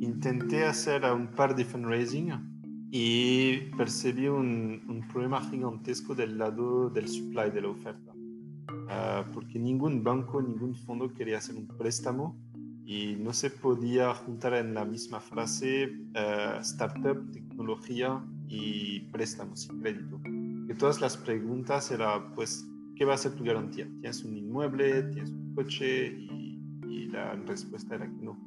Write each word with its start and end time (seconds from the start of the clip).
Intenté 0.00 0.64
hacer 0.64 1.04
un 1.04 1.26
par 1.28 1.54
de 1.54 1.64
fundraising 1.64 2.32
y 2.90 3.56
percibí 3.76 4.28
un, 4.28 5.04
problema 5.12 5.40
gigantesco 5.42 6.14
del 6.14 6.38
lado 6.38 6.88
del 6.88 7.08
supply, 7.08 7.50
de 7.50 7.60
la 7.60 7.68
oferta. 7.68 8.12
Ah, 8.88 9.24
porque 9.34 9.58
ningún 9.58 10.02
banco, 10.02 10.40
ningún 10.40 10.74
fondo 10.74 11.12
quería 11.12 11.38
hacer 11.38 11.56
un 11.56 11.66
préstamo 11.66 12.36
y 12.86 13.16
no 13.16 13.32
se 13.32 13.50
podía 13.50 14.14
juntar 14.14 14.54
en 14.54 14.74
la 14.74 14.84
misma 14.84 15.20
frase 15.20 15.86
uh, 16.14 16.60
startup, 16.60 17.30
tecnología 17.32 18.24
y 18.48 19.00
préstamos 19.10 19.66
y 19.66 19.68
crédito. 19.80 20.20
Que 20.66 20.74
todas 20.74 21.00
las 21.00 21.16
preguntas 21.16 21.90
eran, 21.90 22.32
pues, 22.32 22.66
¿qué 22.96 23.04
va 23.04 23.14
a 23.14 23.18
ser 23.18 23.32
tu 23.32 23.44
garantía? 23.44 23.86
¿Tienes 24.00 24.24
un 24.24 24.36
inmueble? 24.36 25.02
¿Tienes 25.04 25.30
un 25.30 25.54
coche? 25.54 26.06
Y, 26.06 26.60
y 26.88 27.06
la 27.06 27.34
respuesta 27.34 27.96
era 27.96 28.06
que 28.06 28.22
no. 28.22 28.38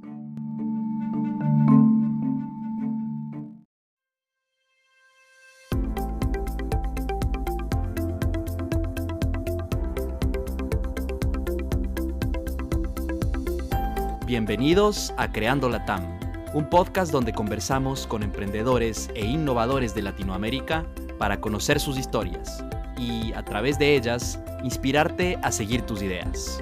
Bienvenidos 14.26 15.14
a 15.18 15.32
Creando 15.32 15.70
la 15.70 15.86
TAM, 15.86 16.04
un 16.54 16.70
podcast 16.70 17.14
donde 17.14 17.32
conversamos 17.32 18.06
con 18.06 18.24
emprendedores 18.24 19.10
e 19.16 19.26
innovadores 19.26 19.96
de 19.96 20.02
Latinoamérica 20.02 20.86
para 21.18 21.40
conocer 21.40 21.80
sus 21.80 21.98
historias 21.98 22.64
y, 22.98 23.34
a 23.34 23.44
través 23.44 23.78
de 23.80 23.96
ellas, 23.96 24.40
inspirarte 24.64 25.38
a 25.42 25.52
seguir 25.52 25.82
tus 25.84 26.02
ideas. 26.02 26.62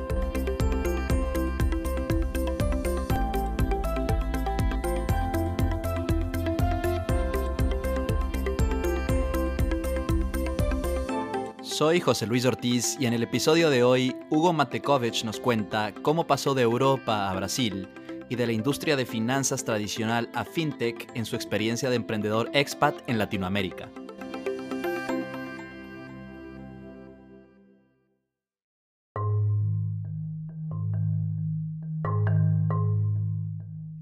Soy 11.76 12.00
José 12.00 12.26
Luis 12.26 12.46
Ortiz 12.46 12.96
y 13.02 13.06
en 13.06 13.12
el 13.12 13.22
episodio 13.22 13.70
de 13.70 13.84
hoy 13.84 14.16
Hugo 14.30 14.54
Matekovich 14.54 15.26
nos 15.26 15.42
cuenta 15.42 15.94
cómo 16.04 16.26
pasó 16.26 16.54
de 16.54 16.62
Europa 16.62 17.30
a 17.30 17.36
Brasil 17.36 17.90
y 18.30 18.38
de 18.38 18.48
la 18.48 18.54
industria 18.54 18.96
de 18.96 19.06
finanzas 19.06 19.66
tradicional 19.66 20.30
a 20.34 20.46
fintech 20.46 21.12
en 21.16 21.26
su 21.26 21.36
experiencia 21.36 21.90
de 21.90 21.98
emprendedor 21.98 22.50
expat 22.54 22.96
en 23.08 23.18
Latinoamérica. 23.18 23.90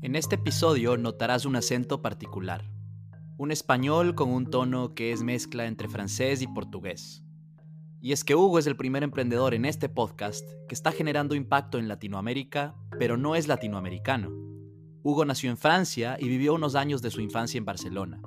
En 0.04 0.18
este 0.18 0.36
episodio 0.36 0.98
notarás 0.98 1.46
un 1.46 1.56
acento 1.56 2.02
particular, 2.02 2.70
un 3.38 3.54
español 3.54 4.16
con 4.16 4.32
un 4.32 4.50
tono 4.50 4.94
que 4.96 5.14
es 5.14 5.24
mezcla 5.24 5.66
entre 5.66 5.88
francés 5.88 6.42
y 6.42 6.48
portugués. 6.48 7.24
Y 8.02 8.12
es 8.12 8.26
que 8.26 8.36
Hugo 8.36 8.60
es 8.60 8.68
el 8.68 8.76
primer 8.76 9.04
emprendedor 9.04 9.54
en 9.54 9.64
este 9.64 9.88
podcast 9.88 10.46
que 10.68 10.76
está 10.76 10.92
generando 10.92 11.36
impacto 11.36 11.80
en 11.80 11.88
Latinoamérica, 11.88 12.76
pero 13.00 13.16
no 13.16 13.38
es 13.38 13.48
latinoamericano. 13.48 14.30
Hugo 15.04 15.24
nació 15.24 15.50
en 15.50 15.56
Francia 15.56 16.18
y 16.20 16.28
vivió 16.28 16.54
unos 16.54 16.76
años 16.76 17.02
de 17.02 17.10
su 17.10 17.22
infancia 17.22 17.58
en 17.58 17.64
Barcelona. 17.64 18.22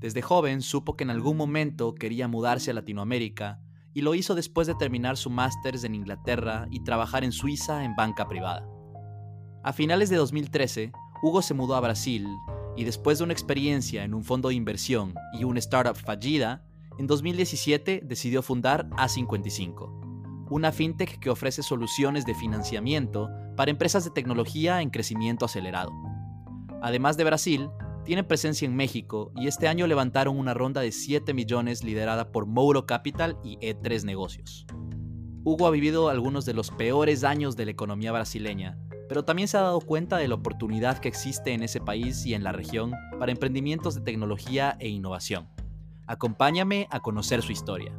Desde 0.00 0.20
joven 0.20 0.62
supo 0.62 0.96
que 0.96 1.04
en 1.04 1.10
algún 1.10 1.36
momento 1.36 1.94
quería 1.94 2.26
mudarse 2.26 2.72
a 2.72 2.74
Latinoamérica 2.74 3.60
y 3.92 4.00
lo 4.00 4.16
hizo 4.16 4.34
después 4.34 4.66
de 4.66 4.74
terminar 4.74 5.16
su 5.16 5.30
máster 5.30 5.76
en 5.80 5.94
Inglaterra 5.94 6.66
y 6.72 6.82
trabajar 6.82 7.22
en 7.22 7.30
Suiza 7.30 7.84
en 7.84 7.94
banca 7.94 8.26
privada. 8.26 8.68
A 9.64 9.72
finales 9.72 10.10
de 10.10 10.16
2013, 10.16 10.92
Hugo 11.22 11.42
se 11.42 11.54
mudó 11.54 11.74
a 11.74 11.80
Brasil 11.80 12.26
y 12.76 12.84
después 12.84 13.18
de 13.18 13.24
una 13.24 13.32
experiencia 13.32 14.04
en 14.04 14.14
un 14.14 14.24
fondo 14.24 14.48
de 14.48 14.54
inversión 14.54 15.14
y 15.32 15.44
una 15.44 15.58
startup 15.60 15.96
fallida, 15.96 16.64
en 16.98 17.06
2017 17.06 18.02
decidió 18.04 18.42
fundar 18.42 18.88
A55, 18.90 20.46
una 20.50 20.72
fintech 20.72 21.18
que 21.18 21.30
ofrece 21.30 21.62
soluciones 21.62 22.26
de 22.26 22.34
financiamiento 22.34 23.30
para 23.56 23.70
empresas 23.70 24.04
de 24.04 24.10
tecnología 24.10 24.80
en 24.80 24.90
crecimiento 24.90 25.44
acelerado. 25.44 25.92
Además 26.82 27.16
de 27.16 27.24
Brasil, 27.24 27.70
tiene 28.04 28.22
presencia 28.22 28.66
en 28.66 28.76
México 28.76 29.32
y 29.34 29.46
este 29.46 29.66
año 29.66 29.86
levantaron 29.86 30.38
una 30.38 30.52
ronda 30.52 30.82
de 30.82 30.92
7 30.92 31.32
millones 31.32 31.82
liderada 31.82 32.30
por 32.30 32.46
Mouro 32.46 32.86
Capital 32.86 33.38
y 33.42 33.56
E3 33.58 34.04
Negocios. 34.04 34.66
Hugo 35.42 35.66
ha 35.66 35.70
vivido 35.70 36.10
algunos 36.10 36.44
de 36.44 36.54
los 36.54 36.70
peores 36.70 37.24
años 37.24 37.56
de 37.56 37.64
la 37.64 37.70
economía 37.70 38.12
brasileña, 38.12 38.78
pero 39.14 39.24
también 39.24 39.46
se 39.46 39.56
ha 39.56 39.60
dado 39.60 39.80
cuenta 39.80 40.16
de 40.16 40.26
la 40.26 40.34
oportunidad 40.34 40.98
que 40.98 41.06
existe 41.06 41.52
en 41.52 41.62
ese 41.62 41.80
país 41.80 42.26
y 42.26 42.34
en 42.34 42.42
la 42.42 42.50
región 42.50 42.94
para 43.20 43.30
emprendimientos 43.30 43.94
de 43.94 44.00
tecnología 44.00 44.76
e 44.80 44.88
innovación. 44.88 45.48
Acompáñame 46.08 46.88
a 46.90 46.98
conocer 46.98 47.40
su 47.40 47.52
historia. 47.52 47.96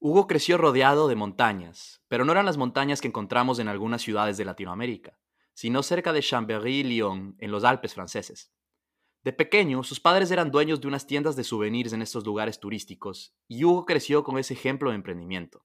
Hugo 0.00 0.26
creció 0.26 0.58
rodeado 0.58 1.08
de 1.08 1.16
montañas, 1.16 2.02
pero 2.08 2.26
no 2.26 2.32
eran 2.32 2.44
las 2.44 2.58
montañas 2.58 3.00
que 3.00 3.08
encontramos 3.08 3.58
en 3.58 3.68
algunas 3.68 4.02
ciudades 4.02 4.36
de 4.36 4.44
Latinoamérica, 4.44 5.18
sino 5.54 5.82
cerca 5.82 6.12
de 6.12 6.20
Chambéry-Lyon, 6.20 7.36
en 7.38 7.50
los 7.50 7.64
Alpes 7.64 7.94
franceses. 7.94 8.52
De 9.24 9.32
pequeño, 9.32 9.82
sus 9.82 9.98
padres 9.98 10.30
eran 10.30 10.50
dueños 10.50 10.82
de 10.82 10.88
unas 10.88 11.06
tiendas 11.06 11.36
de 11.36 11.44
souvenirs 11.44 11.94
en 11.94 12.02
estos 12.02 12.26
lugares 12.26 12.60
turísticos, 12.60 13.34
y 13.48 13.64
Hugo 13.64 13.86
creció 13.86 14.24
con 14.24 14.36
ese 14.36 14.52
ejemplo 14.52 14.90
de 14.90 14.96
emprendimiento. 14.96 15.64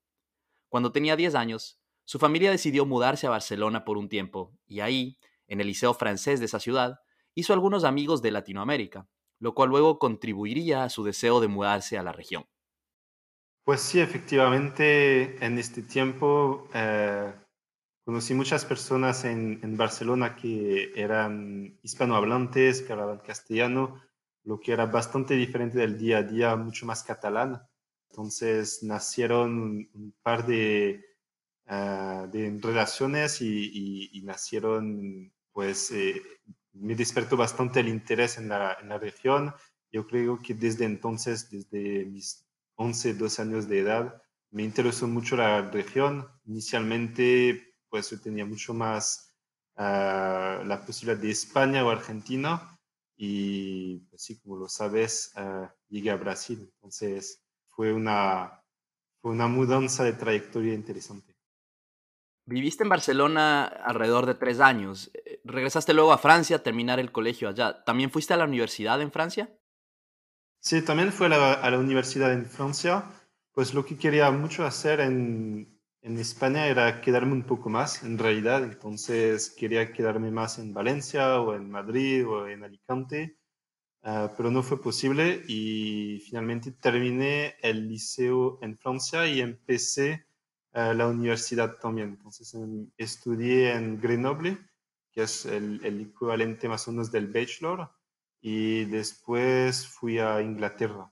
Cuando 0.69 0.91
tenía 0.91 1.15
10 1.15 1.35
años, 1.35 1.79
su 2.03 2.19
familia 2.19 2.51
decidió 2.51 2.85
mudarse 2.85 3.27
a 3.27 3.31
Barcelona 3.31 3.83
por 3.85 3.97
un 3.97 4.09
tiempo, 4.09 4.57
y 4.67 4.79
ahí, 4.79 5.17
en 5.47 5.61
el 5.61 5.67
liceo 5.67 5.93
francés 5.93 6.39
de 6.39 6.45
esa 6.45 6.59
ciudad, 6.59 6.99
hizo 7.33 7.53
algunos 7.53 7.83
amigos 7.83 8.21
de 8.21 8.31
Latinoamérica, 8.31 9.07
lo 9.39 9.53
cual 9.53 9.69
luego 9.69 9.99
contribuiría 9.99 10.83
a 10.83 10.89
su 10.89 11.03
deseo 11.03 11.39
de 11.39 11.47
mudarse 11.47 11.97
a 11.97 12.03
la 12.03 12.11
región. 12.11 12.45
Pues 13.63 13.81
sí, 13.81 13.99
efectivamente, 13.99 15.43
en 15.43 15.57
este 15.57 15.81
tiempo 15.81 16.69
eh, 16.73 17.33
conocí 18.05 18.35
muchas 18.35 18.63
personas 18.63 19.25
en, 19.25 19.59
en, 19.63 19.75
Barcelona 19.75 20.35
que 20.35 20.91
eran 20.95 21.79
hispanohablantes, 21.81 22.83
que 22.83 22.93
hablaban 22.93 23.17
castellano, 23.19 23.99
lo 24.43 24.59
que 24.59 24.71
era 24.71 24.85
bastante 24.85 25.33
diferente 25.33 25.79
del 25.79 25.97
día 25.97 26.19
a 26.19 26.23
día, 26.23 26.55
mucho 26.55 26.85
más 26.85 27.03
catalán. 27.03 27.67
Entonces 28.15 28.81
nacieron 28.81 29.89
un 29.93 30.15
par 30.23 30.47
de, 30.47 31.03
uh, 31.67 32.31
de 32.31 32.57
relaciones 32.61 33.41
y, 33.41 33.65
y, 33.73 34.09
y, 34.13 34.21
nacieron 34.21 35.33
pues 35.51 35.91
eh, 35.91 36.21
me 36.71 36.95
despertó 36.95 37.35
bastante 37.35 37.81
el 37.81 37.89
interés 37.89 38.37
en 38.37 38.47
la, 38.47 38.77
en 38.81 38.87
la, 38.87 38.99
región. 38.99 39.53
Yo 39.91 40.07
creo 40.07 40.41
que 40.41 40.53
desde 40.53 40.85
entonces, 40.85 41.49
desde 41.49 42.05
mis 42.05 42.47
11, 42.75 43.15
12 43.15 43.41
años 43.41 43.67
de 43.67 43.79
edad, 43.79 44.21
me 44.49 44.63
interesó 44.63 45.07
mucho 45.07 45.35
la 45.35 45.69
región. 45.69 46.25
Inicialmente, 46.45 47.75
pues 47.89 48.11
yo 48.11 48.21
tenía 48.21 48.45
mucho 48.45 48.73
más 48.73 49.35
uh, 49.75 50.63
la 50.63 50.83
posibilidad 50.85 51.21
de 51.21 51.31
España 51.31 51.85
o 51.85 51.89
Argentina 51.89 52.79
y 53.17 53.99
pues 54.09 54.39
como 54.41 54.55
lo 54.55 54.69
sabes, 54.69 55.33
uh, 55.35 55.67
llegué 55.89 56.11
a 56.11 56.15
Brasil. 56.15 56.71
Entonces 56.75 57.44
fue 57.75 57.93
una, 57.93 58.63
fue 59.21 59.31
una 59.31 59.47
mudanza 59.47 60.03
de 60.03 60.13
trayectoria 60.13 60.73
interesante. 60.73 61.35
Viviste 62.47 62.83
en 62.83 62.89
Barcelona 62.89 63.65
alrededor 63.65 64.27
de 64.27 64.35
tres 64.35 64.59
años. 64.59 65.09
Eh, 65.13 65.41
regresaste 65.43 65.93
luego 65.93 66.13
a 66.13 66.19
Francia 66.19 66.57
a 66.57 66.63
terminar 66.63 66.99
el 66.99 67.11
colegio 67.11 67.49
allá. 67.49 67.83
¿También 67.83 68.11
fuiste 68.11 68.33
a 68.33 68.37
la 68.37 68.45
universidad 68.45 69.01
en 69.01 69.11
Francia? 69.11 69.49
Sí, 70.59 70.83
también 70.83 71.11
fui 71.11 71.25
a 71.25 71.29
la, 71.29 71.53
a 71.53 71.71
la 71.71 71.79
universidad 71.79 72.31
en 72.33 72.45
Francia. 72.45 73.03
Pues 73.51 73.73
lo 73.73 73.83
que 73.83 73.97
quería 73.97 74.29
mucho 74.31 74.63
hacer 74.63 74.99
en, 74.99 75.79
en, 76.01 76.17
España 76.19 76.67
era 76.67 77.01
quedarme 77.01 77.33
un 77.33 77.43
poco 77.43 77.69
más, 77.69 78.03
en 78.03 78.19
realidad. 78.19 78.63
Entonces 78.63 79.49
quería 79.49 79.91
quedarme 79.91 80.29
más 80.29 80.59
en 80.59 80.73
Valencia 80.73 81.41
o 81.41 81.55
en 81.55 81.71
Madrid 81.71 82.27
o 82.27 82.47
en 82.47 82.63
Alicante, 82.63 83.39
uh, 84.05 84.29
pero 84.37 84.49
no 84.49 84.63
fue 84.63 84.81
posible 84.81 85.43
y 85.47 86.21
finalmente 86.25 86.71
terminé 86.71 87.55
el 87.61 87.89
liceo 87.89 88.59
en 88.61 88.77
Francia 88.77 89.27
y 89.27 89.41
empecé 89.41 90.25
la 90.75 91.07
universidad 91.07 91.77
también. 91.79 92.09
Entonces 92.09 92.53
em, 92.53 92.89
estudié 92.97 93.73
en 93.73 93.99
Grenoble, 93.99 94.57
que 95.11 95.23
es 95.23 95.45
el, 95.45 95.79
el, 95.85 96.01
equivalente 96.01 96.67
más 96.67 96.87
o 96.87 96.91
menos 96.91 97.11
del 97.11 97.27
bachelor, 97.27 97.89
y 98.41 98.85
después 98.85 99.87
fui 99.87 100.19
a 100.19 100.41
Inglaterra. 100.41 101.11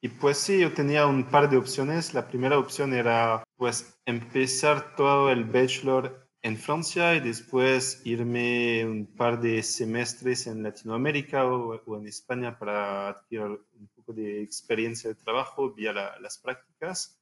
Y 0.00 0.08
pues 0.08 0.38
sí, 0.38 0.60
yo 0.60 0.72
tenía 0.72 1.06
un 1.06 1.24
par 1.24 1.48
de 1.48 1.56
opciones. 1.56 2.14
La 2.14 2.28
primera 2.28 2.58
opción 2.58 2.92
era 2.92 3.44
pues 3.56 3.98
empezar 4.04 4.96
todo 4.96 5.30
el 5.30 5.44
bachelor 5.44 6.23
en 6.44 6.58
Francia 6.58 7.14
y 7.14 7.20
después 7.20 8.02
irme 8.04 8.84
un 8.84 9.06
par 9.06 9.40
de 9.40 9.62
semestres 9.62 10.46
en 10.46 10.62
Latinoamérica 10.62 11.46
o, 11.46 11.82
o 11.86 11.96
en 11.96 12.06
España 12.06 12.58
para 12.58 13.08
adquirir 13.08 13.46
un 13.46 13.88
poco 13.96 14.12
de 14.12 14.42
experiencia 14.42 15.08
de 15.08 15.14
trabajo 15.14 15.72
vía 15.72 15.94
la, 15.94 16.20
las 16.20 16.36
prácticas. 16.36 17.18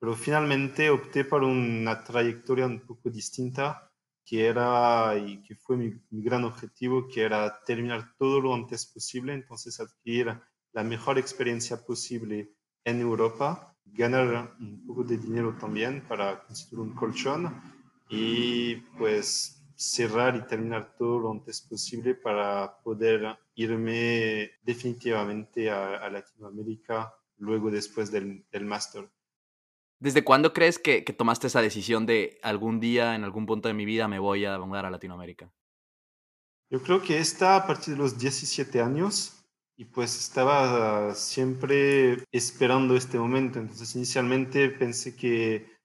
pero 0.00 0.14
finalmente 0.14 0.90
opté 0.90 1.24
por 1.24 1.44
una 1.44 2.02
trayectoria 2.02 2.66
un 2.66 2.80
poco 2.80 3.10
distinta, 3.10 3.92
que 4.24 4.46
era 4.46 5.16
y 5.16 5.40
que 5.42 5.54
fue 5.54 5.76
mi, 5.76 5.92
gran 6.10 6.42
objetivo, 6.42 7.06
que 7.06 7.22
era 7.22 7.62
terminar 7.64 8.16
todo 8.18 8.40
lo 8.40 8.52
antes 8.52 8.86
posible, 8.86 9.34
entonces 9.34 9.78
adquirir 9.78 10.36
la 10.72 10.82
mejor 10.82 11.16
experiencia 11.16 11.76
posible 11.86 12.50
en 12.84 13.00
Europa, 13.00 13.76
ganar 13.84 14.56
un 14.58 14.84
poco 14.84 15.04
de 15.04 15.16
dinero 15.16 15.56
también 15.56 16.02
para 16.08 16.42
construir 16.42 16.80
un 16.80 16.94
colchón 16.96 17.77
y 18.08 18.76
pues 18.98 19.62
cerrar 19.74 20.34
y 20.36 20.46
terminar 20.46 20.96
todo 20.96 21.20
lo 21.20 21.30
antes 21.30 21.60
posible 21.60 22.14
para 22.14 22.78
poder 22.82 23.38
irme 23.54 24.50
definitivamente 24.62 25.70
a, 25.70 26.08
Latinoamérica 26.10 27.14
luego 27.36 27.70
después 27.70 28.10
del, 28.10 28.44
del 28.50 28.64
máster. 28.64 29.08
¿Desde 30.00 30.22
cuándo 30.22 30.52
crees 30.52 30.78
que, 30.78 31.02
tomaste 31.02 31.48
esa 31.48 31.60
decisión 31.60 32.06
de 32.06 32.38
algún 32.42 32.78
día, 32.78 33.16
en 33.16 33.24
algún 33.24 33.46
punto 33.46 33.68
de 33.68 33.74
mi 33.74 33.84
vida, 33.84 34.06
me 34.06 34.20
voy 34.20 34.44
a 34.44 34.58
mudar 34.58 34.86
a 34.86 34.90
Latinoamérica? 34.90 35.52
Yo 36.70 36.82
creo 36.82 37.02
que 37.02 37.18
está 37.18 37.56
a 37.56 37.66
partir 37.66 37.94
de 37.94 37.98
los 37.98 38.18
17 38.18 38.80
años 38.80 39.44
y 39.76 39.86
pues 39.86 40.16
estaba 40.18 41.14
siempre 41.14 42.24
esperando 42.30 42.94
este 42.96 43.18
momento. 43.18 43.58
Entonces 43.58 43.94
inicialmente 43.96 44.68
pensé 44.70 45.16
que 45.16 45.77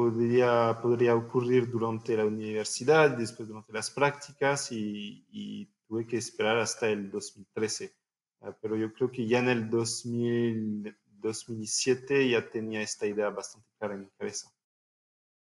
podría, 0.00 0.78
podría 0.80 1.14
ocurrir 1.14 1.70
durante 1.70 2.16
la 2.16 2.24
universidad, 2.24 3.10
después 3.10 3.48
durante 3.48 3.72
las 3.72 3.90
prácticas 3.90 4.72
y, 4.72 5.68
tuve 5.86 6.06
que 6.06 6.16
esperar 6.16 6.56
hasta 6.56 6.88
el 6.88 7.10
2013. 7.10 7.92
Ah, 8.42 8.56
pero 8.62 8.76
yo 8.76 8.92
creo 8.92 9.10
que 9.10 9.26
ya 9.26 9.40
en 9.40 9.48
el 9.48 9.68
2000 9.68 10.96
2007 11.20 12.30
ya 12.30 12.48
tenía 12.48 12.80
esta 12.80 13.06
idea 13.06 13.30
bastante 13.30 13.68
clara 13.78 13.94
en 13.94 14.00
mi 14.00 14.10
cabeza. 14.18 14.50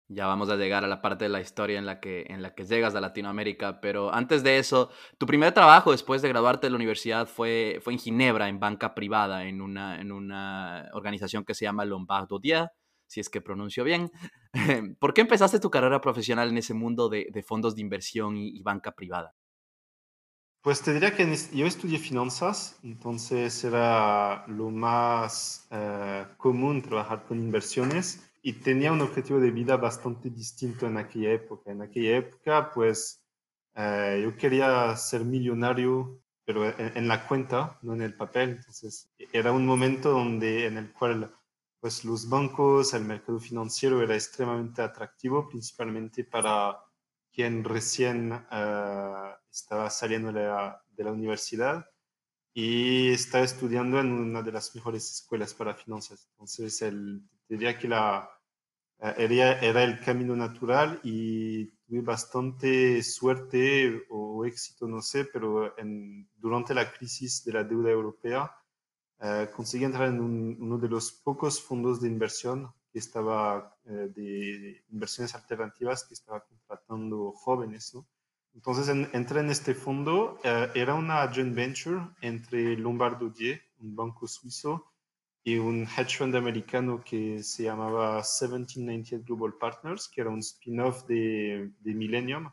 Ya 0.09 0.27
vamos 0.27 0.51
a 0.51 0.57
llegar 0.57 0.85
a 0.85 0.89
la 0.89 1.01
parte 1.01 1.25
de 1.25 1.29
la 1.31 1.41
historia 1.41 1.79
en 1.79 1.87
la 1.87 2.01
que, 2.01 2.27
en 2.29 2.43
la 2.43 2.55
que 2.55 2.65
llegas 2.65 2.95
a 2.95 3.01
Latinoamérica, 3.01 3.81
pero 3.81 4.13
antes 4.13 4.43
de 4.43 4.59
eso, 4.59 4.91
tu 5.17 5.27
primer 5.27 5.55
trabajo 5.55 5.93
después 5.93 6.21
de 6.21 6.29
graduarte 6.29 6.67
de 6.67 6.71
la 6.71 6.77
universidad 6.77 7.27
fue, 7.27 7.79
fue 7.83 7.95
en 7.95 7.99
Ginebra, 7.99 8.49
en 8.49 8.61
banca 8.61 8.95
privada, 8.95 9.45
en 9.45 9.63
una, 9.63 10.01
en 10.01 10.13
una 10.13 10.91
organización 10.93 11.45
que 11.45 11.55
se 11.55 11.65
llama 11.65 11.87
Lombardo 11.87 12.39
Dia, 12.39 12.73
si 13.13 13.21
es 13.21 13.29
que 13.29 13.41
pronuncio 13.41 13.85
bien. 13.85 14.11
¿Por 14.99 15.15
qué 15.15 15.21
empezaste 15.21 15.61
tu 15.61 15.71
carrera 15.71 16.01
profesional 16.01 16.49
en 16.49 16.59
ese 16.59 16.75
mundo 16.75 17.09
de, 17.09 17.29
de 17.31 17.43
fondos 17.43 17.75
de 17.75 17.83
inversión 17.83 18.37
y 18.37 18.63
banca 18.63 18.93
privada? 18.93 19.35
Pues 20.63 20.81
te 20.81 20.95
diría 20.95 21.13
que 21.17 21.27
yo 21.53 21.67
estudié 21.67 21.99
finanzas, 21.99 22.79
entonces 22.85 23.65
era 23.65 24.47
lo 24.47 24.71
más 24.71 25.67
eh, 25.73 26.25
común 26.37 26.83
trabajar 26.83 27.25
con 27.25 27.39
inversiones 27.41 28.31
y 28.43 28.53
tenía 28.53 28.93
un 28.93 29.01
objetivo 29.01 29.41
de 29.41 29.51
vida 29.51 29.77
bastante 29.77 30.31
distinto 30.31 30.87
en 30.87 30.99
aquella 30.99 31.33
época. 31.33 31.73
En 31.73 31.83
aquella 31.83 32.17
época, 32.19 32.71
pues 32.73 33.25
eh, 33.75 34.21
yo 34.23 34.37
quería 34.37 34.95
ser 34.95 35.25
millonario, 35.25 36.21
pero 36.45 36.65
en, 36.79 37.09
la 37.09 37.27
cuenta, 37.27 37.81
no 37.83 37.95
en 37.95 38.03
el 38.03 38.15
papel. 38.15 38.51
Entonces 38.51 39.11
era 39.33 39.51
un 39.51 39.67
momento 39.67 40.13
donde, 40.13 40.67
en 40.67 40.79
el 40.79 40.93
cual 40.93 41.35
pues, 41.83 42.05
los 42.05 42.29
bancos, 42.29 42.95
el 42.95 43.05
mercado 43.05 43.41
financiero 43.41 44.01
era 44.01 44.15
extremadamente 44.15 44.83
atractivo, 44.83 45.49
principalmente 45.49 46.23
para 46.23 46.79
quien 47.33 47.65
recién 47.65 48.31
uh, 48.33 49.35
estaba 49.51 49.91
saliendo 49.91 50.33
de 50.33 50.45
la, 50.45 51.13
universidad 51.13 51.85
y 52.55 53.11
estaba 53.11 53.43
estudiando 53.43 53.99
en 53.99 54.13
una 54.13 54.43
de 54.43 54.53
las 54.53 54.73
mejores 54.77 55.11
escuelas 55.11 55.55
para 55.55 55.75
finanzas. 55.75 56.29
Entonces, 56.31 56.81
el, 56.83 57.21
diría 57.49 57.77
que 57.77 57.89
la, 57.89 58.31
uh, 59.01 59.07
era, 59.19 59.83
el 59.83 59.99
camino 59.99 60.37
natural 60.37 61.01
y 61.03 61.67
tuve 61.85 62.03
bastante 62.03 63.03
suerte 63.03 64.07
o 64.09 64.45
éxito, 64.45 64.87
no 64.87 65.03
sé, 65.03 65.25
pero 65.25 65.75
durante 66.37 66.75
la 66.75 66.93
crisis 66.93 67.45
de 67.45 67.53
la 67.55 67.65
deuda 67.65 67.91
europea 67.91 68.55
uh, 69.23 69.51
conseguí 69.57 69.85
entrar 69.85 70.09
en 70.09 70.21
un, 70.21 70.57
uno 70.61 70.79
de 70.79 70.89
los 70.89 71.13
pocos 71.13 71.63
fondos 71.63 72.01
de 72.01 72.09
inversión 72.09 72.73
que 72.93 72.99
estaba 72.99 73.75
eh, 73.87 74.11
de 74.15 74.85
inversiones 74.91 75.35
alternativas 75.35 76.05
que 76.05 76.15
estaba 76.15 76.45
contratando 76.45 77.33
jóvenes. 77.33 77.97
Entonces 78.55 78.89
entré 78.89 79.41
en 79.41 79.51
este 79.51 79.75
fondo, 79.75 80.39
eh, 80.45 80.69
era 80.75 80.95
una 80.95 81.27
joint 81.33 81.55
venture 81.55 82.01
entre 82.21 82.77
Lombardo 82.77 83.31
Die, 83.31 83.59
un 83.81 83.97
banco 83.97 84.27
suizo, 84.27 84.93
y 85.43 85.57
un 85.57 85.83
hedge 85.83 86.19
fund 86.19 86.37
americano 86.37 87.03
que 87.03 87.43
se 87.43 87.65
llamaba 87.65 88.17
1798 88.17 89.25
Global 89.25 89.55
Partners, 89.59 90.09
que 90.09 90.21
era 90.21 90.31
un 90.31 90.41
spin-off 90.41 91.07
de, 91.07 91.73
de, 91.81 91.95
Millennium. 91.95 92.53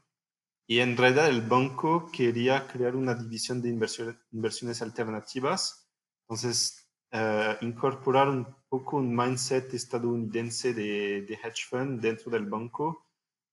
Y 0.65 0.79
en 0.79 0.97
realidad 0.97 1.27
el 1.27 1.41
banco 1.41 2.09
quería 2.11 2.65
crear 2.65 2.95
una 2.95 3.13
división 3.13 3.61
de 3.61 3.69
inversiones 3.69 4.81
alternativas. 4.81 5.88
Entonces 6.29 6.87
uh, 7.11 7.65
incorporar 7.65 8.29
un 8.29 8.45
poco 8.69 8.97
un 8.97 9.15
mindset 9.15 9.73
estadounidense 9.73 10.75
de, 10.75 11.23
de, 11.23 11.33
hedge 11.33 11.65
fund 11.67 11.99
dentro 11.99 12.29
del 12.29 12.45
banco 12.45 13.07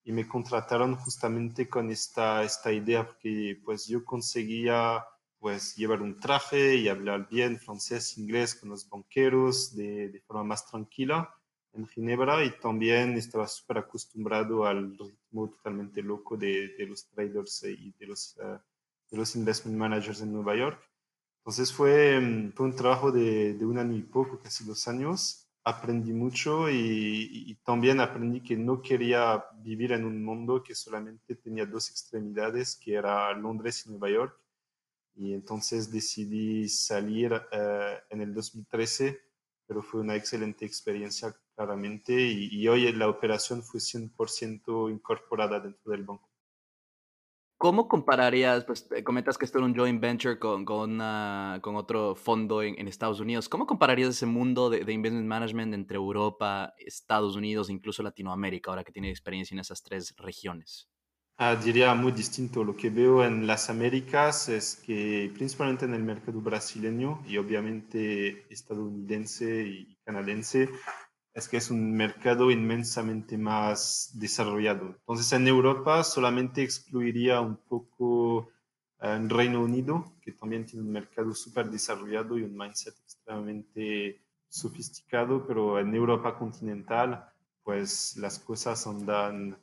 y 0.05 0.13
me 0.13 0.29
contrataron 0.29 0.95
justamente 0.97 1.71
con 1.71 1.91
esta, 1.91 2.43
esta 2.43 2.71
idea 2.71 3.07
porque 3.07 3.59
pues 3.65 3.87
yo 3.87 4.05
conseguía 4.05 5.03
pues 5.39 5.75
llevar 5.77 6.03
un 6.03 6.21
traje 6.21 6.77
y 6.77 6.89
hablar 6.89 7.27
bien 7.31 7.59
francés, 7.59 8.19
inglés 8.19 8.55
con 8.55 8.69
los 8.69 8.87
banqueros 8.87 9.75
de, 9.75 10.11
de 10.11 10.21
forma 10.21 10.45
más 10.45 10.67
tranquila 10.67 11.35
en 11.73 11.87
Ginebra 11.87 12.45
y 12.45 12.59
también 12.59 13.17
estaba 13.17 13.47
súper 13.49 13.79
acostumbrado 13.79 14.67
al 14.67 14.99
ritmo 14.99 15.49
totalmente 15.49 16.03
loco 16.03 16.37
de, 16.37 16.75
de 16.77 16.87
los 16.87 17.09
traders 17.09 17.65
y 17.65 17.93
de 17.99 18.07
los, 18.07 18.37
uh, 18.37 18.59
de 19.11 19.17
los 19.17 19.35
investment 19.35 19.79
managers 19.79 20.21
en 20.21 20.33
Nueva 20.35 20.55
York. 20.57 20.79
Entonces 21.47 21.73
fue, 21.73 22.19
mm, 22.21 22.53
fue 22.55 22.67
un 22.67 22.75
trabajo 22.75 23.13
de, 23.13 23.57
un 23.65 23.79
año 23.79 23.97
y 23.97 24.03
poco, 24.03 24.41
casi 24.41 24.65
dos 24.65 24.89
años. 24.89 25.47
Aprendí 25.63 26.13
mucho 26.13 26.69
y, 26.69 27.57
también 27.65 28.01
aprendí 28.01 28.41
que 28.43 28.57
no 28.57 28.83
quería 28.83 29.45
vivir 29.63 29.93
en 29.93 30.05
un 30.05 30.25
mundo 30.25 30.63
que 30.65 30.75
solamente 30.75 31.37
tenía 31.37 31.65
dos 31.65 31.89
extremidades, 31.91 32.75
que 32.77 32.95
era 32.95 33.33
Londres 33.35 33.85
y 33.87 33.91
Nueva 33.91 34.11
York. 34.11 34.41
Y 35.15 35.35
entonces 35.35 35.93
decidí 35.93 36.69
salir 36.69 37.33
uh, 37.33 37.97
en 38.11 38.23
el 38.23 38.35
2013, 38.35 39.21
pero 39.69 39.83
fue 39.83 40.01
una 40.01 40.17
excelente 40.17 40.67
experiencia 40.67 41.33
claramente 41.55 42.13
y, 42.13 42.49
y 42.51 42.67
hoy 42.69 42.93
la 42.93 43.09
operación 43.09 43.63
fue 43.63 43.79
100% 43.79 44.91
incorporada 44.91 45.61
dentro 45.61 45.93
del 45.93 46.03
banco. 46.03 46.26
¿Cómo 47.59 47.89
compararías, 47.89 48.65
pues 48.65 48.87
eh, 48.95 49.03
comentas 49.03 49.39
que 49.39 49.47
esto 49.47 49.59
era 49.59 49.67
un 49.67 49.75
joint 49.75 50.01
venture 50.01 50.39
con, 50.39 50.65
con, 50.67 50.99
con 51.63 51.77
otro 51.77 52.15
fondo 52.15 52.63
en, 52.63 52.79
en, 52.79 52.87
Estados 52.87 53.19
Unidos, 53.19 53.49
¿cómo 53.49 53.67
compararías 53.67 54.11
ese 54.11 54.27
mundo 54.27 54.69
de, 54.69 54.85
de, 54.85 54.93
investment 54.93 55.27
management 55.27 55.73
entre 55.73 55.97
Europa, 55.97 56.75
Estados 56.77 57.35
Unidos 57.35 57.71
e 57.71 57.73
incluso 57.73 58.03
Latinoamérica, 58.03 58.71
ahora 58.71 58.85
que 58.85 58.93
tiene 58.93 59.09
experiencia 59.09 59.55
en 59.55 59.61
esas 59.61 59.83
tres 59.83 60.15
regiones? 60.19 60.91
Ah, 61.39 61.55
diría 61.55 61.95
muy 61.95 62.13
distinto. 62.13 62.65
Lo 62.65 62.75
que 62.75 62.89
veo 62.89 63.23
en 63.23 63.47
las 63.47 63.69
Américas 63.69 64.49
es 64.49 64.77
que 64.77 65.31
principalmente 65.35 65.85
en 65.85 65.93
el 65.93 66.03
mercado 66.03 66.41
brasileño 66.41 67.23
y 67.27 67.37
obviamente 67.37 68.47
estadounidense 68.51 69.67
y 69.67 69.99
canadiense, 70.03 70.71
es 71.37 71.49
que 71.49 71.59
es 71.59 71.71
un 71.71 71.93
mercado 71.95 72.51
inmensamente 72.51 73.37
más 73.37 74.11
desarrollado. 74.15 74.87
Entonces, 74.87 75.31
en 75.35 75.47
Europa 75.47 76.03
solamente 76.03 76.63
excluiría 76.63 77.43
un 77.43 77.59
poco 77.59 78.49
en 79.01 79.29
Reino 79.29 79.63
Unido, 79.63 80.15
que 80.23 80.33
también 80.33 80.65
tiene 80.65 80.87
un 80.87 80.93
mercado 80.93 81.35
súper 81.35 81.69
desarrollado 81.69 82.39
y 82.39 82.43
un 82.43 82.57
mindset 82.57 82.95
extremadamente 83.01 84.23
sofisticado, 84.49 85.47
pero 85.47 85.79
en 85.79 85.95
Europa 85.95 86.39
continental, 86.39 87.29
pues 87.63 88.17
las 88.17 88.39
cosas 88.39 88.87
andan 88.87 89.59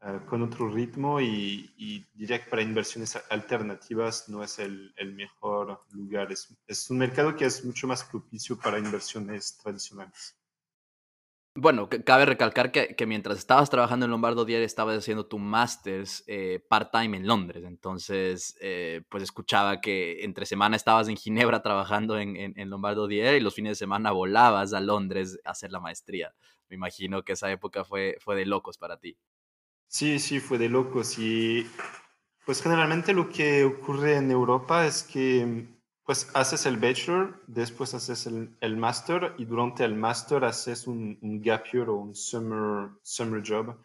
uh, 0.00 0.24
con 0.24 0.40
otro 0.42 0.70
ritmo 0.70 1.20
y, 1.20 1.74
y, 1.76 2.06
diría 2.14 2.42
que 2.42 2.48
para 2.48 2.62
inversiones 2.62 3.18
alternativas 3.28 4.30
no 4.30 4.42
es 4.42 4.58
el, 4.58 4.94
mejor 5.14 5.84
lugar. 5.90 6.32
Es 6.66 6.88
un 6.88 6.96
mercado 6.96 7.36
que 7.36 7.44
es 7.44 7.62
mucho 7.66 7.86
más 7.86 8.02
propicio 8.02 8.58
para 8.58 8.78
inversiones 8.78 9.58
tradicionales. 9.58 10.38
Bueno, 11.54 11.88
cabe 11.88 12.24
recalcar 12.24 12.70
que, 12.70 12.94
mientras 13.06 13.38
estabas 13.38 13.68
trabajando 13.68 14.04
en 14.04 14.12
Lombardo 14.12 14.44
Diario 14.44 14.64
estabas 14.64 14.98
haciendo 14.98 15.26
tu 15.26 15.40
másters 15.40 16.22
eh, 16.28 16.64
part-time 16.68 17.16
en 17.16 17.26
Londres. 17.26 17.64
Entonces, 17.64 18.56
eh, 18.60 19.02
pues 19.08 19.24
escuchaba 19.24 19.80
que 19.80 20.22
entre 20.24 20.46
semana 20.46 20.76
estabas 20.76 21.08
en 21.08 21.16
Ginebra 21.16 21.60
trabajando 21.60 22.16
en, 22.18 22.54
Lombardo 22.70 23.08
Diario 23.08 23.36
y 23.36 23.40
los 23.40 23.54
fines 23.54 23.72
de 23.72 23.76
semana 23.76 24.12
volabas 24.12 24.72
a 24.72 24.80
Londres 24.80 25.40
a 25.44 25.50
hacer 25.50 25.72
la 25.72 25.80
maestría. 25.80 26.32
Me 26.68 26.76
imagino 26.76 27.24
que 27.24 27.32
esa 27.32 27.50
época 27.50 27.84
fue, 27.84 28.16
fue 28.20 28.36
de 28.36 28.46
locos 28.46 28.78
para 28.78 28.98
ti. 28.98 29.16
Sí, 29.88 30.20
sí, 30.20 30.38
fue 30.38 30.58
de 30.58 30.68
locos. 30.68 31.18
Y 31.18 31.66
pues 32.46 32.62
generalmente 32.62 33.12
lo 33.12 33.28
que 33.28 33.64
ocurre 33.64 34.16
en 34.16 34.30
Europa 34.30 34.86
es 34.86 35.02
que 35.02 35.66
Pues 36.08 36.26
haces 36.32 36.64
el 36.64 36.78
bachelor, 36.78 37.38
después 37.46 37.92
haces 37.92 38.26
el, 38.26 38.56
el 38.62 38.78
master 38.78 39.34
y 39.36 39.44
durante 39.44 39.84
el 39.84 39.94
master 39.94 40.42
haces 40.42 40.86
un, 40.86 41.18
un, 41.20 41.42
gap 41.42 41.66
year 41.70 41.90
o 41.90 41.96
un 41.96 42.14
summer, 42.14 42.92
summer 43.02 43.42
job. 43.46 43.76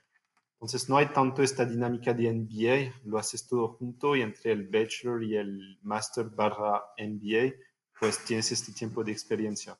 Entonces 0.53 0.87
no 0.87 0.95
hay 0.95 1.07
tanto 1.07 1.43
esta 1.43 1.65
dinámica 1.65 2.13
de 2.13 2.31
MBA, 2.31 3.01
lo 3.03 3.17
haces 3.17 3.45
todo 3.45 3.73
junto 3.73 4.15
y 4.15 4.21
entre 4.21 4.53
el 4.53 4.69
bachelor 4.69 5.21
y 5.21 5.35
el 5.35 5.77
master 5.81 6.29
barra 6.29 6.81
MBA, 6.97 7.55
pues 7.99 8.23
tienes 8.23 8.53
este 8.53 8.71
tiempo 8.71 9.03
de 9.03 9.11
experiencia. 9.11 9.77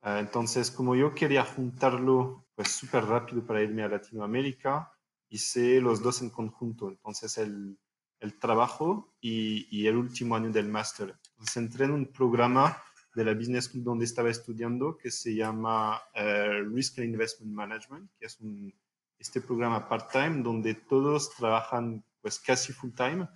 Ah, 0.00 0.20
entonces, 0.20 0.70
como 0.70 0.96
yo 0.96 1.14
quería 1.14 1.44
juntarlo 1.44 2.46
pues 2.54 2.68
súper 2.68 3.04
rápido 3.04 3.44
para 3.44 3.60
irme 3.60 3.82
a 3.82 3.88
Latinoamérica, 3.88 4.90
hice 5.28 5.82
los 5.82 6.00
dos 6.00 6.22
en 6.22 6.30
conjunto. 6.30 6.88
Entonces, 6.88 7.36
el, 7.36 7.78
el 8.20 8.38
trabajo 8.38 9.12
y, 9.20 9.68
y, 9.70 9.86
el 9.86 9.96
último 9.98 10.34
año 10.34 10.50
del 10.50 10.70
máster. 10.70 11.14
Entonces, 11.44 11.62
entré 11.62 11.84
en 11.84 11.90
un 11.90 12.06
programa 12.06 12.82
de 13.14 13.22
la 13.22 13.34
Business 13.34 13.66
School 13.66 13.84
donde 13.84 14.06
estaba 14.06 14.30
estudiando 14.30 14.96
que 14.96 15.10
se 15.10 15.34
llama 15.34 16.00
eh, 16.14 16.62
Risk 16.72 17.00
and 17.00 17.08
Investment 17.08 17.52
Management, 17.52 18.10
que 18.18 18.24
es 18.24 18.40
un, 18.40 18.74
este 19.18 19.42
programa 19.42 19.86
part-time 19.86 20.42
donde 20.42 20.72
todos 20.72 21.34
trabajan 21.36 22.02
pues 22.22 22.38
casi 22.38 22.72
full-time 22.72 23.28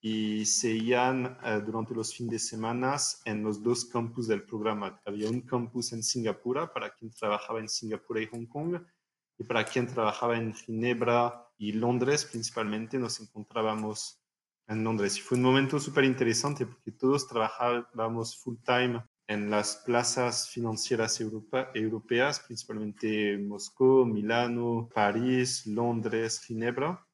y 0.00 0.44
se 0.46 0.70
iban 0.70 1.36
uh, 1.42 1.60
durante 1.66 1.94
los 1.94 2.14
fines 2.14 2.30
de 2.30 2.38
semana 2.38 2.96
en 3.24 3.42
los 3.42 3.60
dos 3.60 3.86
campus 3.86 4.28
del 4.28 4.44
programa. 4.44 5.00
Había 5.04 5.28
un 5.28 5.40
campus 5.40 5.92
en 5.92 6.04
Singapur 6.04 6.72
para 6.72 6.94
quien 6.94 7.10
trabajaba 7.10 7.58
en 7.58 7.68
Singapur 7.68 8.20
y 8.20 8.26
Hong 8.26 8.46
Kong 8.46 8.76
y 9.36 9.42
para 9.42 9.64
quien 9.64 9.88
trabajaba 9.88 10.38
en 10.38 10.54
Ginebra 10.54 11.50
y 11.58 11.72
Londres 11.72 12.24
principalmente 12.24 13.00
nos 13.00 13.18
encontrábamos 13.18 14.22
en 14.68 14.84
Londres. 14.84 15.16
Y 15.16 15.20
fue 15.20 15.38
un 15.38 15.44
momento 15.44 15.80
súper 15.80 16.04
interesante 16.04 16.66
porque 16.66 16.92
todos 16.92 17.26
trabajábamos 17.26 18.36
full 18.38 18.56
time 18.64 19.02
en 19.26 19.50
las 19.50 19.76
plazas 19.84 20.48
financieras 20.48 21.20
Europa, 21.20 21.70
europeas, 21.74 22.40
principalmente 22.40 23.36
Moscú, 23.38 24.06
Milano, 24.06 24.88
París, 24.94 25.66
Londres, 25.66 26.40
Ginebra. 26.40 27.04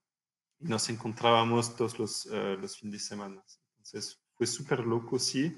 Y 0.60 0.66
nos 0.66 0.88
encontrábamos 0.88 1.74
todos 1.76 1.98
los, 1.98 2.26
uh, 2.26 2.56
los 2.60 2.76
fines 2.76 2.92
de 2.92 2.98
semana. 3.00 3.44
Entonces 3.72 4.20
fue 4.36 4.46
súper 4.46 4.80
loco, 4.80 5.18
sí, 5.18 5.56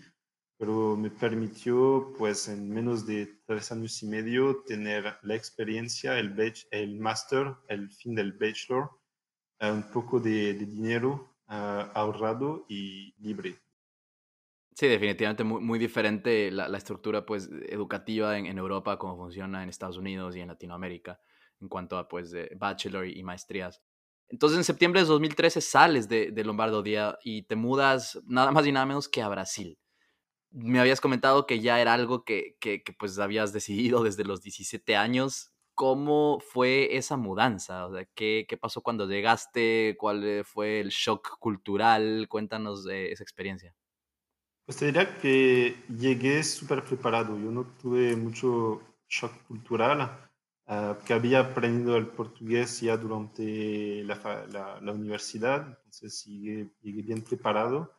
pero 0.59 0.97
me 0.97 1.11
permitió, 1.11 2.15
pues 2.17 2.49
en 2.49 2.71
menos 2.71 3.07
de 3.07 3.41
tres 3.47 3.71
años 3.73 4.03
y 4.03 4.07
medio, 4.07 4.63
tener 4.67 5.19
la 5.23 5.35
experiencia, 5.35 6.19
el, 6.19 6.39
el 6.71 7.01
el 7.69 7.91
fin 7.91 8.15
del 8.15 8.33
bachelor, 8.33 8.91
uh, 9.61 9.67
un 9.69 9.91
poco 9.91 10.21
de, 10.21 10.55
de 10.55 10.67
dinero 10.67 11.36
uh, 11.49 11.91
ahorrado 11.95 12.67
y 12.69 13.15
libre. 13.19 13.59
Sí, 14.75 14.89
definitivamente 14.89 15.43
muy, 15.43 15.61
muy 15.63 15.79
diferente 15.79 16.51
la, 16.51 16.69
la, 16.69 16.77
estructura 16.77 17.25
pues, 17.25 17.49
educativa 17.69 18.37
en, 18.37 18.47
en, 18.47 18.59
Europa, 18.59 18.99
como 18.99 19.17
funciona 19.17 19.63
en 19.63 19.71
Estados 19.71 19.97
Unidos 19.97 20.37
y 20.37 20.41
en 20.41 20.49
Latinoamérica, 20.49 21.19
en 21.61 21.69
cuanto 21.69 21.97
a 21.97 22.09
pues, 22.09 22.35
bachelor 22.59 23.07
y 23.07 23.23
maestrías. 23.23 23.83
Entonces, 24.29 24.59
en 24.59 24.65
septiembre 24.65 25.01
de 25.03 25.07
2013 25.07 25.61
sales 25.61 26.09
de, 26.09 26.33
de 26.33 26.45
Lombardo 26.45 26.83
Día 26.83 27.19
y 27.23 27.43
te 27.43 27.57
mudas 27.57 28.21
nada 28.27 28.51
más 28.51 28.67
y 28.67 28.73
nada 28.73 28.87
menos 28.87 29.09
que 29.09 29.23
a 29.23 29.29
Brasil. 29.29 29.79
Me 30.51 30.81
habías 30.81 31.01
comentado 31.01 31.47
que 31.47 31.61
ya 31.61 31.81
era 31.81 31.95
algo 31.95 32.25
que, 32.25 32.57
que, 32.61 32.83
que 32.83 32.93
pues 32.93 33.19
habías 33.19 33.53
decidido 33.53 34.03
desde 34.03 34.25
los 34.25 34.43
17 34.43 34.97
años. 34.97 35.53
¿Cómo 35.77 36.41
fue 36.41 36.97
esa 36.97 37.19
mudanza? 37.19 37.87
O 37.87 37.95
sea, 37.95 38.07
¿qué, 38.15 38.47
¿qué, 38.49 38.57
pasó 38.57 38.81
cuando 38.81 39.07
llegaste? 39.07 39.95
¿Cuál 39.99 40.25
eh, 40.25 40.43
fue 40.43 40.81
el 40.81 40.89
shock 40.89 41.39
cultural? 41.39 42.29
Cuéntanos 42.31 42.83
de 42.83 43.13
esa 43.13 43.23
experiencia. 43.23 43.75
Pues 44.65 44.79
te 44.79 44.87
diría 44.87 45.19
que 45.19 45.77
llegué 45.91 46.43
súper 46.45 46.83
preparado. 46.83 47.39
Yo 47.39 47.51
no 47.51 47.65
tuve 47.81 48.17
mucho 48.17 48.81
shock 49.07 49.33
cultural, 49.47 50.19
uh, 50.67 50.95
que 51.05 51.13
había 51.13 51.41
aprendido 51.41 51.99
el 51.99 52.07
portugués 52.07 52.81
ya 52.81 52.97
durante 52.97 54.03
la, 54.05 54.47
la, 54.51 54.81
la 54.81 54.93
universidad, 54.93 55.79
entonces 55.85 56.25
llegué, 56.25 56.71
llegué, 56.81 57.03
bien 57.03 57.21
preparado. 57.21 57.93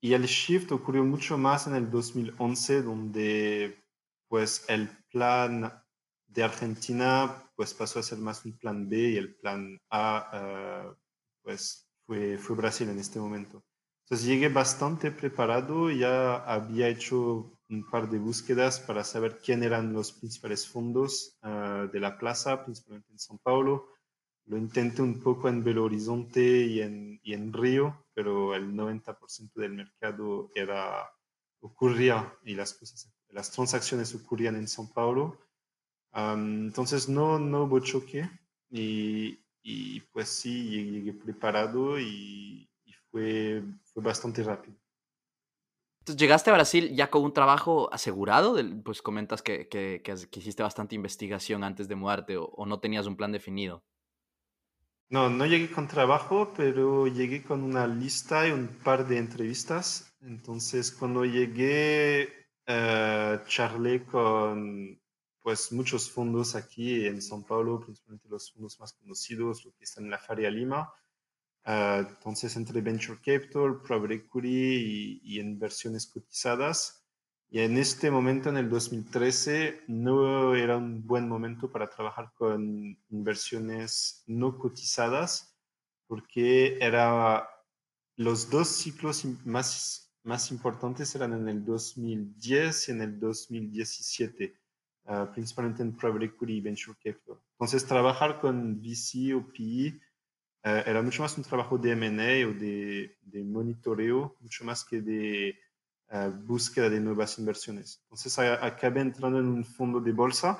Y 0.00 0.14
el 0.14 0.26
shift 0.26 0.70
ocurrió 0.70 1.02
mucho 1.02 1.36
más 1.38 1.66
en 1.66 1.74
el 1.74 1.90
2011, 1.90 2.82
donde 2.82 3.82
pues 4.28 4.64
el 4.68 4.88
plan 5.10 5.72
de 6.36 6.44
Argentina 6.44 7.50
pues 7.56 7.72
pasó 7.72 7.98
a 7.98 8.02
ser 8.02 8.18
más 8.18 8.44
un 8.44 8.52
plan 8.58 8.88
B 8.88 8.96
y 8.98 9.16
el 9.16 9.34
plan 9.34 9.80
A 9.90 10.92
uh, 10.92 10.94
pues 11.42 11.88
fue, 12.06 12.36
fue 12.36 12.54
Brasil 12.56 12.88
en 12.90 12.98
este 12.98 13.18
momento. 13.18 13.64
Entonces 14.04 14.26
llegué 14.26 14.48
bastante 14.48 15.10
preparado, 15.10 15.90
ya 15.90 16.36
había 16.36 16.88
hecho 16.88 17.58
un 17.68 17.90
par 17.90 18.08
de 18.08 18.18
búsquedas 18.18 18.78
para 18.78 19.02
saber 19.02 19.38
quién 19.38 19.64
eran 19.64 19.92
los 19.92 20.12
principales 20.12 20.68
fondos 20.68 21.38
uh, 21.42 21.90
de 21.90 21.98
la 21.98 22.16
plaza, 22.16 22.64
principalmente 22.64 23.10
en 23.10 23.18
São 23.18 23.38
Paulo. 23.42 23.88
Lo 24.44 24.58
intenté 24.58 25.02
un 25.02 25.20
poco 25.20 25.48
en 25.48 25.64
Belo 25.64 25.84
Horizonte 25.84 26.40
y 26.40 26.80
en, 26.82 27.18
y 27.24 27.32
en 27.32 27.52
Río, 27.52 28.06
pero 28.14 28.54
el 28.54 28.72
90% 28.74 29.54
del 29.54 29.72
mercado 29.72 30.52
era, 30.54 31.10
ocurría 31.60 32.32
y 32.44 32.54
las, 32.54 32.74
cosas, 32.74 33.10
las 33.30 33.50
transacciones 33.50 34.14
ocurrían 34.14 34.54
en 34.54 34.66
São 34.66 34.92
Paulo. 34.92 35.45
Um, 36.16 36.68
entonces 36.68 37.10
no, 37.10 37.38
no 37.38 37.64
hubo 37.64 37.78
choque 37.80 38.26
y, 38.70 39.38
y 39.62 40.00
pues 40.12 40.30
sí, 40.30 40.70
llegué, 40.70 40.90
llegué 40.92 41.12
preparado 41.12 42.00
y, 42.00 42.70
y 42.86 42.92
fue, 43.10 43.62
fue 43.84 44.02
bastante 44.02 44.42
rápido. 44.42 44.74
Entonces, 46.00 46.20
llegaste 46.20 46.50
a 46.50 46.54
Brasil 46.54 46.94
ya 46.94 47.10
con 47.10 47.22
un 47.22 47.34
trabajo 47.34 47.92
asegurado, 47.92 48.56
pues 48.82 49.02
comentas 49.02 49.42
que, 49.42 49.68
que, 49.68 50.00
que 50.02 50.40
hiciste 50.40 50.62
bastante 50.62 50.94
investigación 50.94 51.64
antes 51.64 51.86
de 51.86 51.96
mudarte 51.96 52.38
o, 52.38 52.44
o, 52.44 52.64
no 52.64 52.80
tenías 52.80 53.06
un 53.06 53.16
plan 53.16 53.32
definido. 53.32 53.82
No, 55.10 55.28
no 55.28 55.44
llegué 55.44 55.70
con 55.70 55.86
trabajo, 55.86 56.52
pero 56.56 57.08
llegué 57.08 57.42
con 57.42 57.62
una 57.62 57.86
lista 57.86 58.48
y 58.48 58.52
un 58.52 58.68
par 58.68 59.06
de 59.06 59.18
entrevistas. 59.18 60.16
Entonces, 60.22 60.92
cuando 60.92 61.24
llegué, 61.24 62.32
uh, 62.68 63.44
charlé 63.46 64.04
con 64.04 64.98
pues 65.46 65.70
muchos 65.70 66.10
fondos 66.10 66.56
aquí 66.56 67.06
en 67.06 67.20
São 67.20 67.40
Paulo, 67.40 67.78
principalmente 67.78 68.28
los 68.28 68.50
fondos 68.50 68.80
más 68.80 68.92
conocidos, 68.94 69.64
los 69.64 69.76
que 69.76 69.84
están 69.84 70.06
en 70.06 70.10
la 70.10 70.18
Faria 70.18 70.50
Lima. 70.50 70.92
Uh, 71.64 72.02
entonces, 72.08 72.56
entre 72.56 72.80
Venture 72.80 73.20
Capital, 73.24 73.80
Private 73.80 74.14
Equity 74.14 74.48
y, 74.48 75.20
y, 75.22 75.38
inversiones 75.38 76.08
cotizadas. 76.08 77.06
Y 77.48 77.60
en 77.60 77.78
este 77.78 78.10
momento, 78.10 78.48
en 78.48 78.56
el 78.56 78.68
2013, 78.68 79.84
no 79.86 80.56
era 80.56 80.78
un 80.78 81.06
buen 81.06 81.28
momento 81.28 81.70
para 81.70 81.88
trabajar 81.88 82.32
con 82.34 82.98
inversiones 83.10 84.24
no 84.26 84.58
cotizadas, 84.58 85.56
porque 86.08 86.76
era, 86.80 87.48
los 88.16 88.50
dos 88.50 88.66
ciclos 88.66 89.24
más, 89.44 90.12
más 90.24 90.50
importantes 90.50 91.14
eran 91.14 91.34
en 91.34 91.48
el 91.48 91.64
2010 91.64 92.88
y 92.88 92.90
en 92.90 93.00
el 93.00 93.20
2017, 93.20 94.65
uh, 95.06 95.32
principalmente 95.32 95.82
en 95.82 95.96
Private 95.96 96.26
Equity 96.26 96.54
y 96.54 96.60
Venture 96.60 96.96
Capital. 96.96 97.38
Entonces, 97.52 97.86
trabajar 97.86 98.40
con 98.40 98.80
VC 98.80 99.34
o 99.34 99.46
PE 99.52 100.00
Uh, 100.66 100.82
era 100.84 101.00
mucho 101.00 101.22
más 101.22 101.38
un 101.38 101.44
trabajo 101.44 101.78
de 101.78 101.92
M&A 101.92 102.48
o 102.48 102.52
de, 102.52 103.16
de, 103.22 103.44
monitoreo, 103.44 104.34
mucho 104.40 104.64
más 104.64 104.84
que 104.84 105.00
de 105.00 105.56
uh, 106.10 106.28
búsqueda 106.44 106.90
de 106.90 106.98
nuevas 106.98 107.38
inversiones. 107.38 108.00
Entonces 108.02 108.36
acabé 108.36 109.00
entrando 109.00 109.38
en 109.38 109.46
un 109.46 109.64
fondo 109.64 110.00
de 110.00 110.10
bolsa 110.10 110.58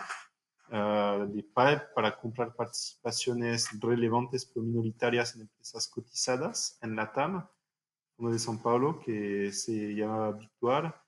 uh, 0.69 1.27
de 1.27 1.43
PIPE 1.43 1.89
para 1.93 2.17
comprar 2.17 2.55
participaciones 2.55 3.69
relevantes 3.81 4.47
pero 4.47 4.65
minoritarias 4.65 5.35
en 5.35 5.41
empresas 5.43 5.89
cotizadas 5.89 6.79
en 6.83 6.95
la 6.95 7.13
TAM, 7.13 7.45
uno 8.19 8.31
de 8.31 8.39
São 8.39 8.63
Paulo 8.63 9.01
que 9.01 9.51
se 9.51 9.93
llamaba 9.93 10.31
Victuar. 10.31 11.05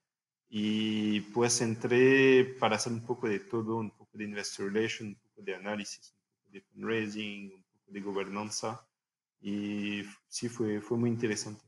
Y 0.49 1.21
pues 1.21 1.61
entré 1.61 2.43
para 2.59 2.77
hacer 2.77 2.91
un 2.91 3.05
poco 3.05 3.27
de 3.27 3.39
todo, 3.39 3.77
un 3.77 3.91
poco 3.91 4.17
de 4.17 4.23
investor 4.23 4.73
relations, 4.73 5.15
un 5.15 5.29
poco 5.29 5.41
de 5.43 5.55
análisis, 5.55 6.11
un 6.11 6.37
poco 6.37 6.51
de 6.53 6.61
fundraising, 6.61 7.53
un 7.53 7.63
poco 7.63 7.91
de 7.91 8.01
gobernanza 8.01 8.89
y 9.41 10.03
sí 10.27 10.49
fue, 10.49 10.81
fue 10.81 10.97
muy 10.97 11.09
interesante. 11.09 11.63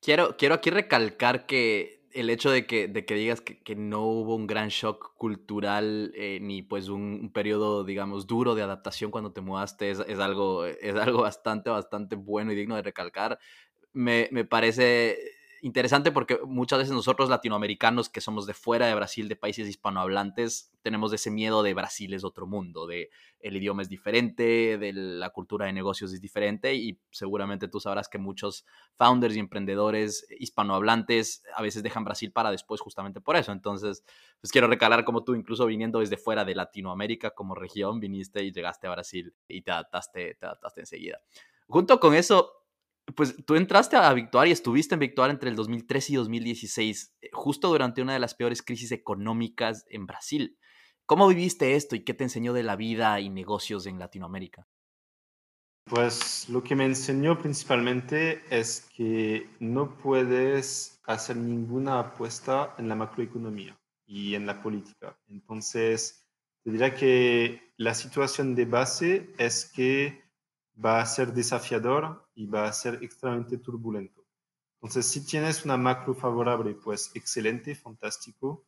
Quiero, 0.00 0.36
quiero 0.36 0.56
aquí 0.56 0.70
recalcar 0.70 1.46
que 1.46 2.08
el 2.12 2.28
hecho 2.28 2.50
de 2.50 2.66
que, 2.66 2.88
de 2.88 3.06
que 3.06 3.14
digas 3.14 3.40
que, 3.40 3.62
que 3.62 3.76
no 3.76 4.04
hubo 4.04 4.34
un 4.34 4.46
gran 4.46 4.68
shock 4.68 5.14
cultural 5.16 6.12
eh, 6.14 6.40
ni 6.42 6.62
pues 6.62 6.88
un, 6.88 7.02
un, 7.02 7.32
periodo, 7.32 7.84
digamos, 7.84 8.26
duro 8.26 8.54
de 8.54 8.62
adaptación 8.62 9.10
cuando 9.10 9.32
te 9.32 9.40
mudaste 9.40 9.90
es, 9.90 10.00
es, 10.00 10.18
algo, 10.18 10.66
es 10.66 10.94
algo 10.96 11.22
bastante, 11.22 11.70
bastante 11.70 12.16
bueno 12.16 12.52
y 12.52 12.56
digno 12.56 12.74
de 12.76 12.82
recalcar. 12.82 13.38
Me, 13.92 14.28
me 14.32 14.44
parece 14.44 15.18
interesante 15.62 16.10
porque 16.10 16.40
muchas 16.44 16.80
veces 16.80 16.92
nosotros 16.92 17.30
latinoamericanos 17.30 18.08
que 18.08 18.20
somos 18.20 18.46
de 18.46 18.52
fuera 18.52 18.86
de 18.88 18.94
Brasil, 18.94 19.28
de 19.28 19.36
países 19.36 19.68
hispanohablantes, 19.68 20.72
tenemos 20.82 21.12
ese 21.12 21.30
miedo 21.30 21.62
de 21.62 21.72
Brasil 21.72 22.12
es 22.14 22.24
otro 22.24 22.48
mundo, 22.48 22.88
de 22.88 23.10
el 23.38 23.56
idioma 23.56 23.82
es 23.82 23.88
diferente, 23.88 24.76
de 24.76 24.92
la 24.92 25.30
cultura 25.30 25.66
de 25.66 25.72
negocios 25.72 26.12
es 26.12 26.20
diferente 26.20 26.74
y 26.74 26.98
seguramente 27.12 27.68
tú 27.68 27.78
sabrás 27.78 28.08
que 28.08 28.18
muchos 28.18 28.66
founders 28.96 29.36
y 29.36 29.38
emprendedores 29.38 30.26
hispanohablantes 30.38 31.44
a 31.54 31.62
veces 31.62 31.84
dejan 31.84 32.04
Brasil 32.04 32.32
para 32.32 32.50
después 32.50 32.80
justamente 32.80 33.20
por 33.20 33.36
eso. 33.36 33.52
Entonces, 33.52 34.04
pues 34.40 34.50
quiero 34.50 34.66
recalar 34.66 35.04
como 35.04 35.22
tú, 35.22 35.34
incluso 35.36 35.64
viniendo 35.66 36.00
desde 36.00 36.16
fuera 36.16 36.44
de 36.44 36.56
Latinoamérica 36.56 37.30
como 37.30 37.54
región, 37.54 38.00
viniste 38.00 38.42
y 38.42 38.50
llegaste 38.50 38.88
a 38.88 38.90
Brasil 38.90 39.32
y 39.46 39.62
te 39.62 39.70
adaptaste, 39.70 40.34
te 40.34 40.46
adaptaste 40.46 40.80
enseguida. 40.80 41.20
Junto 41.68 42.00
con 42.00 42.14
eso, 42.14 42.61
pues 43.14 43.34
tú 43.44 43.56
entraste 43.56 43.96
a 43.96 44.12
Victoria 44.12 44.50
y 44.50 44.52
estuviste 44.52 44.94
en 44.94 45.00
Victoria 45.00 45.32
entre 45.32 45.50
el 45.50 45.56
2013 45.56 46.12
y 46.12 46.16
2016, 46.16 47.16
eh, 47.20 47.30
justo 47.32 47.68
durante 47.68 48.02
una 48.02 48.12
de 48.12 48.18
las 48.18 48.34
peores 48.34 48.62
crisis 48.62 48.92
económicas 48.92 49.84
en 49.88 50.06
Brasil. 50.06 50.58
¿Cómo 51.06 51.28
viviste 51.28 51.74
esto 51.74 51.96
y 51.96 52.04
qué 52.04 52.14
te 52.14 52.24
enseñó 52.24 52.52
de 52.52 52.62
la 52.62 52.76
vida 52.76 53.20
y 53.20 53.28
negocios 53.28 53.86
en 53.86 53.98
Latinoamérica? 53.98 54.66
Pues 55.84 56.48
lo 56.48 56.62
que 56.62 56.76
me 56.76 56.84
enseñó 56.84 57.38
principalmente 57.38 58.42
es 58.50 58.88
que 58.94 59.50
no 59.58 59.98
puedes 59.98 61.00
hacer 61.04 61.36
ninguna 61.36 61.98
apuesta 61.98 62.74
en 62.78 62.88
la 62.88 62.94
macroeconomía 62.94 63.76
y 64.06 64.36
en 64.36 64.46
la 64.46 64.62
política. 64.62 65.18
Entonces, 65.28 66.24
te 66.62 66.70
diría 66.70 66.94
que 66.94 67.72
la 67.76 67.94
situación 67.94 68.54
de 68.54 68.64
base 68.64 69.34
es 69.38 69.66
que 69.66 70.22
va 70.82 71.00
a 71.00 71.06
ser 71.06 71.32
desafiador 71.32 72.21
y 72.34 72.46
va 72.46 72.66
a 72.66 72.72
ser 72.72 72.98
extremadamente 73.02 73.58
turbulento. 73.58 74.24
Entonces, 74.74 75.06
si 75.06 75.24
tienes 75.24 75.64
una 75.64 75.76
macro 75.76 76.14
favorable, 76.14 76.74
pues 76.74 77.10
excelente, 77.14 77.74
fantástico, 77.74 78.64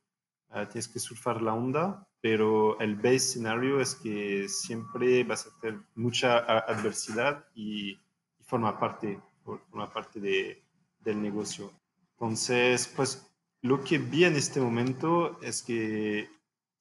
ah, 0.51 0.69
tienes 0.69 0.89
que 0.89 1.01
surfar 1.01 1.43
la 1.43 1.55
onda, 1.55 2.09
pero 2.21 2.79
el 2.81 2.95
base 2.97 3.19
scenario 3.19 3.81
es 3.81 3.97
que 3.97 4.49
siempre 4.49 5.25
vas 5.25 5.47
a 5.47 5.61
tener 5.61 5.81
mucha 5.95 6.39
adversidad 6.39 7.47
y, 7.55 7.99
forma 8.45 8.79
parte, 8.79 9.21
forma 9.43 9.93
parte 9.93 10.21
de, 10.21 10.63
del 11.01 11.21
negocio. 11.21 11.73
Entonces, 12.13 12.87
pues 12.95 13.27
lo 13.63 13.83
que 13.83 13.99
vi 13.99 14.25
en 14.25 14.37
este 14.37 14.61
momento 14.61 15.41
es 15.43 15.63
que 15.63 16.31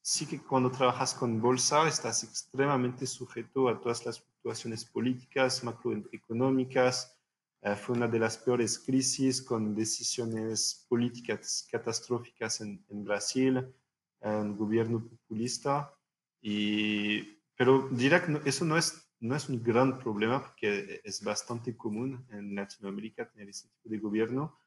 sí 0.02 0.26
que 0.26 0.40
cuando 0.40 0.70
trabajas 0.70 1.14
con 1.14 1.42
bolsa 1.42 1.88
estás 1.88 2.24
extremadamente 2.24 3.08
sujeto 3.08 3.70
a 3.70 3.80
todas 3.80 4.06
las 4.06 4.20
fluctuaciones 4.44 4.84
políticas, 4.84 5.64
macroeconómicas. 5.64 7.18
Eh, 7.62 7.76
fue 7.76 7.96
una 7.96 8.08
de 8.10 8.20
las 8.20 8.38
peores 8.38 8.78
crisis 8.78 9.42
con 9.42 9.74
decisiones 9.74 10.86
políticas 10.90 11.66
catastróficas 11.72 12.60
en, 12.60 12.84
Brasil, 13.06 13.66
un 14.22 14.58
gobierno 14.58 15.08
populista. 15.08 15.94
Y, 16.42 17.22
pero 17.56 17.88
diría 17.90 18.22
que 18.22 18.42
eso 18.50 18.66
no 18.66 18.78
es, 18.78 19.10
no 19.22 19.34
es 19.36 19.48
un 19.48 19.64
gran 19.64 19.98
problema 19.98 20.42
porque 20.42 21.00
es 21.04 21.24
bastante 21.24 21.78
común 21.78 22.26
en 22.32 22.54
Latinoamérica 22.54 23.30
tener 23.30 23.48
ese 23.48 23.70
tipo 23.70 23.90
de 23.90 24.00
gobierno, 24.00 24.60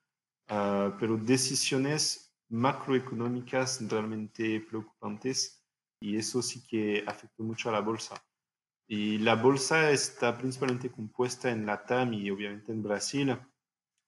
ah, 0.48 0.96
pero 0.98 1.18
decisiones 1.18 2.34
macroeconómicas 2.48 3.86
realmente 3.90 4.60
preocupantes 4.60 5.62
y 6.00 6.16
eso 6.16 6.40
sí 6.40 6.66
que 6.66 7.04
afectó 7.06 7.42
mucho 7.42 7.68
a 7.68 7.72
la 7.72 7.80
bolsa. 7.80 8.25
Y 8.88 9.18
la 9.18 9.34
bolsa 9.34 9.90
está 9.90 10.36
principalmente 10.38 10.90
compuesta 10.90 11.50
en 11.50 11.66
Latam 11.66 12.12
y 12.14 12.30
obviamente 12.30 12.72
en 12.72 12.82
Brasil 12.82 13.36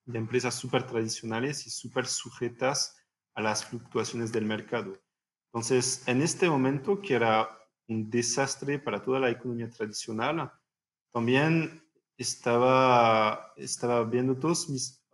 de 0.05 0.19
empresas 0.19 0.55
súper 0.55 0.87
tradicionales 0.87 1.67
y 1.67 1.71
súper 1.71 2.07
sujetas 2.07 2.97
a 3.35 3.43
las 3.43 3.65
fluctuaciones 3.65 4.33
del 4.33 4.45
mercado. 4.45 4.99
Entonces, 5.47 6.07
en 6.07 6.23
este 6.23 6.49
momento, 6.49 7.01
que 7.01 7.15
era 7.15 7.49
un 7.89 8.09
desastre 8.09 8.79
para 8.79 9.03
toda 9.03 9.19
la 9.19 9.31
economía 9.31 9.69
tradicional, 9.69 10.53
también 11.13 11.83
estaba, 12.17 13.53
estaba 13.57 14.05
viendo 14.05 14.37
todos 14.37 14.69
mis, 14.69 15.05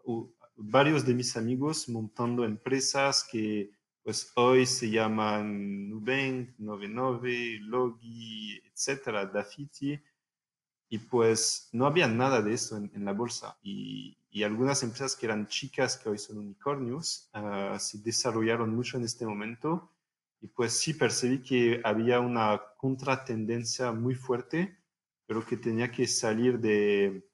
varios 0.56 1.04
de 1.04 1.14
mis 1.14 1.37
amigos 1.37 1.88
montando 1.88 2.44
empresas 2.44 3.26
que 3.30 3.71
pues 4.05 4.31
hoy 4.37 4.67
se 4.67 4.91
llaman 4.91 5.89
Nubank, 5.89 6.51
99, 6.59 7.59
Logi, 7.63 8.61
etcétera, 8.71 9.25
Dafiti, 9.25 9.99
y 10.91 10.99
pues 10.99 11.71
no 11.73 11.87
había 11.87 12.07
nada 12.07 12.43
de 12.43 12.53
eso 12.53 12.77
en, 12.77 13.05
la 13.05 13.14
bolsa. 13.14 13.59
Y, 13.62 14.19
y, 14.31 14.43
algunas 14.43 14.83
empresas 14.83 15.17
que 15.17 15.27
eran 15.27 15.49
chicas, 15.49 15.97
que 15.97 16.11
hoy 16.11 16.19
son 16.19 16.38
unicornios, 16.38 17.31
ah, 17.33 17.79
se 17.81 17.99
desarrollaron 17.99 18.75
mucho 18.75 18.99
en 18.99 19.05
este 19.05 19.27
momento. 19.27 19.90
Y 20.43 20.49
pues 20.49 20.75
sí 20.79 20.93
percibí 20.95 21.43
que 21.43 21.81
había 21.83 22.21
una 22.21 22.61
contratendencia 22.77 23.93
muy 23.93 24.14
fuerte, 24.14 24.79
pero 25.27 25.45
que 25.47 25.57
tenía 25.57 25.90
que 25.90 26.07
salir 26.07 26.61
de, 26.61 27.27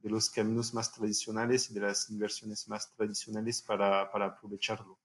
de 0.00 0.10
los 0.10 0.28
caminos 0.28 0.74
más 0.74 0.92
tradicionales 0.92 1.70
y 1.70 1.74
de 1.74 1.80
las 1.80 2.10
inversiones 2.10 2.68
más 2.68 2.94
tradicionales 2.94 3.62
para, 3.62 4.10
para 4.12 4.26
aprovecharlo. 4.26 4.98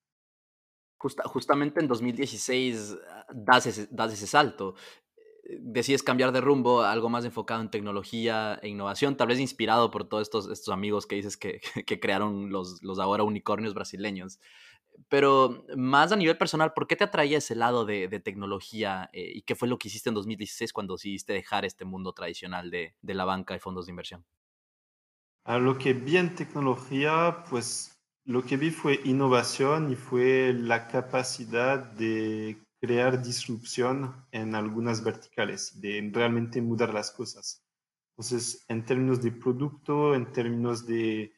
Justamente 1.25 1.79
en 1.79 1.87
2016 1.87 2.97
ah, 3.09 3.25
das 3.33 3.65
ese, 3.65 3.87
das 3.91 4.13
ese 4.13 4.27
salto. 4.27 4.75
Eh, 5.43 5.57
decides 5.61 6.03
cambiar 6.03 6.31
de 6.31 6.41
rumbo 6.41 6.81
algo 6.81 7.09
más 7.09 7.25
enfocado 7.25 7.61
en 7.61 7.69
tecnología 7.69 8.59
e 8.61 8.69
innovación, 8.69 9.17
tal 9.17 9.27
vez 9.27 9.39
inspirado 9.39 9.91
por 9.91 10.07
todos 10.07 10.23
estos, 10.23 10.49
estos 10.49 10.73
amigos 10.73 11.05
que 11.05 11.15
dices 11.15 11.37
que, 11.37 11.61
que 11.85 11.99
crearon 11.99 12.51
los, 12.51 12.81
los 12.81 12.99
ahora 12.99 13.23
unicornios 13.23 13.73
brasileños. 13.73 14.39
Pero 15.09 15.65
más 15.75 16.11
a 16.11 16.15
nivel 16.15 16.37
personal, 16.37 16.73
¿por 16.73 16.87
qué 16.87 16.95
te 16.95 17.03
atraía 17.03 17.39
ese 17.39 17.55
lado 17.55 17.85
de, 17.85 18.07
tecnología 18.19 19.09
eh, 19.13 19.31
y 19.35 19.41
qué 19.41 19.55
fue 19.55 19.67
lo 19.67 19.77
que 19.77 19.87
hiciste 19.87 20.09
en 20.09 20.15
2016 20.15 20.71
cuando 20.71 20.95
decidiste 20.95 21.33
dejar 21.33 21.65
este 21.65 21.83
mundo 21.83 22.13
tradicional 22.13 22.69
de, 22.69 22.95
de 23.01 23.13
la 23.13 23.25
banca 23.25 23.55
y 23.55 23.59
fondos 23.59 23.87
de 23.87 23.91
inversión? 23.91 24.23
A 25.45 25.57
lo 25.57 25.77
que 25.77 25.93
vi 25.93 26.17
en 26.17 26.35
tecnología, 26.35 27.43
pues 27.49 27.92
lo 28.25 28.43
que 28.43 28.57
vi 28.57 28.71
fue 28.71 29.01
innovación 29.03 29.91
y 29.91 29.95
fue 29.95 30.53
la 30.53 30.87
capacidad 30.87 31.79
de 31.79 32.57
crear 32.79 33.21
disrupción 33.21 34.25
en 34.31 34.55
algunas 34.55 35.03
verticales, 35.03 35.79
de 35.81 36.09
realmente 36.13 36.61
mudar 36.61 36.93
las 36.93 37.11
cosas. 37.11 37.63
Entonces, 38.11 38.65
en 38.67 38.85
términos 38.85 39.21
de 39.21 39.31
producto, 39.31 40.15
en 40.15 40.31
términos 40.31 40.85
de 40.85 41.33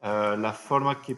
ah, 0.00 0.36
la 0.38 0.52
forma 0.52 1.00
que, 1.02 1.16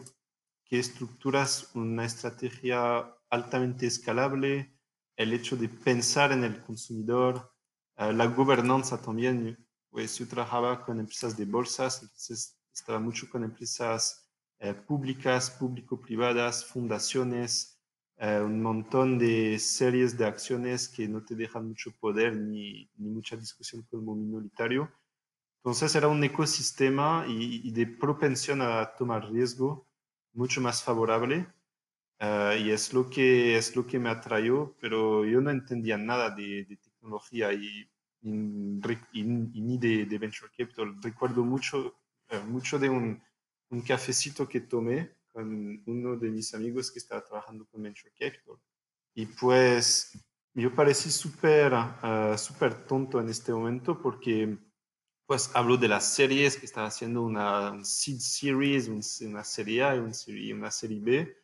que 0.65 0.79
estructuras 0.79 1.71
una 1.75 2.05
estrategia 2.05 3.13
altamente 3.29 3.85
escalable, 3.85 4.75
el 5.15 5.33
hecho 5.33 5.55
de 5.55 5.69
pensar 5.69 6.31
en 6.31 6.43
el 6.43 6.61
consumidor, 6.61 7.53
ah, 7.95 8.11
la 8.11 8.27
gobernanza 8.27 9.01
también 9.01 9.65
pues 9.89 10.17
yo 10.17 10.27
trabajaba 10.27 10.83
con 10.83 10.99
empresas 10.99 11.37
de 11.37 11.45
bolsas, 11.45 12.01
entonces 12.01 12.59
estaba 12.73 12.99
mucho 12.99 13.29
con 13.29 13.45
empresas 13.45 14.24
eh, 14.59 14.73
públicas, 14.73 15.51
público-privadas, 15.51 16.65
fundaciones, 16.65 17.79
eh, 18.17 18.39
un 18.39 18.61
montón 18.61 19.17
de 19.17 19.59
series 19.59 20.17
de 20.17 20.25
acciones 20.25 20.87
que 20.89 21.07
no 21.07 21.23
te 21.23 21.35
dejan 21.35 21.67
mucho 21.67 21.91
poder 21.99 22.35
ni, 22.35 22.89
ni 22.97 23.09
mucha 23.09 23.35
discusión 23.35 23.83
como 23.89 24.15
minoritario. 24.15 24.91
Entonces 25.57 25.95
era 25.95 26.07
un 26.07 26.23
ecosistema 26.23 27.25
y, 27.27 27.71
de 27.71 27.87
propensión 27.87 28.61
a 28.61 28.93
tomar 28.95 29.31
riesgo 29.31 29.87
mucho 30.33 30.61
más 30.61 30.83
favorable. 30.83 31.47
Uh, 32.21 32.55
y 32.57 32.71
es 32.71 32.93
lo, 32.93 33.09
que, 33.09 33.57
es 33.57 33.75
lo 33.75 33.85
que 33.85 33.99
me 33.99 34.09
atrajo, 34.09 34.75
pero 34.79 35.25
yo 35.25 35.41
no 35.41 35.51
entendía 35.51 35.97
nada 35.97 36.29
de, 36.29 36.63
de 36.65 36.77
tecnología 36.77 37.51
y 37.51 37.89
y, 38.25 39.23
ni 39.23 39.77
de, 39.77 40.17
venture 40.17 40.51
capital. 40.57 40.95
Recuerdo 41.01 41.43
mucho, 41.43 41.95
eh, 42.29 42.39
mucho 42.47 42.79
de 42.79 42.89
un, 42.89 43.21
un, 43.75 43.81
cafecito 43.81 44.47
que 44.47 44.61
tomé 44.61 45.15
con 45.31 45.83
uno 45.85 46.15
de 46.15 46.29
mis 46.29 46.53
amigos 46.53 46.91
que 46.91 46.99
estaba 46.99 47.23
trabajando 47.23 47.65
con 47.65 47.83
venture 47.83 48.11
capital. 48.11 48.57
Y 49.13 49.25
pues 49.25 50.17
yo 50.53 50.73
parecí 50.73 51.11
súper 51.11 51.73
uh, 51.73 52.37
súper 52.37 52.85
tonto 52.85 53.19
en 53.19 53.29
este 53.29 53.51
momento 53.51 54.01
porque 54.01 54.57
pues 55.25 55.51
hablo 55.53 55.77
de 55.77 55.87
las 55.87 56.13
series 56.13 56.57
que 56.57 56.65
estaba 56.65 56.87
haciendo 56.87 57.23
una 57.23 57.83
seed 57.83 58.19
series, 58.19 58.87
una 59.21 59.43
serie 59.43 59.83
A 59.83 59.95
y 59.95 60.51
una 60.53 60.71
serie 60.71 60.99
B 61.01 61.37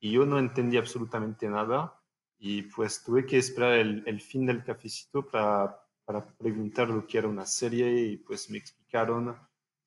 y 0.00 0.12
yo 0.12 0.26
no 0.26 0.38
entendía 0.38 0.80
absolutamente 0.80 1.48
nada 1.48 1.98
y 2.38 2.62
pues 2.62 3.02
tuve 3.02 3.24
que 3.24 3.38
esperar 3.38 3.74
el, 3.74 4.02
el 4.06 4.20
fin 4.20 4.46
del 4.46 4.62
cafecito 4.62 5.26
para 5.26 5.82
para 6.04 6.26
preguntar 6.36 6.88
lo 6.88 7.06
que 7.06 7.18
era 7.18 7.28
una 7.28 7.46
serie 7.46 7.90
y 8.02 8.16
pues 8.16 8.50
me 8.50 8.58
explicaron 8.58 9.36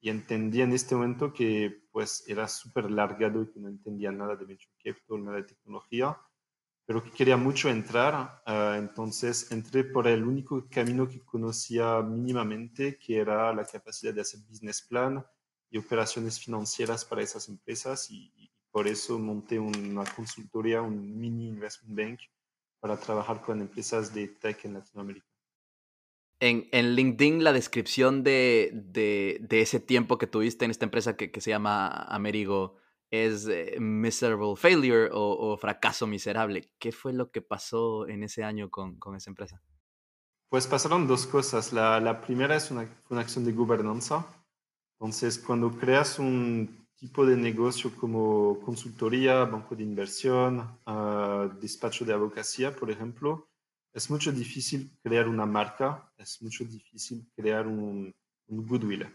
y 0.02 0.10
entendí 0.10 0.62
en 0.62 0.74
este 0.74 0.96
momento 0.96 1.34
que 1.34 1.84
pues 1.92 2.24
era 2.28 2.48
súper 2.48 2.92
largado 2.92 3.42
y 3.42 3.52
que 3.52 3.60
no 3.60 3.70
entendía 3.70 4.12
nada 4.12 4.36
de 4.36 4.46
venture 4.46 4.76
capital, 4.84 5.24
nada 5.24 5.38
de 5.38 5.44
tecnología, 5.44 6.18
pero 6.86 7.04
que 7.04 7.12
quería 7.12 7.38
mucho 7.38 7.70
entrar. 7.70 8.42
Ah, 8.46 8.76
entonces 8.78 9.52
entré 9.52 9.84
por 9.84 10.08
el 10.08 10.24
único 10.24 10.68
camino 10.70 11.08
que 11.08 11.24
conocía 11.24 12.02
mínimamente, 12.02 12.98
que 12.98 13.18
era 13.18 13.54
la 13.54 13.66
capacidad 13.66 14.14
de 14.14 14.22
hacer 14.22 14.42
business 14.48 14.82
plan 14.82 15.26
y 15.70 15.78
operaciones 15.78 16.40
financieras 16.40 17.04
para 17.06 17.22
esas 17.22 17.50
empresas 17.50 18.10
y, 18.12 18.52
por 18.72 18.88
eso 18.90 19.18
monté 19.18 19.58
una 19.58 20.04
consultoría, 20.04 20.82
un 20.82 21.18
mini 21.18 21.48
investment 21.48 21.98
bank 21.98 22.20
para 22.82 22.98
trabajar 22.98 23.42
con 23.42 23.62
empresas 23.62 24.14
de 24.14 24.28
tech 24.28 24.66
en 24.66 24.74
Latinoamérica. 24.74 25.35
En, 26.40 26.68
en 26.72 26.96
LinkedIn 26.96 27.44
la 27.44 27.54
descripción 27.54 28.24
de, 28.24 28.72
de, 28.74 29.38
de, 29.42 29.62
ese 29.62 29.80
tiempo 29.80 30.18
que 30.18 30.28
tuviste 30.28 30.66
en 30.66 30.72
esta 30.72 30.84
empresa 30.84 31.16
que, 31.16 31.32
que 31.32 31.40
se 31.40 31.52
llama 31.52 31.88
Amerigo 31.88 32.76
es 33.10 33.48
eh, 33.48 33.78
miserable 33.80 34.56
failure 34.56 35.10
o, 35.12 35.52
o, 35.52 35.58
fracaso 35.58 36.08
miserable. 36.08 36.72
¿Qué 36.80 36.92
fue 36.92 37.14
lo 37.14 37.32
que 37.32 37.42
pasó 37.42 38.08
en 38.08 38.24
ese 38.24 38.44
año 38.44 38.70
con, 38.70 38.98
con 38.98 39.16
esa 39.16 39.30
empresa? 39.30 39.62
Pues 40.50 40.68
pasaron 40.68 41.08
dos 41.08 41.26
cosas. 41.26 41.74
La, 41.74 42.00
la 42.00 42.22
primera 42.22 42.56
es 42.56 42.72
una, 42.72 42.88
una, 43.10 43.22
acción 43.22 43.46
de 43.46 43.52
gobernanza. 43.52 44.26
Entonces, 45.00 45.38
cuando 45.40 45.72
creas 45.72 46.20
un 46.20 46.88
tipo 46.96 47.26
de 47.26 47.36
negocio 47.36 47.92
como 47.96 48.60
consultoría, 48.62 49.46
banco 49.46 49.76
de 49.76 49.84
inversión, 49.84 50.80
uh, 50.88 51.50
despacho 51.60 52.06
de 52.06 52.14
abogacía, 52.14 52.76
por 52.76 52.90
ejemplo, 52.90 53.50
es 53.96 54.10
mucho 54.12 54.32
difícil 54.32 54.92
crear 55.02 55.28
una 55.28 55.48
marca, 55.48 56.12
es 56.18 56.42
mucho 56.42 56.64
difícil 56.64 57.28
crear 57.36 57.66
un, 57.66 58.14
un 58.48 58.68
goodwill. 58.68 59.08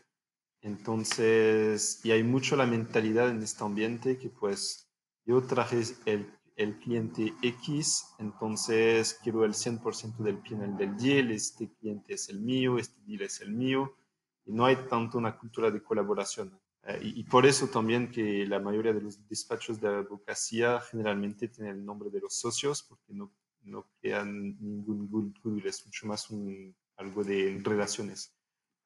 Entonces, 0.62 2.00
y 2.04 2.10
hay 2.10 2.24
mucho 2.24 2.56
la 2.56 2.66
mentalidad 2.66 3.28
en 3.30 3.42
este 3.42 3.62
ambiente 3.62 4.18
que 4.18 4.28
pues 4.28 4.90
yo 5.24 5.40
traje 5.42 5.80
el 6.06 6.26
el 6.60 6.78
cliente 6.78 7.32
X, 7.40 8.14
entonces 8.18 9.18
quiero 9.22 9.46
el 9.46 9.54
100% 9.54 10.18
del 10.18 10.38
PNL 10.38 10.76
del 10.76 10.94
deal, 10.98 11.30
este 11.30 11.72
cliente 11.72 12.12
es 12.12 12.28
el 12.28 12.40
mío, 12.40 12.76
este 12.78 13.00
deal 13.06 13.22
es 13.22 13.40
el 13.40 13.52
mío, 13.52 13.96
y 14.44 14.52
no 14.52 14.66
hay 14.66 14.76
tanto 14.90 15.16
una 15.16 15.38
cultura 15.38 15.70
de 15.70 15.82
colaboración. 15.82 16.60
Eh, 16.82 17.00
y, 17.02 17.24
por 17.24 17.46
eso 17.46 17.68
también 17.68 18.10
que 18.10 18.46
la 18.46 18.60
mayoría 18.60 18.92
de 18.92 19.00
los 19.00 19.26
despachos 19.26 19.80
de 19.80 19.88
abogacía 19.88 20.80
generalmente 20.82 21.48
tienen 21.48 21.76
el 21.76 21.84
nombre 21.84 22.10
de 22.10 22.20
los 22.20 22.34
socios, 22.34 22.82
porque 22.82 23.14
no, 23.14 23.32
no 23.62 23.86
crean 24.00 24.56
ningún 24.60 25.08
goodwill, 25.08 25.66
es 25.66 25.84
mucho 25.86 26.06
más 26.06 26.30
un, 26.30 26.74
algo 26.96 27.24
de 27.24 27.60
relaciones. 27.62 28.34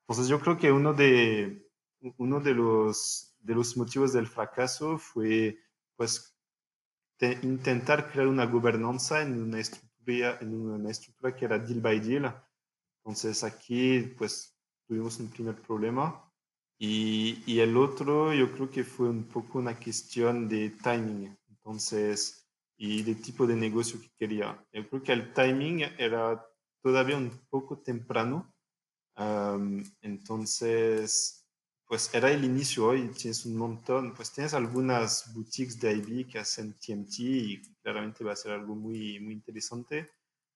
Entonces 0.03 0.29
yo 0.29 0.41
creo 0.41 0.59
que 0.59 0.71
uno 0.71 0.93
de, 0.93 1.67
uno 2.19 2.41
de, 2.41 2.55
los, 2.55 3.35
de 3.41 3.55
los 3.55 3.77
motivos 3.77 4.13
del 4.13 4.27
fracaso 4.27 4.99
fue 4.99 5.59
pues 5.97 6.37
de 7.19 7.39
intentar 7.43 8.11
crear 8.11 8.27
una 8.27 8.47
gobernanza 8.47 9.23
en 9.23 9.41
una 9.41 9.61
estructura, 9.61 10.39
en 10.41 10.55
una 10.55 10.91
estructura 10.91 11.35
que 11.35 11.45
era 11.45 11.59
deal 11.59 11.81
by 11.81 12.01
deal. 12.01 12.35
Entonces 12.99 13.45
aquí 13.45 14.01
pues 14.19 14.57
tuvimos 14.87 15.19
un 15.21 15.29
primer 15.29 15.61
problema 15.63 16.31
y, 16.79 17.43
y, 17.47 17.61
el 17.61 17.77
otro 17.77 18.35
yo 18.35 18.53
creo 18.53 18.71
que 18.71 18.85
fue 18.85 19.09
un 19.09 19.25
poco 19.25 19.59
una 19.59 19.79
cuestión 19.79 20.49
de 20.49 20.71
timing. 20.71 21.37
Entonces, 21.49 22.44
y 22.77 23.03
de 23.03 23.15
tipo 23.15 23.47
de 23.47 23.57
negocio 23.57 24.01
que 24.01 24.11
quería. 24.17 24.65
Yo 24.73 24.89
creo 24.89 25.03
que 25.03 25.13
el 25.13 25.33
timing 25.33 25.83
era 25.99 26.45
todavía 26.83 27.17
un 27.17 27.31
poco 27.49 27.79
temprano. 27.79 28.53
Um, 29.17 29.83
entonces, 30.03 31.47
pues 31.87 32.13
era 32.13 32.31
el 32.31 32.45
inicio 32.45 32.87
hoy, 32.87 33.09
tienes 33.09 33.47
un 33.47 33.57
montón, 33.57 34.15
pues 34.15 34.33
tienes 34.33 34.55
algunas 34.55 35.33
boutiques 35.33 35.79
de 35.81 35.93
IB 35.93 36.27
que 36.27 36.39
hacen 36.39 36.75
TMT 36.75 37.19
y 37.21 37.63
claramente 37.83 38.25
va 38.25 38.33
a 38.33 38.37
ser 38.37 38.53
algo 38.53 38.75
muy, 38.75 39.21
muy 39.21 39.35
interesante. 39.35 40.11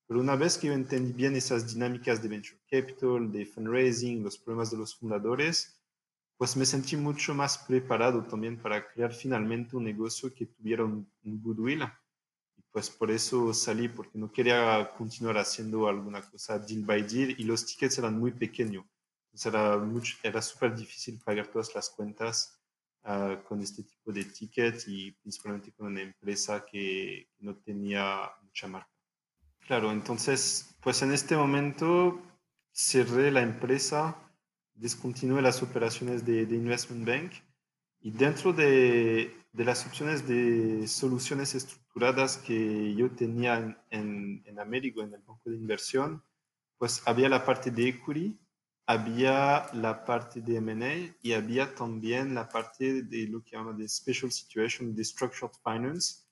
Pero 0.07 0.21
una 0.21 0.37
vez 0.37 0.59
que 0.59 0.69
yo 0.69 0.73
entendí 0.73 1.13
bien 1.13 1.37
esas 1.37 1.73
dinámicas 1.73 2.23
de 2.23 2.29
venture 2.29 2.61
capital, 2.71 3.31
de 3.31 3.47
fundraising, 3.47 4.23
los 4.25 4.39
problemas 4.39 4.71
de 4.71 4.79
los 4.79 4.97
fundadores, 4.97 5.81
pues 6.39 6.57
me 6.57 6.65
sentí 6.65 6.97
mucho 6.97 7.35
más 7.35 7.59
preparado 7.59 8.25
también 8.25 8.57
para 8.57 8.89
crear 8.89 9.13
finalmente 9.13 9.77
un 9.77 9.85
negocio 9.85 10.33
que 10.33 10.47
tuviera 10.47 10.85
un, 10.85 11.11
un 11.25 11.43
goodwill. 11.43 11.83
Pues 12.79 12.91
por 12.91 13.11
eso 13.11 13.53
salí, 13.53 13.89
porque 13.89 14.17
no 14.17 14.31
quería 14.31 14.89
continuar 14.97 15.37
haciendo 15.39 15.89
alguna 15.89 16.23
cosa 16.23 16.61
deal 16.61 16.85
by 16.85 17.03
deal 17.03 17.35
y 17.37 17.43
los 17.43 17.67
tickets 17.67 17.99
eran 17.99 18.17
muy 18.17 18.31
pequeños 18.31 18.85
era, 19.45 19.77
mucho, 19.79 20.17
era 20.23 20.41
súper 20.41 20.77
difícil 20.77 21.19
pagar 21.25 21.49
todas 21.49 21.75
las 21.75 21.91
cuentas 21.91 22.63
uh, 23.03 23.43
con 23.49 23.61
este 23.61 23.83
tipo 23.83 24.13
de 24.13 24.27
ticket 24.27 24.85
y 24.87 25.11
principalmente 25.11 25.73
con 25.73 25.89
una 25.89 26.03
empresa 26.03 26.65
que 26.65 27.29
no 27.41 27.57
tenía 27.57 28.31
mucha 28.45 28.69
marca. 28.69 28.93
Claro, 29.67 29.91
entonces, 29.91 30.73
pues 30.81 31.03
en 31.03 31.11
este 31.11 31.37
momento 31.37 32.23
cerré 32.71 33.33
la 33.33 33.43
empresa, 33.43 34.17
descontinué 34.75 35.43
las 35.43 35.65
operaciones 35.65 36.25
de, 36.25 36.47
de 36.47 36.55
Investment 36.55 37.05
Bank 37.05 37.33
y 37.99 38.13
dentro 38.13 38.53
de, 38.53 39.37
de, 39.53 39.65
las 39.65 39.87
opciones 39.87 40.27
de 40.27 40.87
soluciones 40.87 41.55
estructuradas 41.55 42.39
que 42.39 42.95
yo 42.95 43.11
tenía 43.11 43.59
en, 43.59 43.77
en, 43.91 44.43
en 44.47 44.59
en 44.59 45.15
el 45.15 45.23
banco 45.27 45.51
de 45.51 45.57
inversión, 45.57 46.23
pues 46.79 47.03
había 47.07 47.29
la 47.29 47.45
parte 47.45 47.71
de 47.71 47.89
equity 47.89 48.39
había 48.89 49.69
la 49.75 50.03
parte 50.03 50.41
de 50.41 50.57
M&A 50.57 51.15
y 51.21 51.35
había 51.35 51.75
también 51.75 52.35
la 52.35 52.49
parte 52.49 53.03
de 53.03 53.27
lo 53.27 53.45
que 53.45 53.51
llaman 53.51 53.77
de 53.77 53.87
Special 53.87 54.33
Situation, 54.33 54.95
de 54.95 55.05
Structured 55.05 55.53
Finance, 55.63 56.23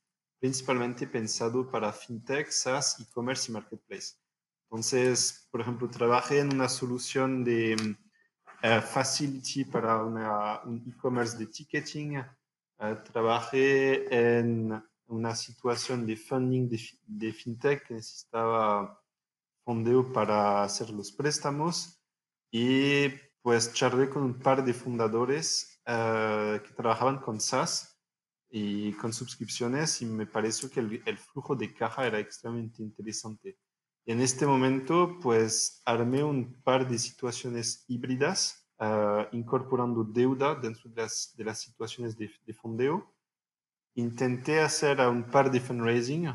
principalmente 0.40 1.06
pensado 1.06 1.70
para 1.70 1.92
FinTech, 1.92 2.48
SaaS, 2.48 2.98
e-commerce 2.98 3.50
y 3.50 3.52
Marketplace. 3.52 4.14
Entonces, 4.70 5.46
por 5.50 5.60
ejemplo, 5.60 5.90
trabajé 5.90 6.38
en 6.38 6.54
una 6.54 6.70
solución 6.70 7.44
de 7.44 7.76
uh, 8.64 8.80
facility 8.80 9.66
para 9.66 10.02
una, 10.02 10.62
un 10.64 10.82
e-commerce 10.88 11.36
de 11.36 11.48
ticketing, 11.48 12.24
trabajé 13.12 14.38
en 14.38 14.82
una 15.08 15.34
situación 15.34 16.06
de 16.06 16.16
funding 16.16 16.68
de, 16.68 16.80
de 17.06 17.32
FinTech 17.32 17.86
que 17.86 17.94
necesitaba 17.94 19.02
fondeo 19.64 20.12
para 20.12 20.62
hacer 20.62 20.90
los 20.90 21.12
préstamos 21.12 22.02
y 22.50 23.08
pues 23.42 23.72
charlé 23.72 24.08
con 24.08 24.22
un 24.22 24.38
par 24.38 24.64
de 24.64 24.74
fundadores 24.74 25.80
uh, 25.86 26.60
que 26.62 26.72
trabajaban 26.76 27.18
con 27.20 27.40
SaaS 27.40 27.98
y 28.48 28.92
con 28.94 29.12
suscripciones 29.12 30.02
y 30.02 30.06
me 30.06 30.26
pareció 30.26 30.70
que 30.70 30.80
el, 30.80 31.02
el, 31.04 31.18
flujo 31.18 31.54
de 31.56 31.72
caja 31.74 32.06
era 32.06 32.18
extremadamente 32.18 32.82
interesante. 32.82 33.58
Y 34.04 34.12
en 34.12 34.20
este 34.20 34.46
momento 34.46 35.18
pues 35.20 35.82
armé 35.84 36.22
un 36.22 36.60
par 36.62 36.88
de 36.88 36.98
situaciones 36.98 37.84
híbridas 37.88 38.65
uh, 38.80 39.24
incorporando 39.32 40.04
deuda 40.04 40.54
dentro 40.54 40.90
de 40.90 41.02
las, 41.02 41.34
de 41.36 41.44
las 41.44 41.60
situaciones 41.60 42.16
de, 42.16 42.30
de 42.44 42.54
fondeo. 42.54 43.14
Intenté 43.94 44.60
hacer 44.60 45.00
un 45.00 45.24
par 45.24 45.50
de 45.50 45.60
fundraising 45.60 46.34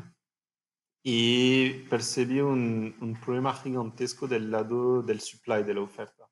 y 1.02 1.70
percibí 1.88 2.40
un, 2.40 2.96
un, 3.00 3.20
problema 3.20 3.54
gigantesco 3.54 4.28
del 4.28 4.50
lado 4.50 5.02
del 5.02 5.20
supply, 5.20 5.62
de 5.64 5.74
la 5.74 5.80
oferta, 5.80 6.28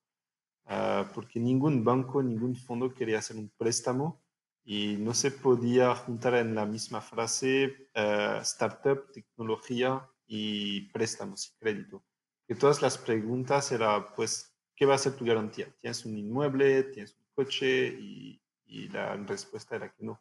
uh, 0.67 1.13
porque 1.13 1.41
ningún 1.41 1.85
banco, 1.85 2.23
ningún 2.23 2.55
fondo 2.55 2.93
quería 2.95 3.19
hacer 3.19 3.37
un 3.37 3.51
préstamo 3.57 4.23
y 4.65 4.97
no 4.97 5.15
se 5.15 5.31
podía 5.33 5.95
juntar 5.95 6.35
en 6.35 6.55
la 6.55 6.67
misma 6.67 7.01
frase 7.01 7.89
uh, 7.97 8.41
startup, 8.43 9.11
tecnología 9.13 10.09
y 10.27 10.83
préstamos 10.93 11.49
y 11.49 11.59
crédito. 11.59 12.05
Que 12.47 12.55
todas 12.55 12.83
las 12.83 12.99
preguntas 12.99 13.73
eran, 13.73 14.07
pues, 14.15 14.50
¿qué 14.81 14.87
va 14.87 14.95
a 14.95 14.99
ser 14.99 15.15
tu 15.15 15.27
garantía? 15.27 15.69
¿Tienes 15.79 16.07
un 16.07 16.17
inmueble? 16.17 16.85
¿Tienes 16.85 17.15
un 17.15 17.27
coche? 17.35 17.89
Y, 17.89 18.41
y 18.65 18.89
la 18.89 19.15
respuesta 19.15 19.77
era 19.77 19.93
que 19.93 20.03
no. 20.03 20.19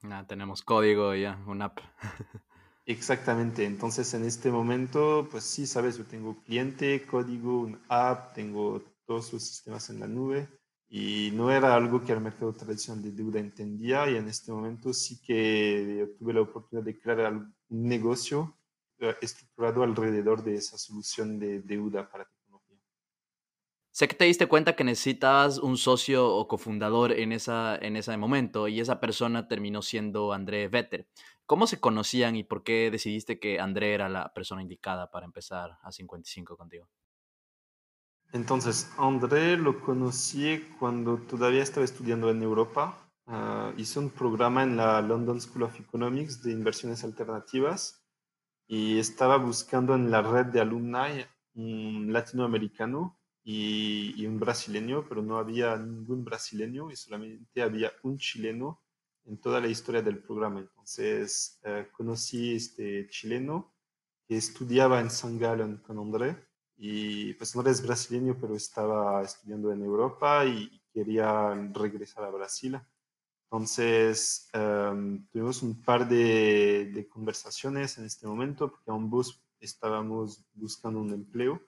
Nah, 0.00 0.26
tenemos 0.26 0.62
código 0.62 1.14
ya, 1.14 1.38
una 1.46 1.66
app. 1.66 1.80
Exactamente, 2.86 3.64
entonces 3.66 4.12
en 4.14 4.24
este 4.24 4.50
momento, 4.50 5.28
pues 5.30 5.44
sí, 5.44 5.66
sabes, 5.66 5.98
yo 5.98 6.04
tengo 6.04 6.42
cliente, 6.44 7.06
código, 7.06 7.60
un 7.60 7.78
app, 7.88 8.34
tengo 8.34 8.82
todos 9.06 9.32
los 9.34 9.42
sistemas 9.42 9.90
en 9.90 10.00
la 10.00 10.06
nube 10.06 10.48
y 10.88 11.30
no 11.32 11.50
era 11.50 11.74
algo 11.74 12.02
que 12.02 12.12
el 12.12 12.20
mercado 12.20 12.54
tradicional 12.54 13.02
de 13.02 13.12
deuda 13.12 13.40
entendía 13.40 14.08
y 14.08 14.16
en 14.16 14.28
este 14.28 14.50
momento 14.50 14.94
sí 14.94 15.20
que 15.20 16.08
tuve 16.18 16.32
la 16.32 16.42
oportunidad 16.42 16.84
de 16.84 16.98
crear 16.98 17.32
un 17.34 17.54
negocio 17.68 18.56
eh, 18.98 19.14
estructurado 19.20 19.82
alrededor 19.82 20.42
de 20.42 20.56
esa 20.56 20.78
solución 20.78 21.38
de 21.38 21.60
deuda 21.60 22.10
para. 22.10 22.33
Sé 23.94 24.08
que 24.08 24.16
te 24.16 24.24
diste 24.24 24.48
cuenta 24.48 24.74
que 24.74 24.82
necesitabas 24.82 25.58
un 25.58 25.76
socio 25.76 26.26
o 26.28 26.48
cofundador 26.48 27.12
en, 27.12 27.30
esa, 27.30 27.76
en 27.76 27.94
ese 27.94 28.16
momento 28.16 28.66
y 28.66 28.80
esa 28.80 28.98
persona 28.98 29.46
terminó 29.46 29.82
siendo 29.82 30.32
André 30.32 30.66
Vetter. 30.66 31.06
¿Cómo 31.46 31.68
se 31.68 31.78
conocían 31.78 32.34
y 32.34 32.42
por 32.42 32.64
qué 32.64 32.90
decidiste 32.90 33.38
que 33.38 33.60
André 33.60 33.94
era 33.94 34.08
la 34.08 34.34
persona 34.34 34.62
indicada 34.62 35.12
para 35.12 35.26
empezar 35.26 35.78
a 35.80 35.92
55 35.92 36.56
contigo? 36.56 36.88
Entonces, 38.32 38.90
André 38.98 39.56
lo 39.56 39.80
conocí 39.80 40.74
cuando 40.80 41.18
todavía 41.18 41.62
estaba 41.62 41.84
estudiando 41.84 42.30
en 42.30 42.42
Europa. 42.42 42.98
Uh, 43.26 43.78
hice 43.78 44.00
un 44.00 44.10
programa 44.10 44.64
en 44.64 44.76
la 44.76 45.00
London 45.02 45.40
School 45.40 45.62
of 45.62 45.78
Economics 45.78 46.42
de 46.42 46.50
inversiones 46.50 47.04
alternativas 47.04 48.04
y 48.66 48.98
estaba 48.98 49.36
buscando 49.36 49.94
en 49.94 50.10
la 50.10 50.20
red 50.20 50.46
de 50.46 50.60
alumni 50.60 51.24
un 51.54 52.12
latinoamericano 52.12 53.20
y, 53.44 54.14
y 54.16 54.26
un 54.26 54.40
brasileño, 54.40 55.06
pero 55.08 55.22
no 55.22 55.38
había 55.38 55.76
ningún 55.76 56.24
brasileño 56.24 56.90
y 56.90 56.96
solamente 56.96 57.62
había 57.62 57.92
un 58.02 58.16
chileno 58.18 58.80
en 59.26 59.38
toda 59.38 59.60
la 59.60 59.68
historia 59.68 60.02
del 60.02 60.18
programa. 60.18 60.60
Entonces, 60.60 61.60
eh, 61.64 61.88
conocí 61.92 62.56
este 62.56 63.06
chileno 63.08 63.74
que 64.26 64.36
estudiaba 64.36 65.00
en 65.00 65.10
San 65.10 65.38
Galen 65.38 65.78
con 65.78 65.98
André 65.98 66.36
y 66.76 67.34
pues 67.34 67.54
no 67.54 67.62
es 67.62 67.82
brasileño, 67.82 68.36
pero 68.40 68.56
estaba 68.56 69.22
estudiando 69.22 69.72
en 69.72 69.82
Europa 69.82 70.44
y 70.44 70.82
quería 70.92 71.54
regresar 71.72 72.24
a 72.24 72.30
Brasil. 72.30 72.80
Entonces, 73.44 74.48
em, 74.52 75.26
tuvimos 75.28 75.62
un 75.62 75.80
par 75.82 76.08
de, 76.08 76.90
de, 76.92 77.08
conversaciones 77.08 77.98
en 77.98 78.06
este 78.06 78.26
momento 78.26 78.70
porque 78.70 78.90
ambos 78.90 79.42
estábamos 79.60 80.44
buscando 80.54 81.00
un 81.00 81.12
empleo 81.12 81.60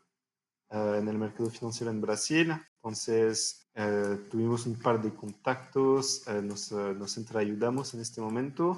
eh, 0.70 0.96
en 0.98 1.08
el 1.08 1.16
mercado 1.18 1.48
financiero 1.48 1.92
en 1.92 2.00
Brasil. 2.00 2.52
Entonces, 2.76 3.68
eh, 3.74 4.18
tuvimos 4.30 4.66
un 4.66 4.76
par 4.76 5.00
de 5.00 5.14
contactos, 5.14 6.26
eh, 6.26 6.42
nos, 6.42 6.72
nos 6.72 7.16
entreayudamos 7.16 7.94
en 7.94 8.00
este 8.00 8.20
momento. 8.20 8.76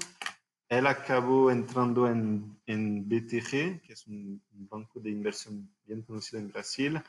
Él 0.69 0.87
acabó 0.87 1.51
entrando 1.51 2.07
en, 2.07 2.61
en 2.67 3.09
BTG, 3.09 3.81
que 3.81 3.93
es 3.95 4.07
un, 4.07 4.43
banco 4.51 5.01
de 5.01 5.09
inversión 5.09 5.71
bien 5.87 6.03
conocido 6.03 6.43
en 6.43 6.51
Brasil, 6.51 7.03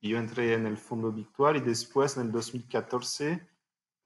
y 0.00 0.08
yo 0.08 0.18
entré 0.18 0.54
en 0.54 0.66
el 0.66 0.76
fondo 0.76 1.12
Victual 1.12 1.56
y 1.56 1.60
después 1.60 2.16
en 2.16 2.24
el 2.24 2.32
2014 2.32 3.40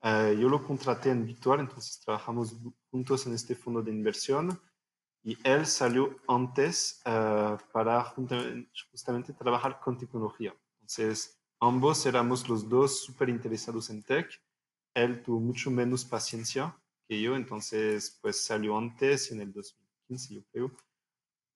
yo 0.02 0.48
lo 0.48 0.62
contraté 0.62 1.10
en 1.10 1.26
Victual, 1.26 1.60
entonces 1.60 2.00
trabajamos 2.00 2.54
juntos 2.90 3.26
en 3.26 3.32
este 3.32 3.54
fondo 3.54 3.82
de 3.82 3.90
inversión 3.90 4.60
y 5.22 5.36
él 5.44 5.66
salió 5.66 6.16
antes 6.26 7.02
uh, 7.04 7.56
para 7.72 8.02
justamente 8.90 9.32
trabajar 9.32 9.80
con 9.80 9.98
tecnología. 9.98 10.54
Entonces, 10.80 11.38
ambos 11.60 12.06
éramos 12.06 12.48
los 12.48 12.68
dos 12.68 13.02
súper 13.02 13.28
interesados 13.28 13.90
en 13.90 14.02
tech. 14.02 14.30
Él 14.94 15.22
tuvo 15.22 15.40
mucho 15.40 15.70
menos 15.70 16.04
paciencia 16.04 16.76
que 17.08 17.20
yo, 17.20 17.36
entonces 17.36 18.18
pues 18.20 18.44
salió 18.44 18.76
antes, 18.76 19.30
en 19.32 19.40
el 19.40 19.52
2015 19.52 20.34
yo 20.34 20.42
creo, 20.52 20.72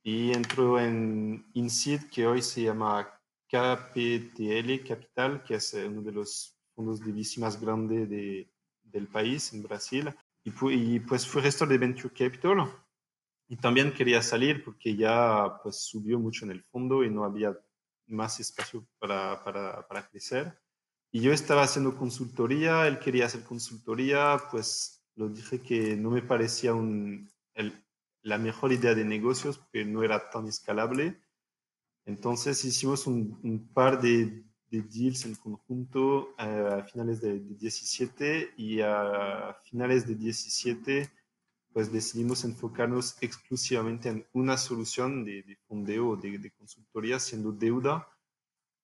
y 0.02 0.32
entró 0.32 0.80
en 0.80 1.46
INSEED, 1.54 2.08
que 2.10 2.26
hoy 2.26 2.42
se 2.42 2.62
llama 2.62 3.08
KPTL 3.48 4.86
Capital, 4.86 5.44
que 5.44 5.56
es 5.56 5.74
uno 5.74 6.02
de 6.02 6.12
los 6.12 6.56
fondos 6.74 7.00
de 7.00 7.12
VC 7.12 7.38
más 7.38 7.60
grandes 7.60 8.08
de, 8.08 8.50
del 8.82 9.06
país, 9.06 9.52
en 9.52 9.62
Brasil. 9.62 10.12
Y, 10.42 10.52
y 10.70 11.00
pues 11.00 11.26
fue 11.26 11.42
gestor 11.42 11.68
de 11.68 11.78
Venture 11.78 12.12
Capital 12.12 12.68
y 13.52 13.56
también 13.58 13.92
quería 13.92 14.22
salir 14.22 14.64
porque 14.64 14.96
ya 14.96 15.60
pues 15.62 15.76
subió 15.76 16.18
mucho 16.18 16.46
en 16.46 16.52
el 16.52 16.62
fondo 16.62 17.04
y 17.04 17.10
no 17.10 17.22
había 17.22 17.54
más 18.06 18.40
espacio 18.40 18.88
para, 18.98 19.44
para, 19.44 19.86
para 19.86 20.08
crecer. 20.08 20.58
Y 21.10 21.20
yo 21.20 21.34
estaba 21.34 21.64
haciendo 21.64 21.94
consultoría, 21.94 22.86
él 22.86 22.98
quería 22.98 23.26
hacer 23.26 23.42
consultoría, 23.42 24.38
pues 24.50 25.04
lo 25.16 25.28
dije 25.28 25.60
que 25.60 25.96
no 25.96 26.08
me 26.08 26.22
parecía 26.22 26.72
un, 26.72 27.30
el, 27.52 27.74
la 28.22 28.38
mejor 28.38 28.72
idea 28.72 28.94
de 28.94 29.04
negocios 29.04 29.58
porque 29.58 29.84
no 29.84 30.02
era 30.02 30.30
tan 30.30 30.46
escalable. 30.46 31.20
Entonces 32.06 32.64
hicimos 32.64 33.06
un, 33.06 33.38
un 33.42 33.68
par 33.74 34.00
de, 34.00 34.46
de, 34.70 34.80
deals 34.80 35.26
en 35.26 35.34
conjunto 35.34 36.34
eh, 36.38 36.78
a 36.80 36.84
finales 36.84 37.20
de, 37.20 37.38
de 37.38 37.54
17 37.56 38.54
y 38.56 38.80
a 38.80 39.58
finales 39.62 40.06
de 40.06 40.14
17 40.14 41.21
pues 41.72 41.92
decidimos 41.92 42.44
enfocarnos 42.44 43.16
exclusivamente 43.20 44.08
en 44.08 44.26
una 44.32 44.56
solución 44.56 45.24
de, 45.24 45.42
de 45.42 45.56
fondeo 45.68 46.16
de, 46.16 46.38
de, 46.38 46.50
consultoría, 46.50 47.18
siendo 47.18 47.52
deuda. 47.52 48.08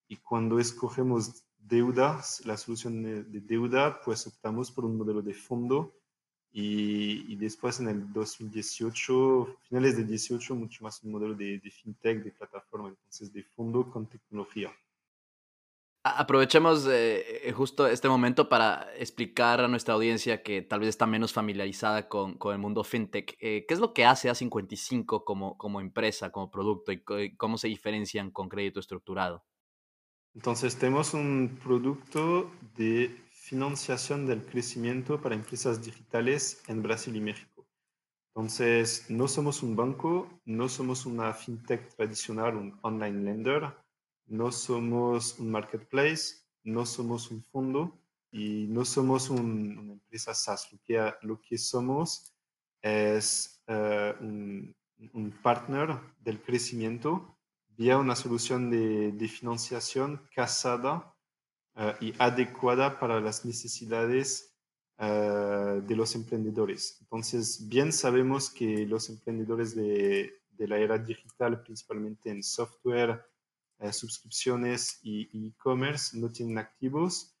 Y 0.07 0.17
cuando 0.17 0.59
escogemos 0.59 1.43
deuda, 1.57 2.21
la 2.45 2.57
solución 2.57 3.03
de, 3.03 3.41
deuda, 3.41 4.01
pues 4.01 4.25
optamos 4.27 4.71
por 4.71 4.85
un 4.85 4.97
modelo 4.97 5.21
de 5.21 5.33
fondo. 5.33 5.93
Y, 6.51 7.31
y, 7.31 7.35
después 7.35 7.79
en 7.79 7.89
el 7.89 8.11
2018, 8.11 9.57
finales 9.67 9.97
de 9.97 10.03
18, 10.03 10.55
mucho 10.55 10.83
más 10.83 11.03
un 11.03 11.11
modelo 11.11 11.35
de, 11.35 11.59
de 11.59 11.69
fintech, 11.69 12.23
de 12.23 12.31
plataforma, 12.31 12.89
entonces 12.89 13.31
de 13.31 13.43
fondo 13.43 13.87
con 13.91 14.07
tecnología. 14.07 14.71
Aprovechemos 16.17 16.87
eh, 16.89 17.51
justo 17.55 17.87
este 17.87 18.07
momento 18.07 18.49
para 18.49 18.87
explicar 18.97 19.61
a 19.61 19.67
nuestra 19.67 19.93
audiencia 19.93 20.43
que 20.43 20.61
tal 20.61 20.79
vez 20.79 20.89
está 20.89 21.05
menos 21.05 21.33
familiarizada 21.33 22.07
con, 22.07 22.37
con 22.37 22.53
el 22.53 22.59
mundo 22.59 22.83
fintech. 22.83 23.37
Eh, 23.39 23.65
¿Qué 23.67 23.73
es 23.73 23.79
lo 23.79 23.93
que 23.93 24.05
hace 24.05 24.29
A55 24.29 25.23
como, 25.23 25.57
como 25.57 25.81
empresa, 25.81 26.31
como 26.31 26.49
producto 26.51 26.91
y 26.91 27.35
cómo 27.35 27.57
se 27.57 27.67
diferencian 27.67 28.31
con 28.31 28.49
crédito 28.49 28.79
estructurado? 28.79 29.43
Entonces, 30.35 30.77
tenemos 30.77 31.13
un 31.13 31.59
producto 31.63 32.51
de 32.75 33.15
financiación 33.31 34.25
del 34.25 34.45
crecimiento 34.45 35.19
para 35.19 35.35
empresas 35.35 35.83
digitales 35.83 36.61
en 36.67 36.83
Brasil 36.83 37.15
y 37.15 37.21
México. 37.21 37.67
Entonces, 38.35 39.09
no 39.09 39.27
somos 39.27 39.63
un 39.63 39.75
banco, 39.75 40.29
no 40.45 40.69
somos 40.69 41.05
una 41.05 41.33
fintech 41.33 41.95
tradicional, 41.95 42.55
un 42.55 42.79
online 42.83 43.23
lender 43.23 43.73
no 44.29 44.51
somos 44.51 45.37
un 45.39 45.51
marketplace, 45.51 46.35
no 46.63 46.85
somos 46.85 47.31
un 47.31 47.43
fondo 47.43 47.99
y 48.31 48.67
no 48.67 48.85
somos 48.85 49.29
una 49.29 49.93
empresa 49.93 50.33
SaaS. 50.33 50.71
Lo 50.71 50.79
que, 50.83 51.13
lo 51.23 51.41
que 51.41 51.57
somos 51.57 52.33
es 52.81 53.61
eh, 53.67 54.15
un, 54.21 54.75
partner 55.41 55.97
del 56.19 56.41
crecimiento 56.41 57.37
vía 57.69 57.97
una 57.97 58.15
solución 58.15 58.69
de, 58.69 59.13
de 59.13 59.27
financiación 59.27 60.21
casada 60.35 61.15
eh, 61.75 61.95
y 62.01 62.13
adecuada 62.19 62.99
para 62.99 63.21
las 63.21 63.45
necesidades 63.45 64.53
eh, 64.97 65.81
de 65.87 65.95
los 65.95 66.13
emprendedores. 66.15 66.97
Entonces, 66.99 67.69
bien 67.69 67.93
sabemos 67.93 68.49
que 68.49 68.85
los 68.85 69.09
emprendedores 69.09 69.73
de, 69.73 70.41
de 70.51 70.67
la 70.67 70.77
era 70.77 70.97
digital, 70.97 71.63
principalmente 71.63 72.29
en 72.29 72.43
software, 72.43 73.25
eh, 73.79 73.93
suscripciones 73.93 74.99
y 75.01 75.47
e-commerce 75.47 76.17
no 76.17 76.29
tienen 76.29 76.57
activos, 76.57 77.35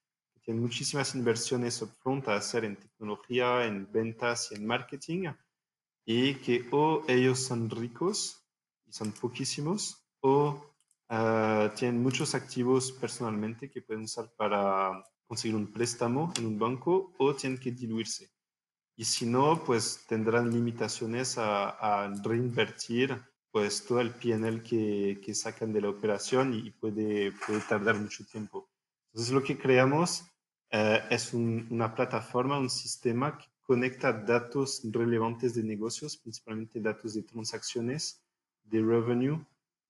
tienen 0.49 0.63
muchísimas 0.63 1.13
inversiones 1.13 1.81
upfront 1.81 2.27
a 2.27 2.35
hacer 2.35 2.65
en 2.65 2.75
tecnología, 2.75 3.65
en 3.65 3.91
ventas 3.91 4.51
y 4.51 4.55
en 4.55 4.65
marketing, 4.65 5.31
y 6.05 6.35
que 6.35 6.67
o 6.71 7.03
ellos 7.07 7.39
son 7.39 7.69
ricos 7.69 8.47
y 8.87 8.93
son 8.93 9.11
poquísimos, 9.11 10.07
o 10.21 10.73
uh, 11.09 11.69
tienen 11.75 12.01
muchos 12.01 12.33
activos 12.33 12.91
personalmente 12.93 13.69
que 13.69 13.83
pueden 13.83 14.05
usar 14.05 14.33
para 14.35 15.03
conseguir 15.27 15.55
un 15.55 15.71
préstamo 15.71 16.33
en 16.37 16.47
un 16.47 16.57
banco 16.57 17.13
o 17.19 17.35
tienen 17.35 17.59
que 17.59 17.71
diluirse. 17.71 18.31
Y 18.95 19.05
si 19.05 19.27
no, 19.27 19.63
pues 19.63 20.05
tendrán 20.07 20.51
limitaciones 20.51 21.37
a, 21.37 21.69
a 21.69 22.11
reinvertir 22.23 23.21
pues 23.51 23.85
todo 23.85 24.01
el 24.01 24.11
PNL 24.11 24.61
que, 24.61 25.19
que 25.23 25.33
sacan 25.33 25.73
de 25.73 25.81
la 25.81 25.89
operación 25.89 26.53
y 26.53 26.71
puede, 26.71 27.31
puede 27.31 27.59
tardar 27.61 27.99
mucho 27.99 28.25
tiempo. 28.25 28.69
Entonces 29.11 29.33
lo 29.33 29.43
que 29.43 29.57
creamos 29.57 30.25
eh, 30.71 31.01
es 31.09 31.33
una 31.33 31.95
plataforma, 31.95 32.59
un 32.59 32.69
sistema 32.69 33.37
que 33.37 33.47
conecta 33.61 34.13
datos 34.13 34.81
relevantes 34.91 35.55
de 35.55 35.63
negocios, 35.63 36.17
principalmente 36.17 36.79
datos 36.79 37.15
de 37.15 37.23
transacciones, 37.23 38.23
de 38.63 38.81
revenue, 38.81 39.45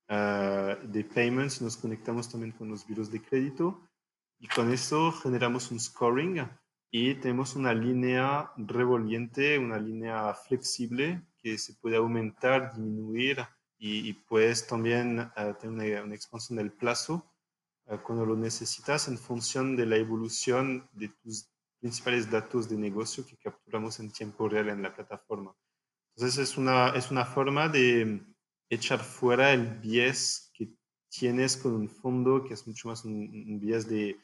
uh, 0.10 0.88
de 0.88 1.04
payments. 1.04 1.62
Nos 1.62 1.78
conectamos 1.78 2.30
también 2.30 2.54
con 2.54 2.70
los 2.70 2.88
virus 2.88 3.12
de 3.12 3.22
crédito 3.22 3.82
y 4.40 4.48
con 4.48 4.72
eso 4.72 5.12
generamos 5.12 5.72
un 5.72 5.80
scoring 5.80 6.48
y 6.92 7.16
tenemos 7.16 7.56
una 7.56 7.74
línea 7.74 8.52
revolviente, 8.58 9.58
una 9.60 9.78
línea 9.78 10.34
flexible 10.34 11.22
que 11.42 11.58
se 11.58 11.74
puede 11.74 11.98
aumentar, 11.98 12.74
disminuir 12.74 13.40
y, 13.78 14.14
puedes 14.14 14.68
también 14.68 15.20
uh, 15.20 15.54
tener 15.60 16.04
una, 16.04 16.16
expansión 16.16 16.58
del 16.58 16.72
plazo 16.72 17.32
uh, 17.86 17.98
cuando 17.98 18.26
lo 18.26 18.36
necesitas 18.36 19.08
en 19.08 19.18
función 19.18 19.78
de 19.78 19.86
la 19.86 19.96
evolución 19.96 20.90
de 20.94 21.08
tus 21.10 21.50
principales 21.80 22.30
datos 22.30 22.68
de 22.68 22.78
negocio 22.78 23.26
que 23.26 23.38
capturamos 23.38 24.00
en 24.02 24.12
tiempo 24.12 24.50
real 24.50 24.68
en 24.70 24.82
la 24.82 24.94
plataforma. 24.94 25.56
Entonces 26.16 26.50
es 26.50 26.58
una, 26.58 26.90
es 26.90 27.10
una 27.10 27.26
forma 27.26 27.70
de 27.70 28.22
echar 28.70 29.00
fuera 29.00 29.54
el 29.54 29.80
bias 29.80 30.52
que 30.54 30.74
tienes 31.10 31.56
con 31.56 31.74
un 31.74 31.90
fondo 31.90 32.44
que 32.44 32.54
es 32.54 32.68
mucho 32.68 32.90
más 32.90 33.06
un, 33.06 33.14
un 33.14 33.60
bias 33.62 33.88
de 33.88 34.20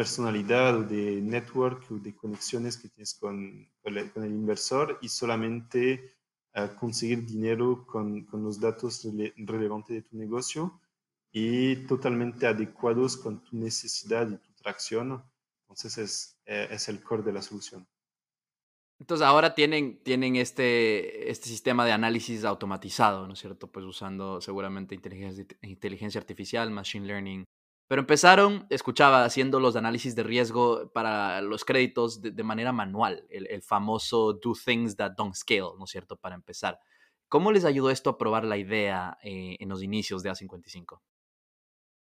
personalidad 0.00 0.78
o 0.78 0.82
de 0.82 1.20
network 1.20 1.90
o 1.90 1.98
de 1.98 2.14
conexiones 2.14 2.78
que 2.78 2.88
tienes 2.88 3.14
con, 3.14 3.68
con 3.82 4.24
el 4.24 4.32
inversor 4.32 4.98
y 5.02 5.08
solamente 5.08 6.19
conseguir 6.68 7.26
dinero 7.26 7.84
con, 7.86 8.24
con 8.24 8.42
los 8.42 8.60
datos 8.60 9.06
relevantes 9.36 9.96
de 9.96 10.02
tu 10.02 10.16
negocio 10.16 10.80
y 11.32 11.76
totalmente 11.86 12.46
adecuados 12.46 13.16
con 13.16 13.42
tu 13.44 13.56
necesidad 13.56 14.28
y 14.28 14.36
tu 14.36 14.52
tracción. 14.54 15.22
Entonces 15.62 15.98
es, 15.98 16.38
eh, 16.46 16.68
es 16.70 16.88
el 16.88 17.02
core 17.02 17.22
de 17.22 17.32
la 17.32 17.42
solución. 17.42 17.86
Entonces 18.98 19.26
ahora 19.26 19.54
tienen, 19.54 20.02
tienen 20.02 20.36
este, 20.36 21.30
este 21.30 21.48
sistema 21.48 21.86
de 21.86 21.92
análisis 21.92 22.44
automatizado, 22.44 23.26
¿no 23.26 23.32
es 23.32 23.38
cierto? 23.38 23.66
Pues 23.72 23.86
usando 23.86 24.42
seguramente 24.42 24.94
inteligencia, 24.94 25.46
inteligencia 25.62 26.20
artificial, 26.20 26.70
machine 26.70 27.06
learning, 27.06 27.44
Pero 27.90 28.02
empezaron, 28.02 28.68
escuchaba, 28.70 29.24
haciendo 29.24 29.58
los 29.58 29.74
análisis 29.74 30.14
de 30.14 30.22
riesgo 30.22 30.92
para 30.92 31.42
los 31.42 31.64
créditos 31.64 32.22
de, 32.22 32.42
manera 32.44 32.70
manual, 32.70 33.26
el, 33.30 33.62
famoso 33.62 34.34
do 34.34 34.52
things 34.54 34.94
that 34.94 35.14
don't 35.16 35.34
scale, 35.34 35.70
¿no 35.76 35.86
es 35.86 35.90
cierto? 35.90 36.16
Para 36.16 36.36
empezar. 36.36 36.78
¿Cómo 37.28 37.50
les 37.50 37.64
ayudó 37.64 37.90
esto 37.90 38.10
a 38.10 38.16
probar 38.16 38.44
la 38.44 38.58
idea 38.58 39.18
eh, 39.24 39.56
en 39.58 39.68
los 39.68 39.82
inicios 39.82 40.22
de 40.22 40.30
A55? 40.30 41.00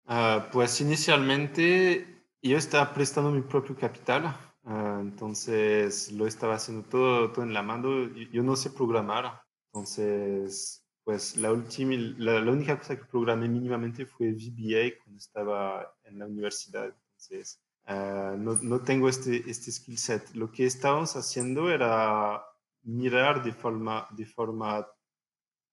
Ah, 0.06 0.50
pues 0.52 0.80
inicialmente 0.80 2.28
yo 2.40 2.58
estaba 2.58 2.94
prestando 2.94 3.32
mi 3.32 3.42
propio 3.42 3.74
capital, 3.74 4.36
ah, 4.62 4.98
entonces 5.00 6.12
lo 6.12 6.28
estaba 6.28 6.54
haciendo 6.54 6.88
todo, 6.88 7.32
todo 7.32 7.44
en 7.44 7.54
la 7.54 7.62
mano. 7.62 8.08
Yo 8.30 8.44
no 8.44 8.54
sé 8.54 8.70
programar, 8.70 9.42
entonces 9.72 10.81
pues 11.04 11.36
la, 11.36 11.52
última, 11.52 11.94
la, 12.18 12.50
única 12.50 12.78
cosa 12.78 12.96
que 12.96 13.04
programé 13.04 13.48
mínimamente 13.48 14.06
fue 14.06 14.32
VBA 14.32 15.02
cuando 15.02 15.18
estaba 15.18 15.94
en 16.04 16.18
la 16.18 16.26
universidad. 16.26 16.86
Entonces, 16.86 17.60
ah, 17.86 18.34
no, 18.38 18.54
no, 18.62 18.80
tengo 18.80 19.08
este, 19.08 19.48
este 19.50 19.72
skill 19.72 19.98
set. 19.98 20.34
Lo 20.34 20.50
que 20.52 20.64
estábamos 20.64 21.16
haciendo 21.16 21.70
era 21.70 22.44
mirar 22.82 23.42
de 23.42 23.52
forma, 23.52 24.06
de 24.10 24.26
forma 24.26 24.86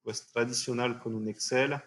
pues, 0.01 0.25
tradicional 0.31 0.99
con 0.99 1.15
un 1.15 1.27
Excel 1.27 1.81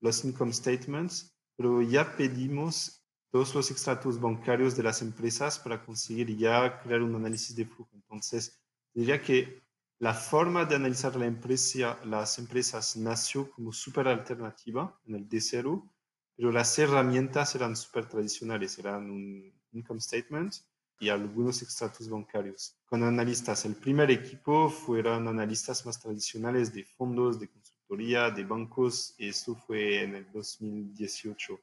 los 0.00 0.22
income 0.24 0.52
statements, 0.52 1.34
pero 1.56 1.80
ya 1.80 2.16
pedimos 2.16 3.02
todos 3.30 3.54
los 3.54 3.70
extractos 3.70 4.20
bancarios 4.20 4.76
de 4.76 4.82
las 4.82 5.00
empresas 5.00 5.58
para 5.58 5.82
conseguir 5.82 6.36
ya 6.36 6.78
crear 6.82 7.02
un 7.02 7.14
análisis 7.14 7.56
de 7.56 7.64
flujo. 7.64 7.90
Entonces, 7.94 8.60
diría 8.92 9.20
que 9.22 9.63
la 9.98 10.12
forma 10.12 10.64
de 10.64 10.74
analizar 10.74 11.14
las 11.16 12.38
empresas 12.38 12.96
nació 12.96 13.50
como 13.50 13.72
súper 13.72 14.08
alternativa 14.08 14.98
en 15.06 15.14
el 15.14 15.28
D0, 15.28 15.88
pero 16.36 16.50
las 16.50 16.78
herramientas 16.78 17.54
eran 17.54 17.76
súper 17.76 18.08
tradicionales, 18.08 18.78
eran 18.78 19.10
un 19.10 19.52
income 19.72 20.00
statement 20.00 20.54
y 20.98 21.08
algunos 21.08 21.62
extractos 21.62 22.08
bancarios. 22.08 22.76
Con 22.86 23.02
analistas, 23.02 23.64
el 23.64 23.76
primer 23.76 24.10
equipo 24.10 24.68
fueron 24.68 25.28
analistas 25.28 25.86
más 25.86 26.00
tradicionales 26.00 26.72
de 26.74 26.84
fondos, 26.84 27.38
de 27.38 27.48
consultoría, 27.48 28.30
de 28.30 28.44
bancos, 28.44 29.14
y 29.18 29.28
esto 29.28 29.54
fue 29.54 30.02
en 30.02 30.16
el 30.16 30.30
2018. 30.32 31.60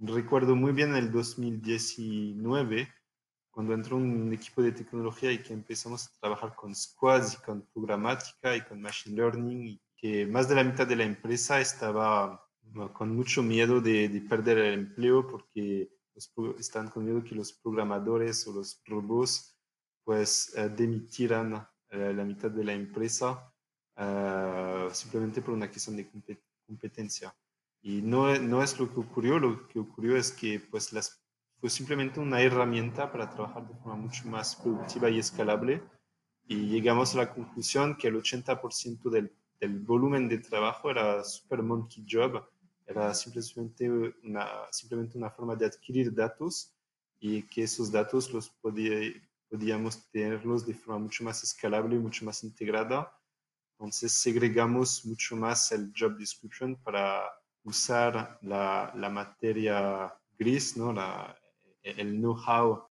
Recuerdo 0.00 0.56
muy 0.56 0.72
bien 0.72 0.94
el 0.94 1.10
2019 1.10 2.88
cuando 3.50 3.74
entró 3.74 3.96
un 3.96 4.32
equipo 4.32 4.62
de 4.62 4.72
tecnología 4.72 5.32
y 5.32 5.42
que 5.42 5.52
empezamos 5.52 6.06
a 6.06 6.20
trabajar 6.20 6.54
con 6.54 6.74
squads 6.74 7.34
y 7.34 7.36
con 7.44 7.62
programática 7.72 8.56
y 8.56 8.62
con 8.62 8.80
machine 8.80 9.16
learning 9.16 9.66
y 9.66 9.82
que 9.96 10.26
más 10.26 10.48
de 10.48 10.54
la 10.54 10.64
mitad 10.64 10.86
de 10.86 10.96
la 10.96 11.04
empresa 11.04 11.60
estaba 11.60 12.44
con 12.92 13.16
mucho 13.16 13.42
miedo 13.42 13.80
de, 13.80 14.08
de 14.08 14.20
perder 14.20 14.58
el 14.58 14.74
empleo 14.74 15.26
porque 15.26 15.90
están 16.58 16.88
con 16.90 17.04
miedo 17.04 17.22
que 17.22 17.34
los 17.34 17.52
programadores 17.52 18.46
o 18.46 18.52
los 18.52 18.82
robots 18.86 19.56
pues 20.04 20.54
uh, 20.56 20.68
demitieran 20.74 21.66
eh, 21.90 22.12
la 22.14 22.24
mitad 22.24 22.50
de 22.50 22.64
la 22.64 22.72
empresa 22.72 23.52
uh, 23.96 24.92
simplemente 24.92 25.42
por 25.42 25.54
una 25.54 25.68
cuestión 25.68 25.96
de 25.96 26.08
competencia. 26.66 27.34
Y 27.80 28.02
no, 28.02 28.36
no 28.38 28.62
es 28.62 28.78
lo 28.78 28.92
que 28.92 29.00
ocurrió, 29.00 29.38
lo 29.38 29.68
que 29.68 29.78
ocurrió 29.78 30.16
es 30.16 30.32
que 30.32 30.60
pues 30.60 30.92
las 30.92 31.22
fue 31.60 31.70
simplemente 31.70 32.20
una 32.20 32.40
herramienta 32.40 33.10
para 33.10 33.28
trabajar 33.28 33.66
de 33.66 33.74
forma 33.74 33.96
mucho 33.96 34.28
más 34.28 34.54
productiva 34.56 35.10
y 35.10 35.18
escalable. 35.18 35.82
Y 36.46 36.68
llegamos 36.68 37.14
a 37.14 37.18
la 37.18 37.34
conclusión 37.34 37.96
que 37.96 38.08
el 38.08 38.16
80% 38.16 39.10
del, 39.10 39.32
del, 39.60 39.80
volumen 39.80 40.28
de 40.28 40.38
trabajo 40.38 40.90
era 40.90 41.22
super 41.24 41.62
monkey 41.62 42.06
job, 42.08 42.42
era 42.86 43.12
simplemente 43.12 43.90
una, 44.22 44.46
simplemente 44.70 45.18
una 45.18 45.30
forma 45.30 45.56
de 45.56 45.66
adquirir 45.66 46.14
datos 46.14 46.74
y 47.20 47.42
que 47.42 47.64
esos 47.64 47.90
datos 47.90 48.32
los 48.32 48.48
podía, 48.48 49.12
podíamos 49.50 50.08
tenerlos 50.10 50.64
de 50.64 50.74
forma 50.74 51.00
mucho 51.00 51.24
más 51.24 51.42
escalable 51.42 51.96
y 51.96 51.98
mucho 51.98 52.24
más 52.24 52.44
integrada. 52.44 53.12
Entonces 53.72 54.12
segregamos 54.12 55.04
mucho 55.04 55.36
más 55.36 55.70
el 55.72 55.92
job 55.96 56.16
description 56.16 56.76
para 56.76 57.24
usar 57.64 58.38
la, 58.42 58.92
la 58.96 59.10
materia 59.10 60.14
gris, 60.38 60.76
¿no? 60.76 60.92
la, 60.92 61.36
el 61.82 62.16
know-how. 62.16 62.88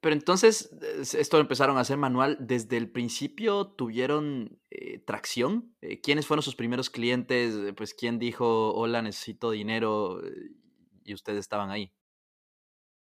Pero 0.00 0.14
entonces, 0.14 0.70
esto 1.14 1.36
lo 1.36 1.42
empezaron 1.42 1.76
a 1.76 1.80
hacer 1.80 1.98
manual. 1.98 2.38
¿Desde 2.40 2.78
el 2.78 2.90
principio 2.90 3.66
tuvieron 3.66 4.58
eh, 4.70 4.98
tracción? 4.98 5.74
Eh, 5.82 6.00
¿Quiénes 6.00 6.26
fueron 6.26 6.42
sus 6.42 6.56
primeros 6.56 6.88
clientes? 6.88 7.54
Eh, 7.54 7.74
pues, 7.74 7.92
¿quién 7.92 8.18
dijo, 8.18 8.72
hola, 8.72 9.02
necesito 9.02 9.50
dinero? 9.50 10.22
Y 11.04 11.12
ustedes 11.12 11.40
estaban 11.40 11.70
ahí. 11.70 11.92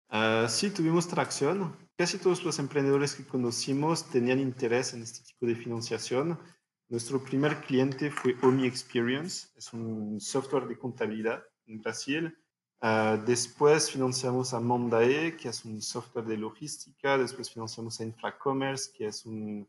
Uh, 0.10 0.48
sí, 0.48 0.70
tuvimos 0.70 1.08
tracción. 1.08 1.76
Casi 1.98 2.18
todos 2.18 2.46
los 2.46 2.60
emprendedores 2.60 3.16
que 3.16 3.26
conocimos 3.26 4.10
tenían 4.10 4.40
interés 4.40 4.94
en 4.94 5.02
este 5.02 5.26
tipo 5.26 5.48
de 5.48 5.56
financiación. 5.56 6.40
Nuestro 6.88 7.22
primer 7.22 7.62
cliente 7.62 8.12
fue 8.12 8.36
Omi 8.44 8.68
Experience, 8.68 9.48
es 9.58 9.74
un 9.74 10.22
software 10.22 10.68
de 10.68 10.78
contabilidad 10.78 11.44
en 11.66 11.82
Brasil 11.82 12.38
Uh, 12.86 13.18
después 13.26 13.90
financiamos 13.90 14.54
a 14.54 14.60
Mondae, 14.60 15.36
que 15.36 15.50
es 15.50 15.66
un 15.66 15.82
software 15.82 16.26
de 16.26 16.38
logística. 16.38 17.18
Después 17.18 17.50
financiamos 17.50 18.00
a 18.00 18.04
Infracommerce, 18.04 18.92
que 18.96 19.08
es 19.08 19.26
un, 19.26 19.68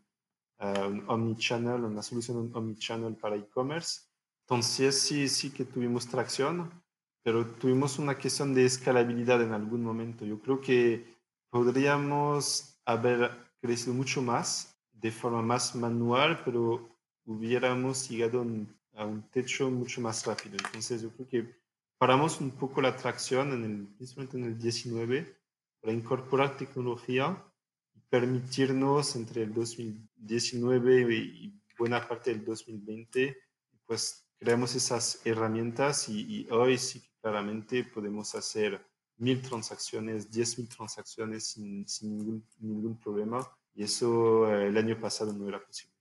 uh, 0.58 0.86
un 0.86 1.02
omnichannel, 1.08 1.82
una 1.84 2.02
solución 2.02 2.50
omnichannel 2.52 3.14
para 3.16 3.36
e-commerce. 3.36 4.02
Entonces 4.42 5.00
sí, 5.00 5.28
sí 5.28 5.48
que 5.48 5.64
tuvimos 5.64 6.06
tracción, 6.06 6.70
pero 7.22 7.46
tuvimos 7.46 7.98
una 7.98 8.18
cuestión 8.18 8.52
de 8.52 8.66
escalabilidad 8.66 9.40
en 9.40 9.54
algún 9.54 9.82
momento. 9.82 10.26
Yo 10.26 10.38
creo 10.38 10.60
que 10.60 11.06
podríamos 11.48 12.78
haber 12.84 13.30
crecido 13.62 13.94
mucho 13.94 14.20
más 14.20 14.76
de 14.92 15.10
forma 15.10 15.40
más 15.40 15.74
manual, 15.74 16.42
pero 16.44 16.86
hubiéramos 17.24 18.10
llegado 18.10 18.44
a 18.94 19.06
un 19.06 19.22
techo 19.30 19.70
mucho 19.70 20.02
más 20.02 20.26
rápido. 20.26 20.58
Entonces 20.62 21.00
yo 21.00 21.08
creo 21.12 21.28
que 21.28 21.65
paramos 21.98 22.40
un 22.40 22.50
poco 22.50 22.80
la 22.80 22.96
tracción 22.96 23.52
en 23.52 23.64
el, 23.64 23.86
principalmente 23.96 24.36
en 24.38 24.44
el 24.44 24.58
19 24.58 25.36
para 25.80 25.92
incorporar 25.92 26.56
tecnología 26.56 27.42
y 27.94 28.00
permitirnos 28.00 29.16
entre 29.16 29.42
el 29.42 29.54
2019 29.54 31.14
y 31.14 31.60
buena 31.78 32.06
parte 32.06 32.30
del 32.30 32.44
2020, 32.44 33.36
pues 33.86 34.26
creamos 34.38 34.74
esas 34.74 35.20
herramientas 35.24 36.08
y, 36.08 36.46
hoy 36.50 36.78
sí 36.78 37.02
claramente 37.20 37.84
podemos 37.84 38.34
hacer 38.34 38.84
mil 39.18 39.40
transacciones, 39.40 40.30
diez 40.30 40.58
mil 40.58 40.68
transacciones 40.68 41.48
sin, 41.48 41.88
sin 41.88 42.18
ningún, 42.18 42.46
ningún, 42.58 42.98
problema 42.98 43.46
y 43.74 43.84
eso 43.84 44.50
eh, 44.50 44.68
el 44.68 44.76
año 44.76 45.00
pasado 45.00 45.32
no 45.32 45.48
era 45.48 45.64
posible. 45.64 45.94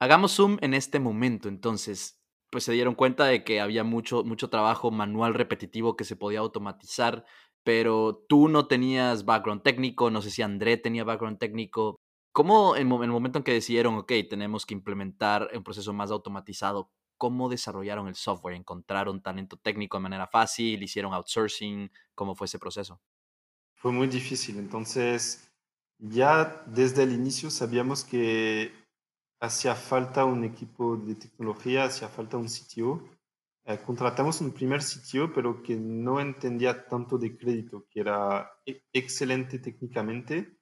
Hagamos 0.00 0.34
zoom 0.34 0.58
en 0.60 0.74
este 0.74 0.98
momento 0.98 1.48
entonces 1.48 2.17
pues 2.50 2.64
se 2.64 2.72
dieron 2.72 2.94
cuenta 2.94 3.26
de 3.26 3.44
que 3.44 3.60
había 3.60 3.84
mucho, 3.84 4.24
mucho 4.24 4.50
trabajo 4.50 4.90
manual 4.90 5.34
repetitivo 5.34 5.96
que 5.96 6.04
se 6.04 6.16
podía 6.16 6.40
automatizar, 6.40 7.24
pero 7.62 8.24
tú 8.28 8.48
no 8.48 8.66
tenías 8.66 9.24
background 9.24 9.62
técnico, 9.62 10.10
no 10.10 10.22
sé 10.22 10.30
si 10.30 10.42
André 10.42 10.76
tenía 10.76 11.04
background 11.04 11.38
técnico. 11.38 11.96
¿Cómo 12.32 12.76
en, 12.76 12.90
el 12.90 13.10
momento 13.10 13.38
en 13.38 13.44
que 13.44 13.52
decidieron, 13.52 13.94
ok, 13.96 14.12
tenemos 14.30 14.64
que 14.64 14.74
implementar 14.74 15.50
un 15.54 15.64
proceso 15.64 15.92
más 15.92 16.10
automatizado, 16.10 16.90
cómo 17.16 17.48
desarrollaron 17.48 18.08
el 18.08 18.14
software? 18.14 18.54
¿Encontraron 18.54 19.22
talento 19.22 19.56
técnico 19.56 19.96
de 19.98 20.02
manera 20.02 20.26
fácil? 20.26 20.82
¿Hicieron 20.82 21.12
outsourcing? 21.12 21.90
¿Cómo 22.14 22.34
fue 22.34 22.46
ese 22.46 22.58
proceso? 22.58 23.00
Fue 23.74 23.92
muy 23.92 24.06
difícil. 24.06 24.58
Entonces, 24.58 25.50
ya 25.98 26.62
desde 26.66 27.02
el 27.02 27.12
inicio 27.12 27.50
sabíamos 27.50 28.04
que 28.04 28.72
hacía 29.40 29.74
falta 29.74 30.24
un 30.24 30.44
equipo 30.44 30.96
de 30.96 31.14
tecnología, 31.14 31.84
hacía 31.84 32.08
falta 32.08 32.36
un 32.36 32.48
sitio. 32.48 33.08
Eh, 33.64 33.78
contratamos 33.84 34.40
un 34.40 34.52
primer 34.52 34.82
sitio, 34.82 35.32
pero 35.32 35.62
que 35.62 35.76
no 35.76 36.20
entendía 36.20 36.86
tanto 36.88 37.18
de 37.18 37.36
crédito, 37.36 37.86
que 37.90 38.00
era 38.00 38.50
e-, 38.66 38.82
excelente 38.92 39.58
técnicamente, 39.58 40.58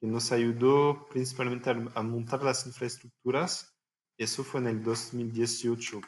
que 0.00 0.06
nos 0.06 0.32
ayudó 0.32 1.06
principalmente 1.10 1.70
a, 1.70 2.02
montar 2.02 2.42
las 2.42 2.66
infraestructuras. 2.66 3.74
Eso 4.18 4.44
fue 4.44 4.60
en 4.60 4.68
el 4.68 4.82
2018, 4.82 6.00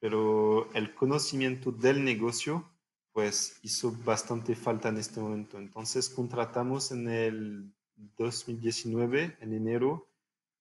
pero 0.00 0.72
el 0.74 0.94
conocimiento 0.94 1.72
del 1.72 2.04
negocio 2.04 2.72
pues 3.12 3.58
hizo 3.62 3.92
bastante 4.04 4.54
falta 4.54 4.90
en 4.90 4.98
este 4.98 5.20
momento. 5.20 5.58
Entonces 5.58 6.10
contratamos 6.10 6.92
en 6.92 7.08
el 7.08 7.74
2019, 8.18 9.38
en 9.40 9.52
enero, 9.54 10.06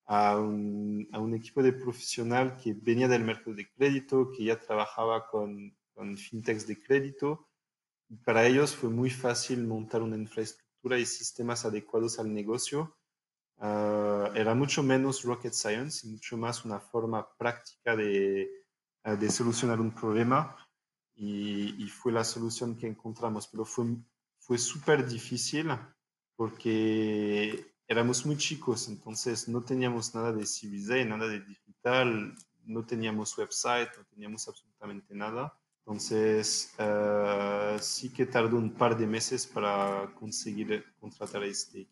a 0.05 0.37
un, 0.37 1.07
a 1.11 1.19
un, 1.19 1.33
equipo 1.33 1.63
de 1.63 1.73
profesional 1.73 2.57
que 2.57 2.73
venía 2.73 3.07
del 3.07 3.23
mercado 3.23 3.55
de 3.55 3.69
crédito, 3.71 4.31
que 4.31 4.45
ya 4.45 4.59
trabajaba 4.59 5.27
con, 5.27 5.75
con 5.93 6.17
fintechs 6.17 6.67
de 6.67 6.81
crédito. 6.81 7.47
Y 8.09 8.17
para 8.17 8.45
ellos 8.45 8.75
fue 8.75 8.89
muy 8.89 9.09
fácil 9.09 9.65
montar 9.65 10.03
una 10.03 10.17
infraestructura 10.17 10.99
y 10.99 11.05
sistemas 11.05 11.65
adecuados 11.65 12.19
al 12.19 12.31
negocio. 12.31 12.95
Uh, 13.57 14.35
era 14.35 14.53
mucho 14.53 14.83
menos 14.83 15.23
rocket 15.23 15.53
science 15.53 16.05
y 16.05 16.11
mucho 16.11 16.37
más 16.37 16.65
una 16.65 16.79
forma 16.79 17.25
práctica 17.37 17.95
de, 17.95 18.49
uh, 19.05 19.15
de 19.15 19.29
solucionar 19.29 19.79
un 19.79 19.91
problema. 19.91 20.55
y, 21.17 21.87
fue 21.89 22.11
la 22.11 22.25
solución 22.25 22.75
que 22.77 22.87
encontramos, 22.87 23.47
pero 23.47 23.63
fue, 23.65 23.85
fue 24.37 24.57
súper 24.57 25.07
difícil 25.07 25.69
porque 26.35 27.74
éramos 27.87 28.25
muy 28.25 28.37
chicos, 28.37 28.87
entonces 28.87 29.47
no 29.47 29.61
teníamos 29.61 30.13
nada 30.15 30.31
de 30.31 30.45
Series 30.45 30.87
nada 31.05 31.27
de 31.27 31.39
digital, 31.41 32.35
no 32.65 32.85
teníamos 32.85 33.37
website, 33.37 33.89
no 33.97 34.05
teníamos 34.05 34.47
absolutamente 34.47 35.13
nada. 35.13 35.53
Entonces, 35.85 36.73
eh, 36.79 37.77
sí 37.79 38.11
que 38.11 38.25
tardó 38.25 38.57
un 38.57 38.73
par 38.73 38.97
de 38.97 39.05
meses 39.05 39.45
para 39.45 40.11
conseguir 40.15 40.83
contratar 40.99 41.43
a 41.43 41.45
este. 41.45 41.87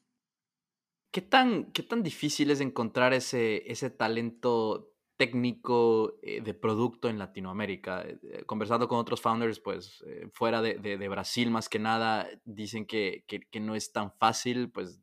¿Qué 1.12 1.22
tan, 1.22 1.72
qué 1.72 1.84
tan 1.84 2.02
difícil 2.02 2.50
es 2.50 2.60
encontrar 2.60 3.14
ese, 3.14 3.72
ese 3.72 3.92
talento 3.92 4.90
técnico 5.16 6.18
eh, 6.24 6.42
de 6.42 6.56
producto 6.56 7.08
en 7.08 7.20
Latinoamérica. 7.20 8.02
Eh, 8.02 8.44
conversando 8.48 8.88
con 8.88 8.98
otros 8.98 9.22
founders, 9.22 9.60
pues 9.60 10.04
fuera 10.34 10.64
de, 10.64 10.80
de, 10.80 11.08
Brasil 11.08 11.52
más 11.52 11.70
que 11.70 11.78
nada, 11.78 12.28
dicen 12.46 12.88
que, 12.88 13.24
que, 13.28 13.42
que 13.42 13.60
no 13.60 13.76
es 13.76 13.92
tan 13.92 14.12
fácil, 14.12 14.72
pues 14.72 15.03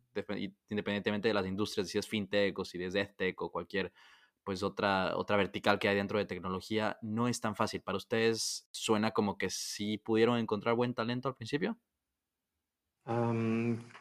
independientemente 0.68 1.28
de 1.28 1.34
las 1.34 1.46
industrias, 1.46 1.88
si 1.88 1.98
es 1.98 2.08
fintech 2.08 2.58
o 2.58 2.64
si 2.64 2.82
es 2.82 2.94
edtech 2.94 3.40
o 3.42 3.50
cualquier 3.50 3.92
pues 4.44 4.62
otra, 4.62 5.16
otra 5.16 5.36
vertical 5.36 5.78
que 5.78 5.88
hay 5.88 5.96
dentro 5.96 6.18
de 6.18 6.24
tecnología, 6.24 6.98
no 7.02 7.28
es 7.28 7.40
tan 7.40 7.54
fácil. 7.54 7.82
¿Para 7.82 7.98
ustedes 7.98 8.66
suena 8.70 9.11
como 9.12 9.36
que 9.36 9.50
sí 9.50 9.98
pudieron 9.98 10.38
encontrar 10.38 10.74
buen 10.74 10.94
talento 10.94 11.28
al 11.28 11.36
principio? 11.36 11.78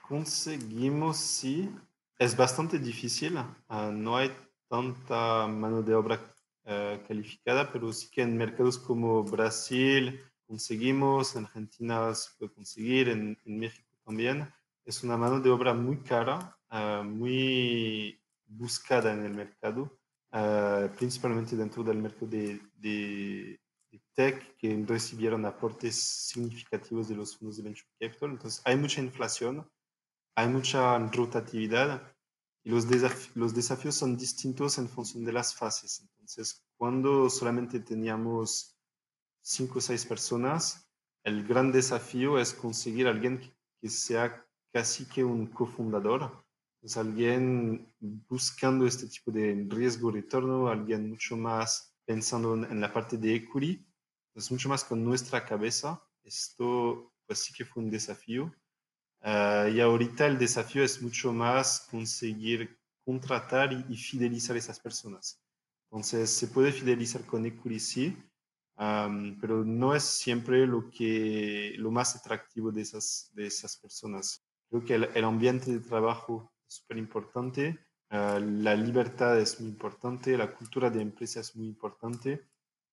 conseguimos, 0.07 1.17
sí. 1.17 1.69
Es 2.17 2.35
bastante 2.35 2.79
difícil. 2.79 3.37
Ah, 3.67 3.91
no 3.93 4.17
hay 4.17 4.31
tanta 4.67 5.47
mano 5.47 5.81
de 5.81 5.95
obra 5.95 6.19
eh, 6.65 7.03
calificada, 7.07 7.71
pero 7.71 7.91
sí 7.93 8.09
que 8.11 8.21
en 8.21 8.37
mercados 8.37 8.77
como 8.77 9.23
Brasil 9.23 10.21
conseguimos, 10.45 11.35
en 11.35 11.45
Argentina 11.45 12.13
se 12.13 12.29
puede 12.37 12.53
conseguir, 12.53 13.09
en, 13.09 13.37
México 13.45 13.89
también. 14.03 14.51
Es 14.89 15.03
una 15.03 15.17
mano 15.17 15.39
de 15.39 15.49
obra 15.51 15.73
muy 15.73 15.97
cara, 15.99 16.57
ah, 16.69 17.03
muy 17.05 18.19
buscada 18.47 19.13
en 19.13 19.23
el 19.23 19.33
mercado 19.33 19.99
Ah, 20.31 20.91
principalmente 20.95 21.55
dentro 21.55 21.83
del 21.83 21.97
mercado 21.97 22.27
de, 22.27 22.61
de, 22.77 23.59
tech, 24.13 24.55
que 24.57 24.85
recibieron 24.87 25.45
aportes 25.45 25.95
significativos 26.27 27.07
de 27.09 27.15
los 27.15 27.35
fondos 27.35 27.57
de 27.57 27.63
venture 27.63 27.87
capital. 27.99 28.31
Entonces, 28.31 28.61
hay 28.65 28.75
mucha 28.75 29.01
inflación, 29.01 29.67
hay 30.35 30.47
mucha 30.49 30.99
rotatividad 30.99 32.15
y 32.63 32.69
los, 32.69 32.85
los 33.35 33.55
desafíos 33.55 33.95
son 33.95 34.17
distintos 34.17 34.77
en 34.77 34.87
función 34.87 35.25
de 35.25 35.33
las 35.33 35.55
fases. 35.55 36.01
Entonces, 36.01 36.63
cuando 36.77 37.29
solamente 37.29 37.79
teníamos 37.79 38.77
cinco 39.41 39.79
o 39.79 39.81
seis 39.81 40.05
personas, 40.05 40.87
el 41.23 41.47
gran 41.47 41.71
desafío 41.71 42.37
es 42.37 42.53
conseguir 42.53 43.07
a 43.07 43.11
alguien 43.11 43.39
que 43.81 43.89
sea 43.89 44.45
casi 44.71 45.05
que 45.05 45.23
un 45.23 45.47
cofundador 45.47 46.43
es 46.81 46.95
alguien 46.97 47.93
buscando 47.99 48.85
este 48.85 49.07
tipo 49.07 49.31
de 49.31 49.65
riesgo-retorno, 49.69 50.67
alguien 50.67 51.09
mucho 51.09 51.35
más 51.35 51.93
pensando 52.05 52.53
en, 52.55 52.79
la 52.79 52.91
parte 52.91 53.17
de 53.17 53.35
equity, 53.35 53.85
es 54.33 54.51
mucho 54.51 54.69
más 54.69 54.83
con 54.83 55.03
nuestra 55.03 55.45
cabeza. 55.45 56.01
Esto 56.23 57.13
pues 57.25 57.39
sí 57.39 57.53
que 57.53 57.65
fue 57.65 57.83
un 57.83 57.91
desafío. 57.91 58.53
Ah, 59.21 59.67
y 59.71 59.81
ahorita 59.81 60.25
el 60.25 60.37
desafío 60.37 60.83
es 60.83 61.01
mucho 61.01 61.33
más 61.33 61.87
conseguir 61.91 62.79
contratar 63.03 63.73
y, 63.73 63.97
fidelizar 63.97 64.55
a 64.55 64.59
esas 64.59 64.79
personas. 64.79 65.41
Entonces, 65.85 66.29
se 66.29 66.47
puede 66.47 66.71
fidelizar 66.71 67.25
con 67.25 67.45
equity, 67.45 67.79
sí, 67.79 68.17
pero 68.77 69.65
no 69.65 69.95
es 69.95 70.03
siempre 70.03 70.65
lo, 70.65 70.89
que, 70.89 71.73
lo 71.77 71.91
más 71.91 72.15
atractivo 72.15 72.71
de 72.71 72.81
esas, 72.81 73.31
de 73.33 73.47
esas 73.47 73.75
personas. 73.77 74.45
Creo 74.69 74.85
que 74.85 74.95
el 74.95 75.23
ambiente 75.23 75.71
de 75.71 75.79
trabajo 75.79 76.51
súper 76.69 76.97
importante. 76.97 77.79
Ah, 78.09 78.39
la 78.39 78.75
libertad 78.75 79.39
es 79.39 79.59
muy 79.59 79.69
importante, 79.69 80.37
la 80.37 80.53
cultura 80.53 80.89
de 80.89 81.01
empresa 81.01 81.41
es 81.41 81.55
muy 81.55 81.67
importante. 81.67 82.47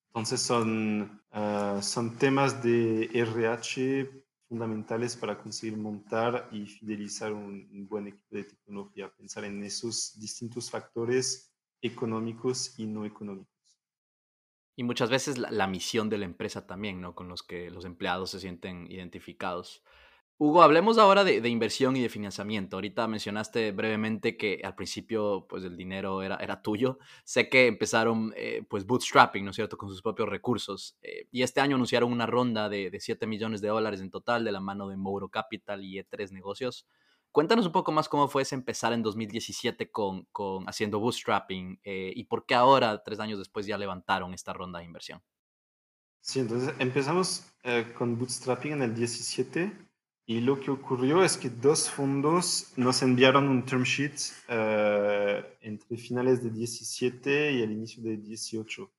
Entonces 0.09 0.41
son, 0.41 1.22
ah, 1.31 1.79
son 1.83 2.18
temas 2.18 2.62
de 2.62 3.11
RH 3.12 4.24
fundamentales 4.49 5.16
para 5.16 5.39
conseguir 5.39 5.77
montar 5.77 6.49
y 6.53 6.66
fidelizar 6.66 7.33
un, 7.33 7.87
buen 7.89 8.09
equipo 8.09 8.37
de 8.37 8.45
tecnología, 8.45 9.12
pensar 9.16 9.45
en 9.45 9.62
esos 9.64 10.18
distintos 10.18 10.70
factores 10.70 11.53
económicos 11.83 12.79
y 12.79 12.87
no 12.87 13.05
económicos. 13.05 13.53
Y 14.77 14.85
muchas 14.85 15.09
veces 15.09 15.39
la, 15.39 15.51
la, 15.51 15.66
misión 15.66 16.11
de 16.11 16.18
la 16.18 16.27
empresa 16.27 16.66
también, 16.66 17.01
¿no? 17.01 17.14
Con 17.14 17.29
los 17.29 17.43
que 17.43 17.70
los 17.70 17.87
empleados 17.87 18.31
se 18.31 18.41
sienten 18.41 18.91
identificados. 18.91 19.83
Hugo, 20.39 20.62
hablemos 20.62 20.99
ahora 20.99 21.24
de, 21.24 21.49
inversión 21.49 21.97
y 21.97 22.03
de 22.03 22.11
financiamiento. 22.11 22.76
Ahorita 22.76 23.09
mencionaste 23.09 23.72
brevemente 23.72 24.37
que 24.37 24.61
al 24.62 24.74
principio 24.74 25.47
pues 25.49 25.64
el 25.64 25.78
dinero 25.78 26.22
era, 26.22 26.37
era 26.37 26.61
tuyo. 26.61 26.99
Sé 27.24 27.49
que 27.49 27.66
empezaron 27.66 28.34
eh, 28.37 28.62
pues 28.68 28.84
bootstrapping, 28.84 29.43
¿no 29.43 29.53
es 29.53 29.57
cierto?, 29.57 29.78
con 29.78 29.89
sus 29.89 30.03
propios 30.03 30.28
recursos. 30.28 30.99
Eh, 31.01 31.26
y 31.32 31.41
este 31.41 31.62
año 31.62 31.76
anunciaron 31.76 32.12
una 32.12 32.26
ronda 32.26 32.68
de, 32.68 32.91
de 32.91 33.01
7 33.01 33.26
millones 33.26 33.62
de 33.62 33.68
dólares 33.68 34.03
en 34.03 34.11
total 34.11 34.45
de 34.45 34.53
la 34.53 34.61
mano 34.61 34.89
de 34.89 34.99
Mouro 34.99 35.30
Capital 35.30 35.82
y 35.82 35.99
E3 35.99 36.32
Negocios. 36.32 36.87
Cuéntanos 37.32 37.64
un 37.64 37.72
poco 37.72 37.91
más 37.91 38.07
cómo 38.07 38.28
fue 38.28 38.43
ese 38.43 38.57
empezar 38.57 38.93
en 38.93 39.03
2017 39.03 39.91
con, 39.91 40.24
con 40.32 40.68
haciendo 40.68 41.01
bootstrapping 41.01 41.80
eh, 41.82 42.12
y 42.14 42.24
por 42.24 42.45
qué 42.45 42.55
ahora, 42.55 43.03
tres 43.03 43.20
años 43.20 43.39
después, 43.39 43.64
ya 43.64 43.78
levantaron 43.78 44.34
esta 44.34 44.53
ronda 44.53 44.80
de 44.80 44.84
inversión. 44.84 45.22
Sí, 46.20 46.41
entonces 46.41 46.74
empezamos 46.78 47.47
con 47.97 48.18
bootstrapping 48.18 48.72
en 48.72 48.82
el 48.82 48.95
17 48.95 49.86
y 50.29 50.41
lo 50.41 50.59
que 50.59 50.72
ocurrió 50.72 51.22
es 51.22 51.37
que 51.37 51.49
dos 51.49 51.89
fondos 51.89 52.72
nos 52.77 53.01
enviaron 53.03 53.49
un 53.49 53.64
term 53.64 53.85
sheet 53.85 54.16
eh, 54.49 55.57
entre 55.61 55.97
finales 55.97 56.43
de 56.43 56.51
17 56.51 57.53
y 57.53 57.62
el 57.62 57.70
inicio 57.70 58.03
de 58.03 58.16
18. 58.16 58.91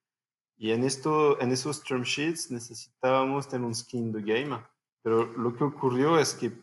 Y 0.55 0.71
en, 0.71 0.85
esto, 0.85 1.39
en 1.41 1.51
esos 1.51 1.83
term 1.83 2.03
sheets 2.03 2.49
necesitábamos 2.49 3.49
tener 3.49 3.67
un 3.67 3.75
skin 3.75 4.07
in 4.07 4.13
the 4.13 4.21
game. 4.21 4.57
Pero 5.03 5.25
lo 5.25 5.53
que 5.53 5.65
ocurrió 5.65 6.17
es 6.17 6.33
que, 6.33 6.53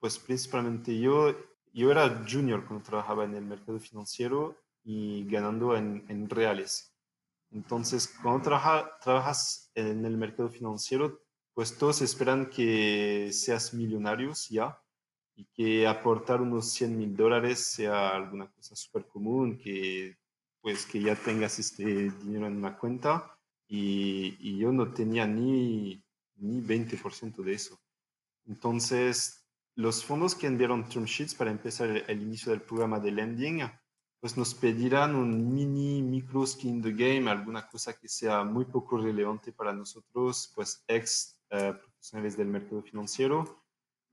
pues 0.00 0.18
principalmente 0.18 0.98
yo, 0.98 1.36
yo 1.74 1.90
era 1.90 2.24
junior 2.26 2.64
cuando 2.66 2.86
trabajaba 2.86 3.24
en 3.24 3.34
el 3.34 3.44
mercado 3.44 3.78
financiero 3.78 4.56
y 4.82 5.28
ganando 5.28 5.76
en, 5.76 6.06
en 6.08 6.30
reales. 6.30 6.90
Entonces, 7.50 8.08
cuando 8.22 8.44
trabaja, 8.44 8.98
trabajas 8.98 9.70
en 9.74 10.06
el 10.06 10.16
mercado 10.16 10.48
financiero, 10.48 11.20
pues 11.56 11.78
todos 11.78 12.02
esperan 12.02 12.50
que 12.50 13.30
seas 13.32 13.72
millonarios 13.72 14.50
ya 14.50 14.78
y 15.34 15.46
que 15.46 15.86
aportar 15.86 16.42
unos 16.42 16.70
100 16.70 16.98
mil 16.98 17.16
dólares 17.16 17.60
sea 17.60 18.10
alguna 18.10 18.52
cosa 18.52 18.76
súper 18.76 19.06
común, 19.06 19.56
que 19.56 20.18
pues 20.60 20.84
que 20.84 21.00
ya 21.00 21.16
tengas 21.16 21.58
este 21.58 22.10
dinero 22.10 22.46
en 22.46 22.58
una 22.58 22.76
cuenta 22.76 23.38
y, 23.66 24.36
y 24.38 24.58
yo 24.58 24.70
no 24.70 24.92
tenía 24.92 25.26
ni, 25.26 26.04
ni 26.36 26.60
20% 26.60 27.36
de 27.42 27.54
eso. 27.54 27.80
Entonces, 28.44 29.46
los 29.76 30.04
fondos 30.04 30.34
que 30.34 30.48
enviaron 30.48 30.86
term 30.90 31.06
sheets 31.06 31.34
para 31.34 31.50
empezar 31.50 31.88
el, 31.88 32.04
el, 32.06 32.20
inicio 32.20 32.52
del 32.52 32.60
programa 32.60 33.00
de 33.00 33.12
lending, 33.12 33.62
pues 34.20 34.36
nos 34.36 34.54
pedirán 34.54 35.16
un 35.16 35.54
mini 35.54 36.02
micro 36.02 36.46
skin 36.46 36.82
the 36.82 36.92
game, 36.92 37.30
alguna 37.30 37.66
cosa 37.66 37.98
que 37.98 38.08
sea 38.08 38.44
muy 38.44 38.66
poco 38.66 38.98
relevante 38.98 39.52
para 39.52 39.72
nosotros, 39.72 40.52
pues 40.54 40.84
ex 40.86 41.35
eh, 41.50 41.72
profesionales 41.72 42.36
del 42.36 42.48
mercado 42.48 42.82
financiero. 42.82 43.62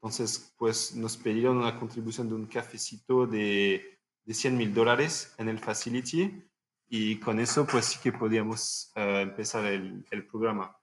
Entonces, 0.01 0.53
pues 0.57 0.95
nos 0.95 1.17
pidieron 1.17 1.57
una 1.57 1.79
contribución 1.79 2.27
de 2.27 2.36
un 2.36 2.47
cafecito 2.47 3.25
de, 3.25 3.99
de 4.25 4.34
100 4.34 4.57
mil 4.57 4.73
dólares 4.73 5.34
en 5.38 5.49
el 5.49 5.59
facility 5.59 6.43
y 6.88 7.19
con 7.19 7.39
eso 7.39 7.65
pues 7.65 7.86
sí 7.86 7.99
que 8.03 8.11
podíamos 8.11 8.91
eh, 8.95 9.21
empezar 9.21 9.65
el, 9.65 10.05
el 10.11 10.27
programa. 10.27 10.77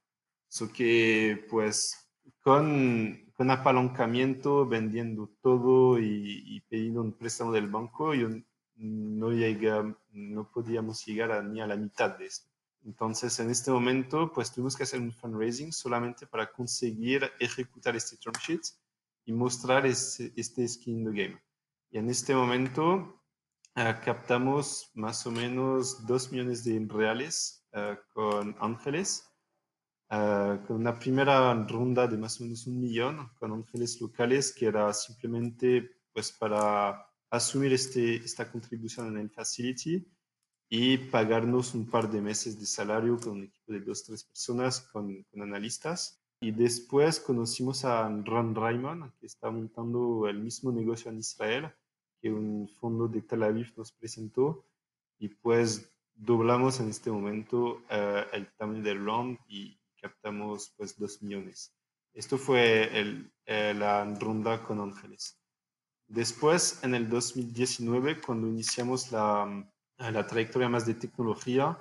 So 0.49 0.73
que 0.73 1.47
pues 1.49 2.11
con, 2.43 3.33
con 3.35 3.51
apalancamiento, 3.51 4.67
vendiendo 4.67 5.31
todo 5.41 5.99
y, 5.99 6.43
y, 6.47 6.61
pidiendo 6.63 7.03
un 7.03 7.13
préstamo 7.13 7.53
del 7.53 7.69
banco, 7.69 8.15
yo 8.15 8.29
no, 8.77 9.31
llegué, 9.31 9.71
no 10.11 10.51
podíamos 10.51 11.05
llegar 11.07 11.45
ni 11.45 11.61
a 11.61 11.67
la 11.67 11.77
mitad 11.77 12.19
de 12.19 12.27
esto. 12.27 12.50
Entonces, 12.85 13.39
en 13.41 13.51
este 13.51 13.71
momento, 13.71 14.33
pues 14.33 14.53
tuvimos 14.53 14.77
que 14.77 14.85
hacer 14.85 15.01
un 15.01 15.13
fundraising 15.13 15.73
solamente 15.73 16.27
para 16.27 16.51
conseguir 16.51 17.31
ejecutar 17.39 17.95
este 17.95 18.17
term 18.17 18.35
sheet 18.41 18.63
y 19.25 19.33
mostrar 19.33 19.87
este, 19.87 20.33
este 20.37 20.67
skin 20.67 21.05
the 21.05 21.23
game. 21.23 21.43
Y 21.91 21.99
en 21.99 22.09
este 22.09 22.35
momento 22.35 23.23
uh, 23.77 24.05
captamos 24.05 24.91
más 24.95 25.27
o 25.27 25.31
menos 25.31 26.07
2 26.07 26.33
millones 26.33 26.65
de 26.65 26.87
reales 26.89 27.67
uh, 27.75 27.97
con 28.15 28.57
Ángeles, 28.61 29.29
uh, 30.11 30.65
con 30.67 30.77
una 30.77 30.99
primera 30.99 31.53
ronda 31.67 32.07
de 32.07 32.17
más 32.17 32.41
o 32.41 32.45
menos 32.45 32.67
un 32.67 32.81
millón 32.81 33.31
con 33.39 33.53
ángeles 33.53 34.01
locales, 34.01 34.53
que 34.53 34.67
era 34.67 34.93
simplemente 34.95 35.99
pues 36.13 36.33
para 36.33 37.07
asumir 37.29 37.73
este, 37.73 38.17
esta 38.17 38.51
contribución 38.51 39.09
en 39.09 39.19
el 39.19 39.31
facility 39.31 40.05
y 40.73 40.97
pagarnos 40.97 41.75
un 41.75 41.91
par 41.91 42.09
de 42.09 42.21
meses 42.21 42.59
de 42.61 42.65
salario 42.65 43.19
con 43.19 43.33
un 43.33 43.45
equipo 43.45 43.73
de 43.73 43.81
dos, 43.81 44.05
tres 44.05 44.23
personas, 44.23 44.81
con, 44.81 45.25
con 45.25 45.43
analistas. 45.43 46.23
Y 46.41 46.53
después 46.53 47.19
conocimos 47.19 47.85
a 47.85 48.09
Ron 48.09 48.55
Raymond, 48.55 49.13
que 49.19 49.27
está 49.27 49.51
montando 49.51 50.29
el 50.29 50.39
mismo 50.39 50.71
negocio 50.71 51.11
en 51.11 51.19
Israel, 51.19 51.75
que 52.23 52.33
un 52.33 52.69
fondo 52.81 53.09
de 53.09 53.21
Tel 53.23 53.43
Aviv 53.43 53.73
nos 53.77 53.91
presentó. 53.91 54.65
Y 55.19 55.29
pues 55.29 55.91
doblamos 56.15 56.79
en 56.79 56.89
este 56.89 57.11
momento 57.11 57.83
uh, 57.91 58.25
el 58.33 58.47
tamaño 58.57 58.83
del 58.83 59.05
round 59.05 59.39
y 59.49 59.77
captamos 60.01 60.73
pues 60.77 60.97
dos 60.97 61.21
millones. 61.21 61.75
Esto 62.15 62.39
fue 62.39 62.97
el, 62.99 63.33
eh, 63.45 63.75
la 63.77 64.05
ronda 64.05 64.63
con 64.63 64.81
Ángeles. 64.81 65.37
Después, 66.07 66.83
en 66.83 66.95
el 66.95 67.09
2019, 67.09 68.21
cuando 68.21 68.49
iniciamos 68.49 69.13
la, 69.13 69.70
la 70.01 70.27
trayectoria 70.27 70.69
más 70.69 70.87
de 70.87 70.95
tecnología, 70.95 71.79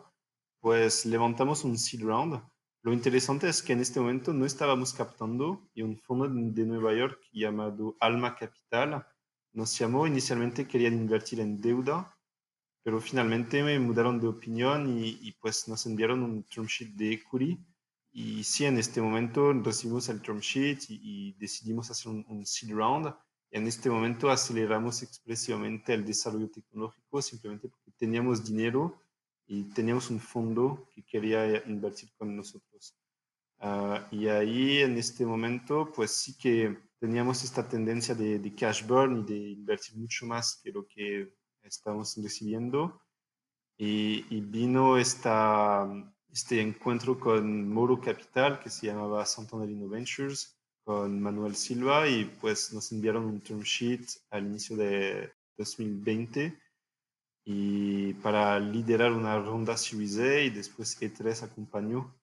pues 0.59 1.05
levantamos 1.05 1.63
un 1.63 1.77
seed 1.77 2.03
round. 2.03 2.41
Lo 2.81 2.93
interesante 2.93 3.47
es 3.47 3.61
que 3.61 3.73
en 3.73 3.79
este 3.79 3.99
momento 3.99 4.33
no 4.33 4.45
estábamos 4.45 4.93
captando 4.93 5.69
y 5.73 5.81
un 5.81 5.97
fondo 5.97 6.27
de 6.27 6.65
Nueva 6.65 6.93
York 6.93 7.19
llamado 7.31 7.95
Alma 7.99 8.35
Capital 8.35 9.05
nos 9.53 9.77
llamó. 9.77 10.07
Inicialmente 10.07 10.67
querían 10.67 10.93
invertir 10.93 11.39
en 11.39 11.59
deuda, 11.61 12.17
pero 12.83 12.99
finalmente 13.01 13.63
me 13.63 13.79
mudaron 13.79 14.19
de 14.19 14.27
opinión 14.27 14.99
y, 14.99 15.17
y 15.21 15.31
pues 15.33 15.67
nos 15.67 15.85
enviaron 15.85 16.23
un 16.23 16.43
term 16.43 16.67
sheet 16.67 16.91
de 16.95 17.13
equity 17.13 17.57
y 18.11 18.43
sí, 18.43 18.65
en 18.65 18.77
este 18.77 19.01
momento 19.01 19.53
recibimos 19.53 20.09
el 20.09 20.21
term 20.21 20.39
sheet 20.39 20.79
y, 20.89 21.33
decidimos 21.33 21.91
hacer 21.91 22.11
un, 22.11 22.45
seed 22.45 22.73
round. 22.73 23.13
En 23.51 23.67
este 23.67 23.89
momento 23.89 24.29
aceleramos 24.29 25.03
expresivamente 25.03 25.93
el 25.93 26.05
desarrollo 26.05 26.49
tecnológico 26.49 27.21
simplemente 27.21 27.67
porque 27.67 27.88
teníamos 27.99 28.43
dinero 28.43 28.99
y 29.45 29.63
teníamos 29.63 30.09
un 30.09 30.19
fondo 30.19 30.87
que 30.93 31.03
quería 31.03 31.63
invertir 31.67 32.09
con 32.17 32.35
nosotros. 32.35 32.95
Ah, 33.59 34.07
y 34.11 34.27
ahí 34.27 34.77
en 34.77 34.97
este 34.97 35.25
momento, 35.25 35.91
pues 35.93 36.11
sí 36.11 36.37
que 36.37 36.77
teníamos 36.99 37.43
esta 37.43 37.67
tendencia 37.67 38.15
de, 38.15 38.39
de, 38.39 38.55
cash 38.55 38.85
burn 38.85 39.21
y 39.21 39.23
de 39.23 39.49
invertir 39.49 39.97
mucho 39.97 40.25
más 40.25 40.59
que 40.63 40.71
lo 40.71 40.87
que 40.87 41.33
estábamos 41.63 42.15
recibiendo. 42.21 43.01
Y, 43.77 44.25
y 44.29 44.41
vino 44.41 44.97
esta, 44.97 45.87
este 46.31 46.61
encuentro 46.61 47.19
con 47.19 47.69
Moro 47.69 47.99
Capital, 47.99 48.59
que 48.59 48.69
se 48.69 48.87
llamaba 48.87 49.25
Santander 49.25 49.69
Ventures, 49.89 50.57
con 50.83 51.21
Manuel 51.21 51.55
Silva, 51.55 52.07
y 52.07 52.25
pues 52.25 52.71
nos 52.73 52.91
enviaron 52.91 53.25
un 53.25 53.41
term 53.41 53.61
sheet 53.61 54.05
al 54.31 54.45
inicio 54.47 54.77
de 54.77 55.31
2020 55.57 56.68
y 57.51 58.13
para 58.13 58.59
liderar 58.59 59.11
una 59.11 59.39
ronda 59.39 59.75
Series 59.75 60.19
A 60.19 60.41
y 60.41 60.51
después 60.51 61.01
E3 61.01 61.41
acompañó 61.43 62.15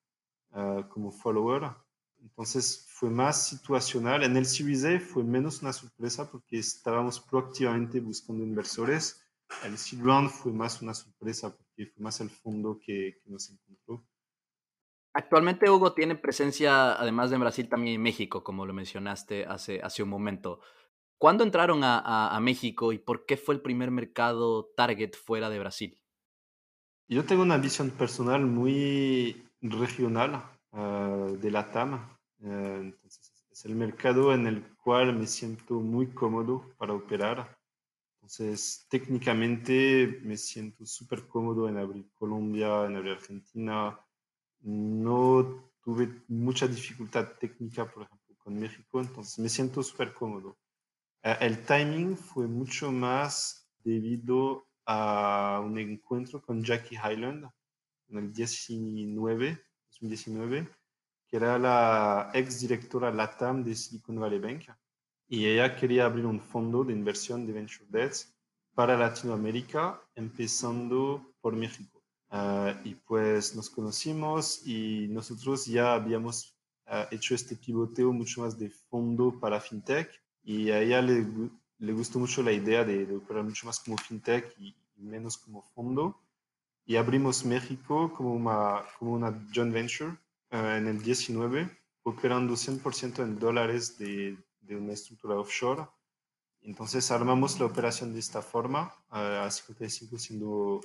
uh, 0.53 0.89
como 0.89 1.11
follower. 1.11 1.73
Entonces 2.21 2.87
fue 2.89 3.11
más 3.11 3.49
situacional. 3.49 4.23
En 4.23 4.37
el 4.37 4.47
Series 4.47 4.85
A 4.85 5.01
fue 5.01 5.25
menos 5.25 5.63
una 5.63 5.73
sorpresa 5.73 6.31
porque 6.31 6.59
estábamos 6.59 7.19
proactivamente 7.19 7.99
buscando 7.99 8.45
inversores 8.45 9.27
el 9.65 9.77
seed 9.79 10.03
round 10.03 10.31
fue 10.31 10.53
más 10.53 10.83
una 10.83 10.95
sorpresa 10.95 11.57
porque 11.57 11.87
fue 11.87 12.03
más 12.03 12.21
el 12.21 12.31
fondo 12.31 12.79
que, 12.79 13.19
que, 13.23 13.31
nos 13.31 13.51
encontró. 13.51 14.05
Actualmente 15.13 15.71
Hugo 15.71 15.95
tiene 15.95 16.15
presencia, 16.15 16.93
además 16.93 17.31
de 17.31 17.37
en 17.37 17.41
Brasil, 17.41 17.69
también 17.69 17.97
en 17.97 18.03
México, 18.03 18.45
como 18.45 18.67
lo 18.67 18.75
mencionaste 18.75 19.47
hace, 19.47 19.81
hace 19.83 20.03
un 20.03 20.11
momento. 20.11 20.61
¿Cuándo 21.19 21.45
entraron 21.45 21.83
a, 21.83 21.99
a, 21.99 22.37
a 22.37 22.41
México 22.41 22.93
y 22.93 22.99
por 22.99 23.25
qué 23.25 23.37
fue 23.37 23.55
el 23.55 23.63
primer 23.63 23.91
mercado 23.91 24.71
target 24.77 25.15
fuera 25.15 25.49
de 25.49 25.59
Brasil? 25.59 26.03
Yo 27.09 27.25
tengo 27.25 27.43
una 27.43 27.57
visión 27.57 27.91
personal 27.91 28.45
muy 28.45 29.49
regional 29.63 30.43
uh, 30.73 31.37
de 31.39 31.51
la 31.51 31.71
TAM. 31.71 31.95
Uh, 32.41 32.81
entonces, 32.81 33.33
es 33.51 33.65
el 33.65 33.77
mercado 33.77 34.35
en 34.35 34.47
el 34.47 34.63
cual 34.77 35.17
me 35.17 35.27
siento 35.27 35.75
muy 35.75 36.09
cómodo 36.09 36.75
para 36.77 36.93
operar. 36.93 37.57
Entonces, 38.17 38.87
técnicamente 38.91 40.21
me 40.23 40.37
siento 40.37 40.85
súper 40.85 41.29
cómodo 41.29 41.69
en 41.69 41.79
abrir 41.79 42.11
Colombia, 42.13 42.85
en 42.85 42.97
abrir 42.97 43.13
Argentina. 43.13 43.99
No 44.61 45.71
tuve 45.81 46.23
mucha 46.27 46.67
dificultad 46.67 47.35
técnica, 47.39 47.87
por 47.87 48.03
ejemplo, 48.03 48.35
con 48.37 48.59
México, 48.59 49.01
entonces 49.01 49.39
me 49.39 49.49
siento 49.49 49.83
súper 49.83 50.13
cómodo. 50.13 50.59
Eh, 51.27 51.37
el 51.41 51.65
timing 51.65 52.17
fue 52.17 52.47
mucho 52.47 52.93
más 52.93 53.69
debido 53.83 54.69
a 54.85 55.61
un 55.65 55.77
encuentro 55.77 56.41
con 56.41 56.63
Jackie 56.63 56.95
Highland 56.95 57.51
en 58.09 58.19
el 58.19 58.33
19, 58.33 59.61
2019, 59.91 60.69
que 61.27 61.37
era 61.37 61.59
la 61.59 62.31
ex 62.33 62.61
directora 62.61 63.11
LATAM 63.11 63.65
de 63.65 63.75
Silicon 63.75 64.21
Valley 64.21 64.39
Bank 64.39 64.69
y 65.27 65.47
ella 65.47 65.75
quería 65.75 66.05
abrir 66.05 66.27
un 66.27 66.41
fondo 66.41 66.85
de 66.85 66.93
inversión 66.93 67.45
de 67.45 67.55
venture 67.55 67.87
debts 67.89 68.33
para 68.73 68.97
Latinoamérica, 68.97 70.01
empezando 70.15 71.35
por 71.41 71.57
México. 71.57 72.05
Uh, 72.31 72.71
y 72.85 72.95
pues 72.95 73.57
nos 73.57 73.69
conocimos 73.69 74.65
y 74.65 75.09
nosotros 75.09 75.67
ya 75.67 75.95
habíamos 75.95 76.57
uh, 76.87 77.13
hecho 77.13 77.35
este 77.35 77.57
pivoteo 77.57 78.13
mucho 78.13 78.43
más 78.43 78.57
de 78.57 78.71
fondo 78.71 79.41
para 79.41 79.61
fintech 79.61 80.09
y 80.47 80.71
a 80.71 80.81
ella 80.81 81.03
le, 81.03 81.27
le 81.79 81.93
gustó 81.93 82.21
mucho 82.21 82.41
la 82.41 82.53
idea 82.53 82.85
de, 82.85 83.05
de, 83.05 83.17
operar 83.17 83.43
mucho 83.43 83.67
más 83.67 83.81
como 83.81 83.99
fintech 83.99 84.55
y, 84.61 84.77
menos 84.97 85.37
como 85.37 85.61
fondo. 85.61 86.23
Y 86.87 86.95
abrimos 86.97 87.45
México 87.45 88.13
como 88.15 88.33
una, 88.33 88.85
como 88.99 89.13
una 89.13 89.45
joint 89.53 89.75
venture 89.75 90.13
uh, 90.53 90.57
en 90.79 90.87
el 90.87 91.03
19, 91.03 91.69
operando 92.05 92.55
100% 92.55 93.25
en 93.25 93.39
dólares 93.41 93.99
de, 93.99 94.39
de 94.61 94.77
una 94.77 94.93
estructura 94.93 95.35
offshore. 95.35 95.89
Entonces 96.63 97.11
armamos 97.11 97.59
la 97.59 97.67
operación 97.67 98.13
de 98.13 98.21
esta 98.21 98.41
forma, 98.41 98.95
uh, 99.11 99.47
a 99.47 99.51
55 99.51 100.17
siendo 100.17 100.49
uh, 100.49 100.81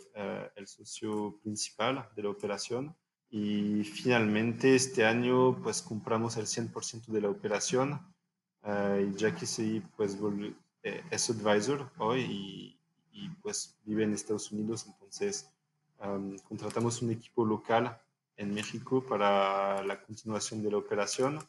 el 0.55 0.67
socio 0.67 1.39
principal 1.43 2.09
de 2.15 2.23
la 2.23 2.29
operación. 2.29 2.95
Y 3.29 3.83
finalmente 3.83 4.73
este 4.73 5.05
año 5.05 5.61
pues 5.61 5.83
compramos 5.83 6.35
el 6.37 6.47
100% 6.47 7.05
de 7.05 7.21
la 7.21 7.29
operación. 7.29 8.11
Uh, 8.63 9.11
ya 9.15 9.33
que 9.33 9.47
sí, 9.47 9.81
pues 9.97 10.17
eh, 10.83 11.03
es 11.09 11.29
advisor 11.31 11.89
hoy 11.97 12.21
y, 12.21 12.79
y, 13.11 13.29
pues 13.41 13.75
vive 13.85 14.03
en 14.03 14.13
Estados 14.13 14.51
Unidos, 14.51 14.85
entonces 14.85 15.49
um, 15.99 16.37
contratamos 16.47 17.01
un 17.01 17.11
equipo 17.11 17.43
local 17.43 17.99
en 18.37 18.53
México 18.53 19.03
para 19.03 19.83
la 19.83 19.99
continuación 20.03 20.61
de 20.61 20.69
la 20.69 20.77
operación 20.77 21.39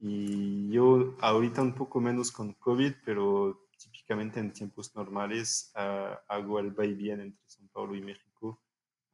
y 0.00 0.70
yo 0.70 1.16
ahorita 1.20 1.60
un 1.60 1.74
poco 1.74 2.00
menos 2.00 2.32
con 2.32 2.54
COVID, 2.54 2.94
pero 3.04 3.68
típicamente 3.76 4.40
en 4.40 4.52
tiempos 4.52 4.94
normales 4.96 5.70
uh, 5.76 6.16
hago 6.28 6.60
el 6.60 6.78
va 6.78 6.86
y 6.86 6.94
bien 6.94 7.20
entre 7.20 7.46
São 7.46 7.68
Paulo 7.72 7.94
y 7.94 8.00
México 8.00 8.58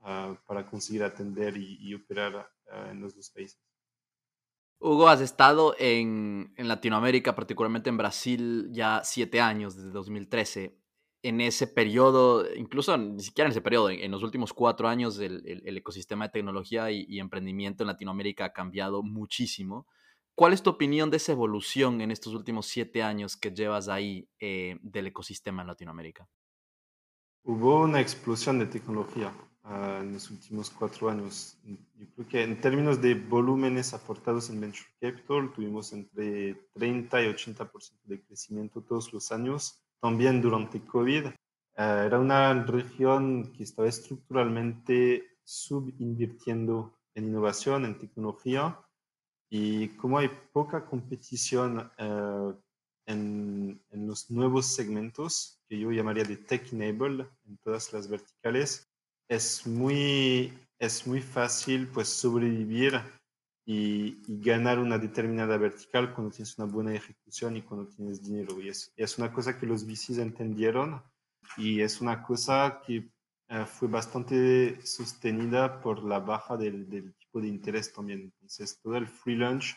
uh, 0.03 0.37
para 0.47 0.64
conseguir 0.66 1.03
atender 1.03 1.57
y, 1.57 1.78
y 1.80 1.95
operar 1.95 2.49
uh, 2.66 2.91
en 2.91 3.01
los 3.01 3.16
dos 3.16 3.28
países. 3.30 3.59
Hugo, 4.79 5.09
has 5.09 5.20
estado 5.20 5.75
en, 5.79 6.53
en, 6.57 6.68
Latinoamérica, 6.68 7.35
particularmente 7.35 7.89
en 7.89 7.97
Brasil, 7.97 8.68
ya 8.72 9.01
siete 9.05 9.41
años, 9.41 9.77
desde 9.77 9.91
2013. 9.91 10.79
En 11.22 11.41
ese 11.41 11.66
periodo, 11.66 12.45
incluso 12.55 12.97
ni 12.99 13.22
siquiera 13.22 13.47
en 13.47 13.53
ese 13.53 13.62
periodo, 13.62 13.89
en, 13.89 14.11
los 14.11 14.22
últimos 14.22 14.53
cuatro 14.53 14.89
años, 14.89 15.18
el, 15.18 15.43
el, 15.64 15.77
ecosistema 15.79 16.27
de 16.27 16.33
tecnología 16.33 16.91
y, 16.91 17.07
y, 17.09 17.18
emprendimiento 17.18 17.83
en 17.83 17.87
Latinoamérica 17.87 18.47
ha 18.47 18.53
cambiado 18.53 19.03
muchísimo. 19.03 19.87
¿Cuál 20.35 20.53
es 20.53 20.62
tu 20.62 20.70
opinión 20.70 21.11
de 21.11 21.18
esa 21.18 21.33
evolución 21.33 22.01
en 22.01 22.11
estos 22.11 22.35
últimos 22.35 22.66
siete 22.66 23.03
años 23.03 23.37
que 23.37 23.53
llevas 23.53 23.89
ahí 23.89 24.29
eh, 24.41 24.77
del 24.83 25.07
ecosistema 25.07 25.62
en 25.62 25.68
Latinoamérica? 25.68 26.29
Hubo 27.45 27.83
una 27.83 28.01
explosión 28.01 28.59
de 28.59 28.66
tecnología 28.66 29.33
uh, 29.65 30.01
en 30.01 30.12
los 30.12 30.31
últimos 30.31 30.71
cuatro 30.71 31.11
años. 31.11 31.57
Yo 31.65 32.07
creo 32.15 32.29
que 32.29 32.43
en 32.43 32.61
términos 32.61 33.01
de 33.01 33.15
volúmenes 33.15 33.95
aportados 33.95 34.51
en 34.51 34.61
Venture 34.61 34.87
Capital, 35.01 35.53
tuvimos 35.53 35.93
entre 35.93 36.55
30 36.75 37.23
y 37.23 37.27
80% 37.27 38.03
de 38.05 38.23
crecimiento 38.23 38.81
todos 38.83 39.12
los 39.12 39.33
años. 39.33 39.81
También 40.01 40.41
durante 40.41 40.81
COVID. 40.81 41.27
Uh, 41.27 41.33
era 41.77 42.21
una 42.21 42.65
región 42.65 43.53
que 43.53 43.65
estaba 43.65 43.89
estructuralmente 43.89 45.25
subinvirtiendo 45.43 46.97
en 47.15 47.29
innovación, 47.29 47.85
en 47.85 47.99
tecnología 47.99 48.79
y 49.57 49.89
como 49.91 50.19
hay 50.19 50.29
poca 50.53 50.85
competición 50.85 51.79
uh, 51.79 52.55
en, 53.07 53.81
en, 53.91 54.07
los 54.07 54.29
nuevos 54.31 54.67
segmentos, 54.67 55.62
que 55.69 55.79
yo 55.79 55.93
llamaría 55.93 56.25
de 56.25 56.39
tech 56.39 56.73
enable 56.73 57.29
en 57.47 57.59
todas 57.59 57.93
las 57.93 58.09
verticales, 58.09 58.91
es 59.29 59.66
muy, 59.66 60.53
es 60.79 61.07
muy 61.07 61.20
fácil 61.20 61.89
pues 61.89 62.09
sobrevivir 62.09 63.01
y, 63.66 64.20
y, 64.27 64.41
ganar 64.41 64.79
una 64.79 64.99
determinada 64.99 65.57
vertical 65.57 66.14
cuando 66.14 66.35
tienes 66.35 66.59
una 66.59 66.70
buena 66.70 66.95
ejecución 66.95 67.57
y 67.57 67.62
cuando 67.62 67.89
tienes 67.89 68.22
dinero. 68.22 68.61
Y 68.61 68.68
es, 68.68 68.93
es 68.97 69.18
una 69.18 69.33
cosa 69.33 69.59
que 69.59 69.66
los 69.66 69.87
VCs 69.87 70.18
entendieron 70.18 71.03
y 71.57 71.81
es 71.81 72.01
una 72.01 72.22
cosa 72.22 72.83
que 72.87 73.09
eh, 73.49 73.66
fue 73.66 73.89
bastante 73.89 74.85
sostenida 74.87 75.81
por 75.81 76.03
la 76.03 76.18
baja 76.18 76.57
del, 76.57 76.89
del, 76.89 77.14
tipo 77.14 77.41
de 77.41 77.49
interés 77.49 77.93
también. 77.93 78.22
Entonces, 78.22 78.79
todo 78.83 78.97
el 78.97 79.07
free 79.07 79.37
lunch, 79.37 79.77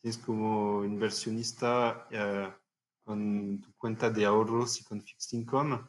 tienes 0.00 0.18
como 0.18 0.84
inversionista 0.84 2.08
eh, 2.10 2.52
con 3.04 3.60
tu 3.60 3.72
cuenta 3.76 4.10
de 4.10 4.24
ahorros 4.24 4.80
y 4.80 4.84
con 4.84 5.00
fixed 5.00 5.38
income, 5.38 5.80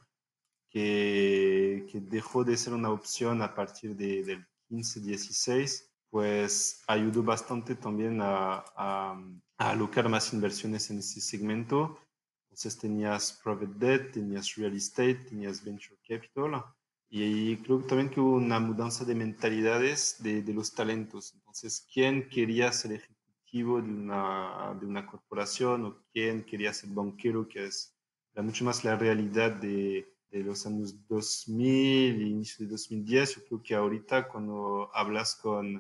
que, 0.76 1.88
que 1.89 2.01
dejó 2.01 2.43
de 2.43 2.57
ser 2.57 2.73
una 2.73 2.89
opción 2.89 3.41
a 3.41 3.55
partir 3.55 3.95
de, 3.95 4.26
del 4.26 4.45
15-16, 4.69 5.86
pues 6.09 6.84
ayudó 6.86 7.23
bastante 7.23 7.76
también 7.76 8.19
a, 8.21 8.65
a, 8.76 9.17
a 9.57 9.69
alocar 9.69 10.09
más 10.09 10.34
inversiones 10.34 10.89
en 10.89 10.99
ese 10.99 11.21
segmento. 11.21 11.97
Entonces 12.43 12.78
tenías 12.78 13.39
private 13.41 13.73
debt, 13.78 14.11
tenías 14.11 14.53
real 14.55 14.76
estate, 14.76 15.15
tenías 15.15 15.63
venture 15.63 15.97
capital 16.05 16.65
y 17.09 17.55
creo 17.57 17.80
también 17.86 18.09
que 18.09 18.19
hubo 18.19 18.36
una 18.36 18.59
mudanza 18.59 19.05
de 19.05 19.15
mentalidades 19.15 20.17
de, 20.19 20.41
de 20.41 20.53
los 20.53 20.73
talentos. 20.73 21.34
Entonces, 21.36 21.88
¿quién 21.93 22.28
quería 22.28 22.69
ser 22.73 22.91
ejecutivo 22.91 23.82
de 23.82 23.89
una, 23.89 24.78
de 24.78 24.86
una 24.86 25.05
corporación 25.05 25.86
o 25.86 26.03
quién 26.11 26.43
quería 26.43 26.73
ser 26.73 26.89
banquero, 26.89 27.47
que 27.47 27.67
es 27.67 27.93
era 28.34 28.43
mucho 28.43 28.65
más 28.65 28.84
la 28.84 28.97
realidad 28.97 29.51
de, 29.53 30.14
de 30.32 30.43
los 30.43 30.65
años 30.65 31.07
2000 31.07 32.21
y 32.21 32.30
inicio 32.30 32.65
de 32.65 32.71
2010? 32.71 33.36
Yo 33.36 33.45
creo 33.45 33.63
que 33.63 33.76
ahorita 33.76 34.28
cuando 34.28 34.89
hablas 34.93 35.36
con 35.36 35.78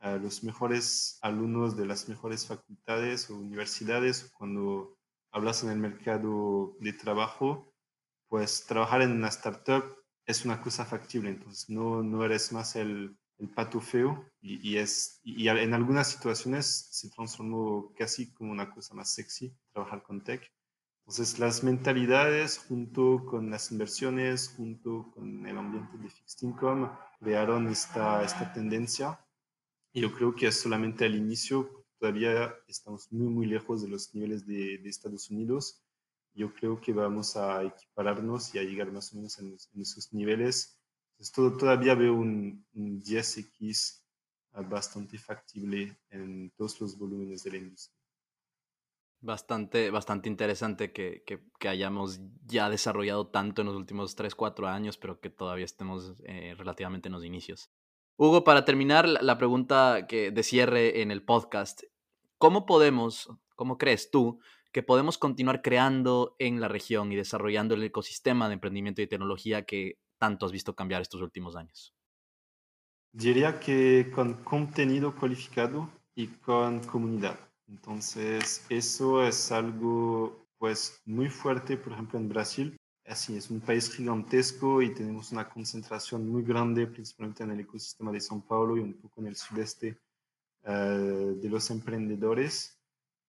uh, 0.00 0.18
los 0.20 0.44
mejores 0.44 1.18
alumnos 1.22 1.76
de 1.76 1.86
las 1.86 2.08
mejores 2.08 2.46
facultades 2.46 3.30
o 3.30 3.36
universidades, 3.36 4.30
cuando 4.36 4.98
hablas 5.30 5.62
en 5.62 5.70
el 5.70 5.78
mercado 5.78 6.76
de 6.80 6.92
trabajo, 6.92 7.72
pues 8.28 8.66
trabajar 8.66 9.02
en 9.02 9.12
una 9.12 9.28
startup 9.28 9.84
es 10.26 10.44
una 10.44 10.60
cosa 10.60 10.84
factible, 10.84 11.30
entonces 11.30 11.70
no, 11.70 12.02
no 12.02 12.24
eres 12.24 12.52
más 12.52 12.76
el, 12.76 13.16
el 13.38 13.48
pato 13.48 13.80
feo 13.80 14.30
y, 14.40 14.68
y 14.68 14.76
es, 14.76 15.20
y 15.24 15.48
en 15.48 15.72
algunas 15.72 16.10
situaciones 16.10 16.88
se 16.90 17.08
transformó 17.10 17.92
casi 17.96 18.32
como 18.34 18.52
una 18.52 18.70
cosa 18.70 18.94
más 18.94 19.12
sexy 19.14 19.56
trabajar 19.72 20.02
con 20.02 20.22
tech. 20.22 20.52
Entonces 21.08 21.38
las 21.38 21.64
mentalidades 21.64 22.58
junto 22.58 23.24
con 23.24 23.50
las 23.50 23.72
inversiones, 23.72 24.52
junto 24.54 25.10
con 25.14 25.46
el 25.46 25.56
ambiente 25.56 25.96
de 25.96 26.10
fixed 26.10 26.46
income, 26.46 26.90
crearon 27.18 27.66
esta, 27.68 28.22
esta 28.22 28.52
tendencia 28.52 29.18
y 29.92 30.02
yo 30.02 30.12
creo 30.12 30.34
que 30.34 30.48
es 30.48 30.60
solamente 30.60 31.06
el 31.06 31.16
inicio, 31.16 31.86
todavía 31.98 32.54
estamos 32.68 33.10
muy, 33.10 33.28
muy 33.28 33.46
lejos 33.46 33.80
de 33.80 33.88
los 33.88 34.14
niveles 34.14 34.46
de, 34.46 34.76
de 34.78 34.88
Estados 34.88 35.30
Unidos 35.30 35.82
yo 36.34 36.54
creo 36.54 36.80
que 36.80 36.92
vamos 36.92 37.36
a 37.36 37.64
equipararnos 37.64 38.54
y 38.54 38.58
a 38.58 38.62
llegar 38.62 38.92
más 38.92 39.12
o 39.12 39.16
menos 39.16 39.38
en, 39.40 39.56
en 39.74 39.80
esos 39.82 40.12
niveles. 40.12 40.78
Entonces, 41.12 41.34
todo, 41.34 41.56
todavía 41.56 41.96
veo 41.96 42.14
un, 42.14 42.64
un 42.74 43.02
10x 43.02 44.04
bastante 44.68 45.18
factible 45.18 45.98
en 46.10 46.50
todos 46.50 46.80
los 46.80 46.96
volúmenes 46.96 47.42
de 47.42 47.50
la 47.50 47.56
industria. 47.56 47.97
Bastante, 49.20 49.90
bastante 49.90 50.28
interesante 50.28 50.92
que, 50.92 51.24
que, 51.26 51.40
que, 51.58 51.68
hayamos 51.68 52.20
ya 52.46 52.70
desarrollado 52.70 53.26
tanto 53.26 53.62
en 53.62 53.66
los 53.66 53.76
últimos 53.76 54.14
3, 54.14 54.34
4 54.34 54.68
años, 54.68 54.96
pero 54.96 55.18
que 55.18 55.28
todavía 55.28 55.64
estemos 55.64 56.14
eh, 56.24 56.54
relativamente 56.56 57.08
en 57.08 57.14
los 57.14 57.24
inicios. 57.24 57.70
Hugo, 58.16 58.44
para 58.44 58.64
terminar, 58.64 59.08
la 59.08 59.38
pregunta 59.38 60.06
que 60.08 60.30
de 60.30 60.42
cierre 60.44 61.02
en 61.02 61.10
el 61.10 61.24
podcast, 61.24 61.82
¿cómo 62.36 62.64
podemos, 62.64 63.28
cómo 63.56 63.76
crees 63.76 64.10
tú, 64.10 64.40
que 64.72 64.82
podemos 64.82 65.18
continuar 65.18 65.62
creando 65.62 66.36
en 66.38 66.60
la 66.60 66.68
región 66.68 67.10
y 67.10 67.16
desarrollando 67.16 67.74
el 67.74 67.82
ecosistema 67.82 68.48
de 68.48 68.54
emprendimiento 68.54 69.02
y 69.02 69.08
tecnología 69.08 69.64
que 69.64 69.98
tanto 70.18 70.46
has 70.46 70.52
visto 70.52 70.74
cambiar 70.74 71.02
estos 71.02 71.22
últimos 71.22 71.56
años? 71.56 71.94
Diría 73.12 73.58
que 73.58 74.10
con 74.14 74.44
contenido 74.44 75.16
cualificado 75.16 75.90
y 76.14 76.26
con 76.26 76.80
comunidad. 76.80 77.47
Entonces, 77.68 78.64
eso 78.68 79.22
es 79.22 79.52
algo 79.52 80.46
pues 80.58 81.00
muy 81.04 81.28
fuerte, 81.28 81.76
por 81.76 81.92
ejemplo, 81.92 82.18
en 82.18 82.28
Brasil. 82.28 82.76
Así 83.06 83.36
es 83.36 83.50
un 83.50 83.60
país 83.60 83.90
gigantesco 83.90 84.82
y 84.82 84.92
tenemos 84.92 85.32
una 85.32 85.48
concentración 85.48 86.28
muy 86.28 86.42
grande, 86.42 86.86
principalmente 86.86 87.42
en 87.42 87.52
el 87.52 87.60
ecosistema 87.60 88.12
de 88.12 88.18
São 88.18 88.42
Paulo 88.46 88.76
y 88.76 88.80
un 88.80 88.94
poco 88.94 89.20
en 89.20 89.28
el 89.28 89.36
sudeste 89.36 89.98
uh, 90.64 91.40
de 91.40 91.48
los 91.48 91.70
emprendedores. 91.70 92.78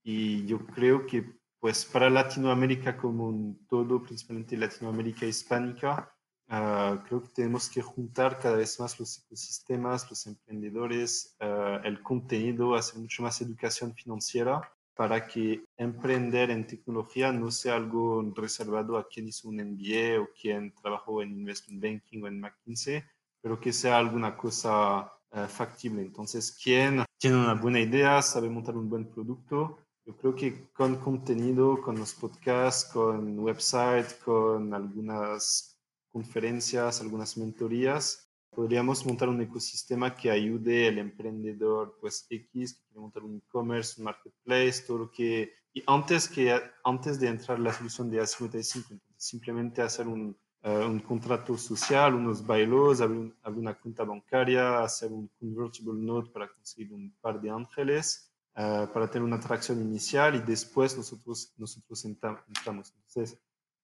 Y 0.03 0.45
yo 0.45 0.65
creo 0.65 1.05
que 1.05 1.39
pues 1.59 1.85
para 1.85 2.09
Latinoamérica 2.09 2.97
como 2.97 3.27
un 3.27 3.65
todo, 3.67 4.01
principalmente 4.01 4.57
Latinoamérica 4.57 5.25
hispánica, 5.25 6.13
uh, 6.49 6.97
creo 7.05 7.23
que 7.23 7.29
tenemos 7.29 7.69
que 7.69 7.81
juntar 7.81 8.39
cada 8.39 8.57
vez 8.57 8.79
más 8.79 8.99
los 8.99 9.19
ecosistemas, 9.19 10.09
los 10.09 10.27
emprendedores, 10.27 11.35
uh, 11.41 11.85
el 11.85 12.01
contenido, 12.01 12.75
hacer 12.75 12.99
mucho 12.99 13.23
más 13.23 13.41
educación 13.41 13.93
financiera 13.93 14.61
para 14.99 15.25
que 15.25 15.63
emprender 15.77 16.51
en 16.51 16.67
tecnología 16.67 17.31
no 17.31 17.51
sea 17.51 17.77
algo 17.77 18.21
reservado 18.35 18.97
a 18.97 19.07
quien 19.07 19.29
hizo 19.29 19.47
un 19.47 19.55
MBA 19.55 20.19
o 20.19 20.27
quien 20.39 20.73
trabajó 20.73 21.21
en 21.21 21.31
investment 21.31 21.81
banking 21.81 22.21
o 22.21 22.27
en 22.27 22.41
McKinsey, 22.41 23.01
pero 23.41 23.57
que 23.61 23.71
sea 23.71 23.97
alguna 23.97 24.35
cosa 24.35 25.09
uh, 25.31 25.47
factible. 25.47 26.01
Entonces, 26.01 26.51
quien 26.51 27.05
tiene 27.17 27.37
una 27.37 27.53
buena 27.53 27.79
idea, 27.79 28.21
sabe 28.21 28.49
montar 28.49 28.75
un 28.75 28.89
buen 28.89 29.05
producto, 29.05 29.79
yo 30.05 30.17
creo 30.17 30.35
que 30.35 30.69
con 30.73 30.95
contenido, 30.95 31.79
con 31.81 31.99
los 31.99 32.15
podcasts, 32.15 32.91
con 32.91 33.37
website, 33.39 34.19
con 34.25 34.73
algunas 34.73 35.68
conferencias, 36.11 37.01
algunas 37.01 37.37
mentorías, 37.37 38.29
podríamos 38.51 39.05
montar 39.05 39.29
un 39.29 39.41
ecosistema 39.41 40.15
que 40.15 40.29
ayude 40.31 40.87
al 40.87 40.97
emprendedor 40.97 41.97
pues 42.01 42.25
X 42.29 42.73
que 42.73 42.83
quiere 42.87 42.99
montar 42.99 43.23
un 43.23 43.37
e-commerce, 43.37 43.99
un 43.99 44.05
marketplace, 44.05 44.83
todo 44.85 44.97
lo 44.97 45.11
que 45.11 45.53
y 45.73 45.83
antes 45.85 46.27
que 46.27 46.59
antes 46.83 47.19
de 47.19 47.27
entrar 47.27 47.59
la 47.59 47.71
solución 47.71 48.09
de 48.09 48.19
A55, 48.19 48.99
simplemente 49.15 49.81
hacer 49.81 50.07
un, 50.07 50.35
uh, 50.63 50.69
un 50.69 50.99
contrato 50.99 51.57
social, 51.57 52.15
unos 52.15 52.45
bailos, 52.45 53.01
abrir, 53.01 53.19
un, 53.19 53.35
abrir, 53.43 53.61
una 53.61 53.75
cuenta 53.75 54.03
bancaria, 54.03 54.81
hacer 54.81 55.11
un 55.11 55.29
convertible 55.39 55.93
note 55.93 56.31
para 56.31 56.49
conseguir 56.51 56.91
un 56.91 57.15
par 57.21 57.39
de 57.39 57.51
ángeles 57.51 58.33
uh, 58.55 58.91
para 58.91 59.07
tener 59.09 59.23
una 59.23 59.35
atracción 59.35 59.79
inicial 59.79 60.35
y 60.35 60.39
después 60.39 60.97
nosotros, 60.97 61.53
nosotros 61.57 62.03
entramos. 62.05 62.93
Entonces, 62.95 63.37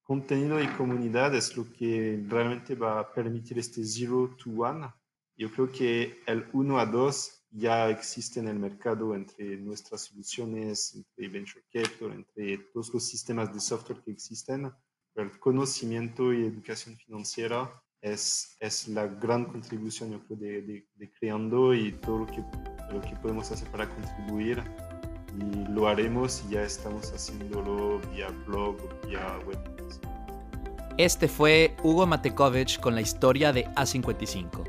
contenido 0.06 0.62
y 0.62 0.68
comunidad 0.68 1.34
es 1.34 1.56
lo 1.56 1.70
que 1.72 2.22
realmente 2.28 2.74
va 2.74 3.00
a 3.00 3.12
permitir 3.12 3.58
este 3.58 3.84
zero 3.84 4.36
to 4.36 4.50
one. 4.50 4.86
Yo 5.36 5.50
creo 5.50 5.70
que 5.70 6.22
el 6.26 6.46
1 6.52 6.78
a 6.78 6.86
2 6.86 7.46
ya 7.50 7.90
existe 7.90 8.40
en 8.40 8.48
el 8.48 8.58
mercado 8.58 9.14
entre 9.14 9.56
nuestras 9.56 10.02
soluciones, 10.02 10.94
entre 10.94 11.28
Venture 11.28 11.64
Capital, 11.72 12.12
entre 12.12 12.58
todos 12.72 12.92
los 12.94 13.04
sistemas 13.04 13.52
de 13.52 13.60
software 13.60 14.02
que 14.02 14.12
existen, 14.12 14.72
pero 15.12 15.28
el 15.28 15.38
conocimiento 15.38 16.32
y 16.32 16.46
educación 16.46 16.96
financiera 16.96 17.70
es, 18.00 18.56
es 18.60 18.88
la 18.88 19.06
gran 19.06 19.46
contribución, 19.46 20.12
yo 20.12 20.20
creo, 20.24 20.38
de, 20.38 20.62
de, 20.62 20.88
de 20.94 21.10
creando 21.10 21.74
y 21.74 21.92
todo 21.92 22.20
lo 22.20 22.26
que 22.26 22.44
lo 22.90 23.00
que 23.00 23.16
podemos 23.16 23.50
hacer 23.50 23.68
para 23.70 23.88
contribuir 23.88 24.62
y 25.38 25.72
lo 25.72 25.88
haremos 25.88 26.44
y 26.46 26.54
ya 26.54 26.62
estamos 26.62 27.10
haciéndolo 27.12 28.00
vía 28.12 28.28
blog 28.46 28.76
vía 29.06 29.38
web. 29.46 29.75
Este 30.98 31.28
fue 31.28 31.76
Hugo 31.82 32.06
Matekovic 32.06 32.80
con 32.80 32.94
la 32.94 33.02
historia 33.02 33.52
de 33.52 33.66
A55. 33.74 34.64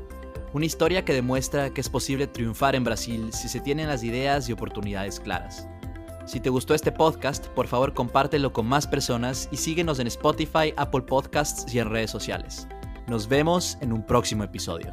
Una 0.52 0.66
historia 0.66 1.04
que 1.04 1.14
demuestra 1.14 1.70
que 1.70 1.80
es 1.80 1.88
posible 1.88 2.26
triunfar 2.26 2.74
en 2.74 2.84
Brasil 2.84 3.30
si 3.32 3.48
se 3.48 3.60
tienen 3.60 3.88
las 3.88 4.02
ideas 4.02 4.48
y 4.48 4.52
oportunidades 4.52 5.20
claras. 5.20 5.66
Si 6.26 6.40
te 6.40 6.50
gustó 6.50 6.74
este 6.74 6.92
podcast, 6.92 7.46
por 7.48 7.66
favor 7.66 7.94
compártelo 7.94 8.52
con 8.52 8.66
más 8.66 8.86
personas 8.86 9.48
y 9.50 9.56
síguenos 9.56 9.98
en 9.98 10.06
Spotify, 10.08 10.74
Apple 10.76 11.02
Podcasts 11.02 11.72
y 11.72 11.78
en 11.78 11.88
redes 11.88 12.10
sociales. 12.10 12.68
Nos 13.06 13.28
vemos 13.28 13.78
en 13.80 13.94
un 13.94 14.04
próximo 14.04 14.44
episodio. 14.44 14.92